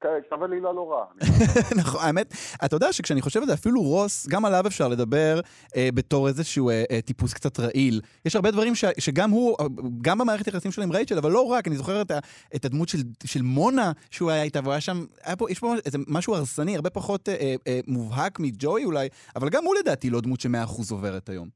כ- 0.00 0.32
אבל 0.32 0.44
עלילה 0.44 0.72
לא 0.72 0.90
רע. 0.92 1.04
נכון, 1.80 2.00
האמת, 2.04 2.34
אתה 2.64 2.76
יודע 2.76 2.92
שכשאני 2.92 3.22
חושב 3.22 3.40
על 3.40 3.46
זה, 3.46 3.54
אפילו 3.54 3.82
רוס, 3.82 4.28
גם 4.28 4.44
עליו 4.44 4.62
אפשר 4.66 4.88
לדבר 4.88 5.40
אה, 5.76 5.88
בתור 5.94 6.28
איזשהו 6.28 6.70
אה, 6.70 6.84
אה, 6.90 7.00
טיפוס 7.02 7.34
קצת 7.34 7.60
רעיל. 7.60 8.00
יש 8.24 8.36
הרבה 8.36 8.50
דברים 8.50 8.74
ש, 8.74 8.84
שגם 9.00 9.30
הוא, 9.30 9.56
אה, 9.60 9.66
גם 10.02 10.18
במערכת 10.18 10.46
היחסים 10.46 10.70
שלו 10.72 10.84
עם 10.84 10.92
רייצ'ל, 10.92 11.18
אבל 11.18 11.30
לא 11.30 11.46
רק, 11.46 11.68
אני 11.68 11.76
זוכר 11.76 12.02
את, 12.02 12.10
ה, 12.10 12.18
את 12.56 12.64
הדמות 12.64 12.88
של, 12.88 12.98
של 13.24 13.42
מונה 13.42 13.92
שהוא 14.10 14.30
היה 14.30 14.42
איתה, 14.42 14.60
והוא 14.62 14.72
היה 14.72 14.80
שם, 14.80 14.96
היה 15.24 15.36
פה, 15.36 15.50
יש 15.50 15.58
פה 15.58 15.74
איזה 15.86 15.98
משהו 16.08 16.34
הרסני, 16.34 16.76
הרבה 16.76 16.90
פחות 16.90 17.28
אה, 17.28 17.34
אה, 17.34 17.54
אה, 17.66 17.80
מובהק 17.86 18.40
מג'וי 18.40 18.84
אולי, 18.84 19.08
אבל 19.36 19.48
גם 19.48 19.64
הוא 19.64 19.74
לדעתי 19.80 20.10
לא 20.10 20.20
דמות 20.20 20.40
שמאה 20.40 20.64
אחוז 20.64 20.92
עוברת 20.92 21.28
היום. 21.28 21.48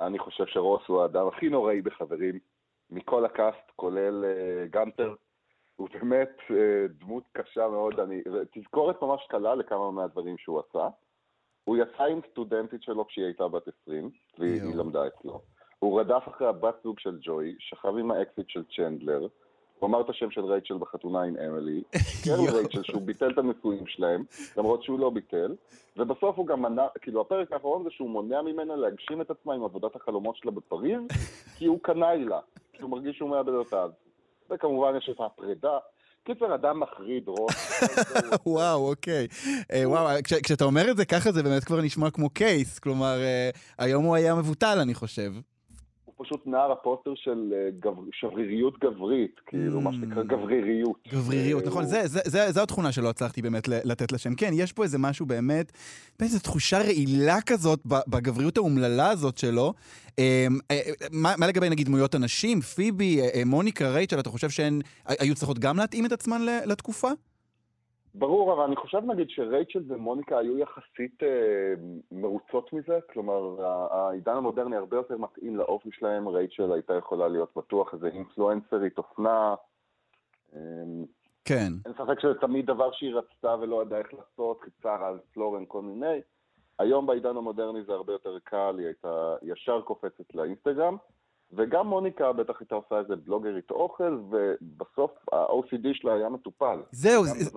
אני 0.00 0.18
חושב 0.18 0.44
שרוס 0.46 0.82
הוא 0.86 1.02
האדם 1.02 1.26
הכי 1.36 1.48
נוראי 1.48 1.82
בחברים, 1.82 2.38
מכל 2.90 3.24
הקאסט, 3.24 3.70
כולל 3.76 4.24
אה, 4.24 4.66
גנטר. 4.70 5.14
הוא 5.78 5.88
באמת 5.92 6.36
אה, 6.50 6.86
דמות 7.00 7.24
קשה 7.32 7.68
מאוד. 7.68 8.00
אני, 8.00 8.22
תזכורת 8.52 9.02
ממש 9.02 9.26
קלה 9.28 9.54
לכמה 9.54 9.90
מהדברים 9.90 10.38
שהוא 10.38 10.60
עשה. 10.60 10.88
הוא 11.64 11.76
יצא 11.76 12.02
עם 12.02 12.20
סטודנטית 12.30 12.82
שלו 12.82 13.06
כשהיא 13.06 13.24
הייתה 13.24 13.48
בת 13.48 13.68
20, 13.82 14.10
והיא. 14.38 14.74
למדה 14.74 15.06
אצלו. 15.06 15.40
הוא 15.78 16.00
רדף 16.00 16.22
אחרי 16.28 16.46
הבת 16.46 16.74
זוג 16.84 16.98
של 16.98 17.18
ג'וי, 17.20 17.56
שכב 17.58 17.96
עם 17.96 18.10
האקסית 18.10 18.48
של 18.48 18.62
צ'נדלר, 18.76 19.26
הוא 19.78 19.88
אמר 19.88 20.00
את 20.00 20.10
השם 20.10 20.30
של 20.30 20.44
רייצ'ל 20.44 20.78
בחתונה 20.78 21.22
עם 21.22 21.36
אמילי, 21.36 21.82
יואו. 22.26 22.46
לרייצ'ל 22.46 22.82
שהוא 22.82 23.02
ביטל 23.02 23.30
את 23.30 23.38
הנישואים 23.38 23.86
שלהם, 23.86 24.24
למרות 24.56 24.82
שהוא 24.82 24.98
לא 24.98 25.10
ביטל, 25.10 25.54
ובסוף 25.96 26.36
הוא 26.36 26.46
גם 26.46 26.62
מנע, 26.62 26.86
כאילו 27.00 27.20
הפרק 27.20 27.52
האחרון 27.52 27.84
זה 27.84 27.90
שהוא 27.90 28.10
מונע 28.10 28.42
ממנה 28.42 28.76
להגשים 28.76 29.20
את 29.20 29.30
עצמה 29.30 29.54
עם 29.54 29.64
עבודת 29.64 29.96
החלומות 29.96 30.36
שלה 30.36 30.50
בפריז, 30.50 31.02
כי 31.58 31.66
הוא 31.66 31.78
קנאי 31.82 32.24
לה, 32.24 32.40
כי 32.72 32.82
הוא 32.82 32.90
מרגיש 32.90 33.16
שהוא 33.16 33.30
מאבד 33.30 33.52
אותה. 33.52 33.86
וכמובן 34.50 34.96
יש 34.98 35.10
את 35.10 35.20
הפרידה. 35.20 35.78
קיצר, 36.24 36.54
אדם 36.54 36.80
מחריד, 36.80 37.28
רוס. 37.28 37.82
וואו, 38.46 38.88
אוקיי. 38.88 39.26
אה, 39.72 39.88
וואו, 39.88 40.08
כש, 40.24 40.32
כשאתה 40.32 40.64
אומר 40.64 40.90
את 40.90 40.96
זה 40.96 41.04
ככה, 41.04 41.32
זה 41.32 41.42
באמת 41.42 41.64
כבר 41.64 41.80
נשמע 41.80 42.10
כמו 42.10 42.30
קייס. 42.30 42.78
כלומר, 42.78 43.20
אה, 43.20 43.50
היום 43.78 44.04
הוא 44.04 44.16
היה 44.16 44.34
מבוטל, 44.34 44.78
אני 44.82 44.94
חושב. 44.94 45.32
פשוט 46.18 46.46
נער 46.46 46.72
הפוסטר 46.72 47.14
של 47.14 47.52
אה, 47.56 47.70
גבר... 47.80 48.02
שבריריות 48.12 48.78
גברית, 48.78 49.40
כאילו, 49.46 49.80
מה 49.80 49.92
שנקרא 49.92 50.22
גבריריות. 50.22 51.08
גבריריות, 51.12 51.62
אה, 51.62 51.68
נכון, 51.68 51.84
זה, 51.84 52.06
זה, 52.06 52.20
זה, 52.24 52.52
זו 52.52 52.62
התכונה 52.62 52.92
שלא 52.92 53.08
הצלחתי 53.08 53.42
באמת 53.42 53.68
לתת 53.68 54.12
לשם. 54.12 54.34
כן, 54.34 54.50
יש 54.54 54.72
פה 54.72 54.82
איזה 54.82 54.98
משהו 54.98 55.26
באמת, 55.26 55.72
איזו 56.22 56.38
תחושה 56.38 56.78
רעילה 56.78 57.40
כזאת 57.40 57.80
בגבריות 57.86 58.56
האומללה 58.56 59.10
הזאת 59.10 59.38
שלו. 59.38 59.74
אה, 60.18 60.46
מה, 61.12 61.34
מה 61.38 61.46
לגבי 61.46 61.70
נגיד 61.70 61.86
דמויות 61.86 62.14
הנשים, 62.14 62.60
פיבי, 62.60 63.20
מוניקה, 63.46 63.90
רייצ'ל, 63.90 64.20
אתה 64.20 64.30
חושב 64.30 64.50
שהן 64.50 64.80
היו 65.06 65.34
צריכות 65.34 65.58
גם 65.58 65.76
להתאים 65.76 66.06
את 66.06 66.12
עצמן 66.12 66.42
לתקופה? 66.66 67.10
ברור, 68.18 68.52
אבל 68.52 68.62
אני 68.62 68.76
חושב 68.76 68.98
נגיד 69.06 69.30
שרייצ'ל 69.30 69.82
ומוניקה 69.88 70.38
היו 70.38 70.58
יחסית 70.58 71.22
אה, 71.22 71.74
מרוצות 72.12 72.72
מזה, 72.72 72.98
כלומר, 73.12 73.64
העידן 73.90 74.36
המודרני 74.36 74.76
הרבה 74.76 74.96
יותר 74.96 75.18
מתאים 75.18 75.56
לאופי 75.56 75.88
שלהם, 75.92 76.28
רייצ'ל 76.28 76.72
הייתה 76.72 76.94
יכולה 76.94 77.28
להיות 77.28 77.50
בטוח 77.56 77.94
איזה 77.94 78.06
אינפלואנסרית 78.06 78.98
אופנה. 78.98 79.54
אה, 80.54 80.60
כן. 81.44 81.72
אין 81.86 81.94
ספק 81.94 82.20
שזה 82.20 82.34
תמיד 82.34 82.66
דבר 82.66 82.92
שהיא 82.92 83.14
רצתה 83.14 83.56
ולא 83.60 83.82
ידעה 83.82 83.98
איך 83.98 84.14
לעשות, 84.14 84.60
חיפשה 84.60 84.96
על 85.06 85.18
פלורן 85.32 85.64
כל 85.68 85.82
מיני. 85.82 86.20
היום 86.78 87.06
בעידן 87.06 87.36
המודרני 87.36 87.84
זה 87.84 87.92
הרבה 87.92 88.12
יותר 88.12 88.38
קל, 88.44 88.74
היא 88.78 88.86
הייתה 88.86 89.36
ישר 89.42 89.80
קופצת 89.80 90.34
לאינסטגרם. 90.34 90.96
וגם 91.52 91.86
מוניקה 91.86 92.32
בטח 92.32 92.54
הייתה 92.60 92.74
עושה 92.74 92.98
איזה 92.98 93.16
בלוגרית 93.16 93.70
אוכל, 93.70 94.18
ובסוף 94.30 95.10
ה-OCD 95.32 95.86
שלה 95.92 96.14
היה 96.14 96.28
מטופל. 96.28 96.78
זהו, 96.92 97.24
זה-. 97.24 97.50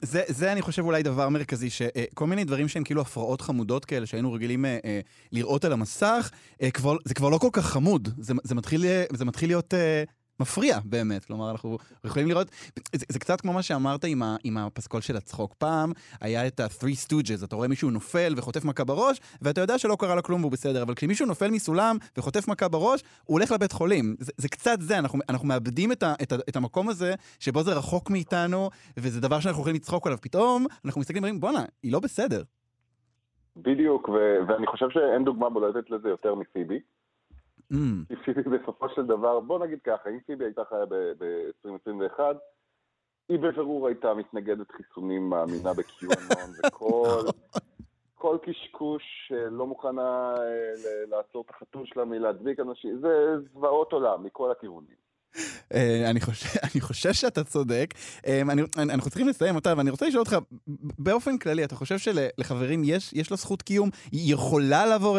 זה, 0.00 0.22
זה 0.26 0.52
אני 0.52 0.62
חושב 0.62 0.82
אולי 0.82 1.02
דבר 1.02 1.28
מרכזי, 1.28 1.70
שכל 1.70 2.26
מיני 2.26 2.44
דברים 2.44 2.68
שהם 2.68 2.84
כאילו 2.84 3.00
הפרעות 3.00 3.40
חמודות 3.40 3.84
כאלה 3.84 4.06
שהיינו 4.06 4.32
רגילים 4.32 4.64
אה, 4.64 4.78
אה, 4.84 5.00
לראות 5.32 5.64
על 5.64 5.72
המסך, 5.72 6.30
אה, 6.62 6.70
כבר, 6.70 6.96
זה 7.04 7.14
כבר 7.14 7.28
לא 7.28 7.38
כל 7.38 7.48
כך 7.52 7.64
חמוד, 7.64 8.08
זה, 8.18 8.34
זה, 8.42 8.54
מתחיל, 8.54 8.84
אה, 8.84 9.04
זה 9.12 9.24
מתחיל 9.24 9.48
להיות 9.48 9.74
אה, 9.74 10.04
מפריע 10.40 10.78
באמת, 10.84 11.24
כלומר 11.24 11.50
אנחנו 11.50 11.78
יכולים 12.04 12.28
לראות, 12.28 12.50
זה, 12.94 13.06
זה 13.08 13.18
קצת 13.18 13.40
כמו 13.40 13.52
מה 13.52 13.62
שאמרת 13.62 14.04
עם, 14.04 14.22
ה, 14.22 14.36
עם 14.44 14.56
הפסקול 14.56 15.00
של 15.00 15.16
הצחוק. 15.16 15.54
פעם 15.58 15.92
היה 16.20 16.46
את 16.46 16.60
ה-three 16.60 17.08
stooges, 17.08 17.44
אתה 17.44 17.56
רואה 17.56 17.68
מישהו 17.68 17.90
נופל 17.90 18.34
וחוטף 18.36 18.64
מכה 18.64 18.84
בראש, 18.84 19.20
ואתה 19.42 19.60
יודע 19.60 19.78
שלא 19.78 19.96
קרה 19.98 20.14
לו 20.14 20.22
כלום 20.22 20.40
והוא 20.40 20.52
בסדר, 20.52 20.82
אבל 20.82 20.94
כשמישהו 20.94 21.26
נופל 21.26 21.50
מסולם 21.50 21.96
וחוטף 22.18 22.48
מכה 22.48 22.68
בראש, 22.68 23.00
הוא 23.24 23.38
הולך 23.38 23.52
לבית 23.52 23.72
חולים. 23.72 24.16
זה, 24.18 24.32
זה 24.36 24.48
קצת 24.48 24.76
זה, 24.80 24.98
אנחנו, 24.98 25.18
אנחנו 25.28 25.48
מאבדים 25.48 25.92
את, 25.92 26.02
ה, 26.02 26.14
את, 26.22 26.32
ה, 26.32 26.36
את 26.48 26.56
המקום 26.56 26.88
הזה, 26.88 27.14
שבו 27.40 27.62
זה 27.62 27.74
רחוק 27.74 28.10
מאיתנו, 28.10 28.70
וזה 28.96 29.20
דבר 29.20 29.40
שאנחנו 29.40 29.60
יכולים 29.60 29.76
לצחוק 29.76 30.06
עליו. 30.06 30.18
פתאום 30.20 30.66
אנחנו 30.84 31.00
מסתכלים 31.00 31.22
ואומרים, 31.22 31.40
בואנה, 31.40 31.64
היא 31.82 31.92
לא 31.92 32.00
בסדר. 32.00 32.42
בדיוק, 33.56 34.08
ו- 34.08 34.38
ואני 34.48 34.66
חושב 34.66 34.86
שאין 34.90 35.24
דוגמה 35.24 35.50
בולטת 35.50 35.90
לזה 35.90 36.08
יותר 36.08 36.34
מפיבי. 36.34 36.80
Mm, 37.72 37.76
כי 38.08 38.16
פיבי 38.16 38.58
בסופו 38.58 38.88
של 38.88 39.06
דבר, 39.06 39.40
בוא 39.40 39.58
נגיד 39.58 39.78
ככה, 39.82 40.10
אם 40.10 40.20
פיבי 40.26 40.44
הייתה 40.44 40.62
חיה 40.64 40.86
ב-2021, 40.88 42.20
היא 43.28 43.38
בבירור 43.38 43.86
הייתה 43.86 44.14
מתנגדת 44.14 44.70
חיסונים, 44.70 45.30
מאמינה 45.30 45.74
ב-QAnon 45.74 46.50
וכל 46.68 47.20
כל 48.24 48.38
קשקוש 48.42 49.32
אה, 49.34 49.50
לא 49.50 49.66
מוכנה 49.66 50.34
אה, 50.38 51.06
לעצור 51.08 51.42
את 51.46 51.50
החתול 51.50 51.86
שלה 51.86 52.04
מלהדביק 52.04 52.60
אנשים, 52.60 52.98
זה 53.00 53.36
זוועות 53.52 53.92
עולם 53.92 54.24
מכל 54.24 54.50
הכיוונים. 54.50 55.03
אה, 55.74 56.10
אני 56.72 56.80
חושב 56.80 57.12
שאתה 57.12 57.44
צודק. 57.44 57.94
אה, 58.26 58.42
אנחנו 58.78 59.10
צריכים 59.10 59.28
לסיים 59.28 59.54
אותה, 59.54 59.74
ואני 59.76 59.90
רוצה 59.90 60.06
לשאול 60.06 60.20
אותך, 60.20 60.36
באופן 60.98 61.38
כללי, 61.38 61.64
אתה 61.64 61.74
חושב 61.74 61.98
שלחברים 61.98 62.82
יש, 62.84 63.12
יש 63.12 63.30
לה 63.30 63.36
זכות 63.36 63.62
קיום? 63.62 63.88
היא 64.12 64.34
יכולה 64.34 64.86
לעבור 64.86 65.18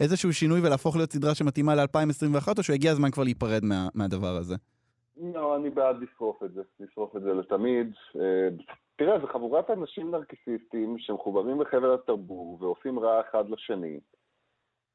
איזשהו 0.00 0.32
שינוי 0.32 0.60
ולהפוך 0.60 0.96
להיות 0.96 1.12
סדרה 1.12 1.34
שמתאימה 1.34 1.74
ל-2021, 1.74 2.48
או 2.58 2.62
שהגיע 2.62 2.92
הזמן 2.92 3.10
כבר 3.10 3.22
להיפרד 3.22 3.64
מה, 3.64 3.88
מהדבר 3.94 4.36
הזה? 4.36 4.54
לא, 5.34 5.56
אני 5.56 5.70
בעד 5.70 5.96
לשרוף 6.02 6.42
את 6.42 6.52
זה, 6.52 6.62
לשרוף 6.80 7.16
את 7.16 7.22
זה 7.22 7.32
לתמיד. 7.32 7.92
אה, 8.20 8.48
תראה, 8.96 9.18
זו 9.20 9.26
חבורת 9.26 9.70
אנשים 9.70 10.10
נרקיסיסטים 10.10 10.96
שמחוברים 10.98 11.58
בחבל 11.58 11.94
התרבות 11.94 12.62
ועושים 12.62 12.98
רע 12.98 13.20
אחד 13.20 13.50
לשני. 13.50 14.00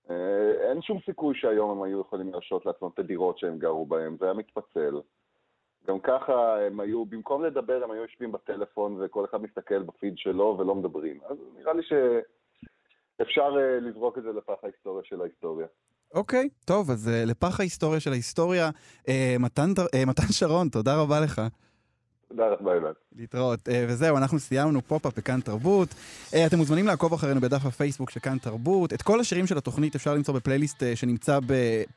אה, 0.09 0.69
אין 0.69 0.81
שום 0.81 0.99
סיכוי 1.05 1.35
שהיום 1.37 1.71
הם 1.71 1.83
היו 1.83 2.01
יכולים 2.01 2.31
להרשות 2.31 2.65
לעצמם 2.65 2.89
את 2.93 2.99
הדירות 2.99 3.39
שהם 3.39 3.57
גרו 3.57 3.85
בהן, 3.85 4.17
זה 4.19 4.25
היה 4.25 4.33
מתפצל. 4.33 5.01
גם 5.87 5.99
ככה 5.99 6.59
הם 6.65 6.79
היו, 6.79 7.05
במקום 7.05 7.45
לדבר, 7.45 7.83
הם 7.83 7.91
היו 7.91 8.01
יושבים 8.01 8.31
בטלפון 8.31 8.97
וכל 9.01 9.25
אחד 9.25 9.41
מסתכל 9.41 9.83
בפיד 9.83 10.17
שלו 10.17 10.55
ולא 10.59 10.75
מדברים. 10.75 11.19
אז 11.29 11.37
נראה 11.57 11.73
לי 11.73 11.83
שאפשר 11.83 13.55
אה, 13.59 13.79
לזרוק 13.79 14.17
את 14.17 14.23
זה 14.23 14.29
לפח 14.29 14.63
ההיסטוריה 14.63 15.03
של 15.05 15.21
ההיסטוריה. 15.21 15.67
אוקיי, 16.13 16.49
טוב, 16.65 16.91
אז 16.91 17.07
אה, 17.07 17.29
לפח 17.29 17.59
ההיסטוריה 17.59 17.99
של 17.99 18.11
ההיסטוריה, 18.11 18.69
מתן, 19.39 19.69
מתן 20.07 20.27
שרון, 20.31 20.69
תודה 20.69 21.01
רבה 21.01 21.19
לך. 21.19 21.41
תודה 22.29 22.43
רבה, 22.59 22.73
אלעד. 22.73 22.91
להתראות. 23.17 23.67
אה, 23.67 23.71
וזהו, 23.87 24.17
אנחנו 24.17 24.39
סיימנו 24.39 24.81
פופ-אפ 24.87 25.17
בכאן 25.17 25.41
תרבות. 25.41 25.89
אה, 25.89 26.35
אתם 26.45 26.57
מוזמנים 26.57 26.87
לעקוב 26.87 27.13
אחרינו 27.13 27.41
בדף 27.41 27.65
הפייסבוק 27.65 28.09
של 28.09 28.19
כאן 28.19 28.37
תרבות. 28.37 28.93
את 28.93 29.01
כל 29.01 29.19
השירים 29.19 29.47
של 29.47 29.57
התוכנית 29.57 29.95
אפשר 29.95 30.13
למצוא 30.13 30.33
בפלייליסט 30.33 30.83
אה, 30.83 30.85
שנמצא 30.95 31.39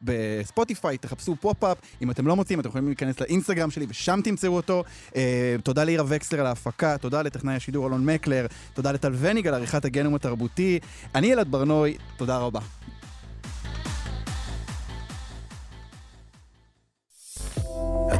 בספוטיפיי, 0.02 0.98
תחפשו 0.98 1.36
פופ-אפ. 1.40 1.78
אם 2.02 2.10
אתם 2.10 2.26
לא 2.26 2.36
מוצאים, 2.36 2.60
אתם 2.60 2.68
יכולים 2.68 2.86
להיכנס 2.86 3.20
לאינסטגרם 3.20 3.70
שלי 3.70 3.86
ושם 3.88 4.20
תמצאו 4.24 4.56
אותו. 4.56 4.84
תודה 5.62 5.84
לאירה 5.84 6.04
וקסלר 6.08 6.40
על 6.40 6.46
ההפקה, 6.46 6.98
תודה 6.98 7.22
לטכנאי 7.22 7.54
השידור 7.54 7.86
אלון 7.86 8.06
מקלר, 8.06 8.46
תודה 8.74 8.92
לטל 8.92 9.12
וניג 9.14 9.46
על 9.46 9.54
עריכת 9.54 9.84
הגנום 9.84 10.14
התרבותי. 10.14 10.78
אני 11.14 11.32
אלעד 11.32 11.48
ברנוי, 11.50 11.96
תודה 12.16 12.38
רבה. 12.38 12.60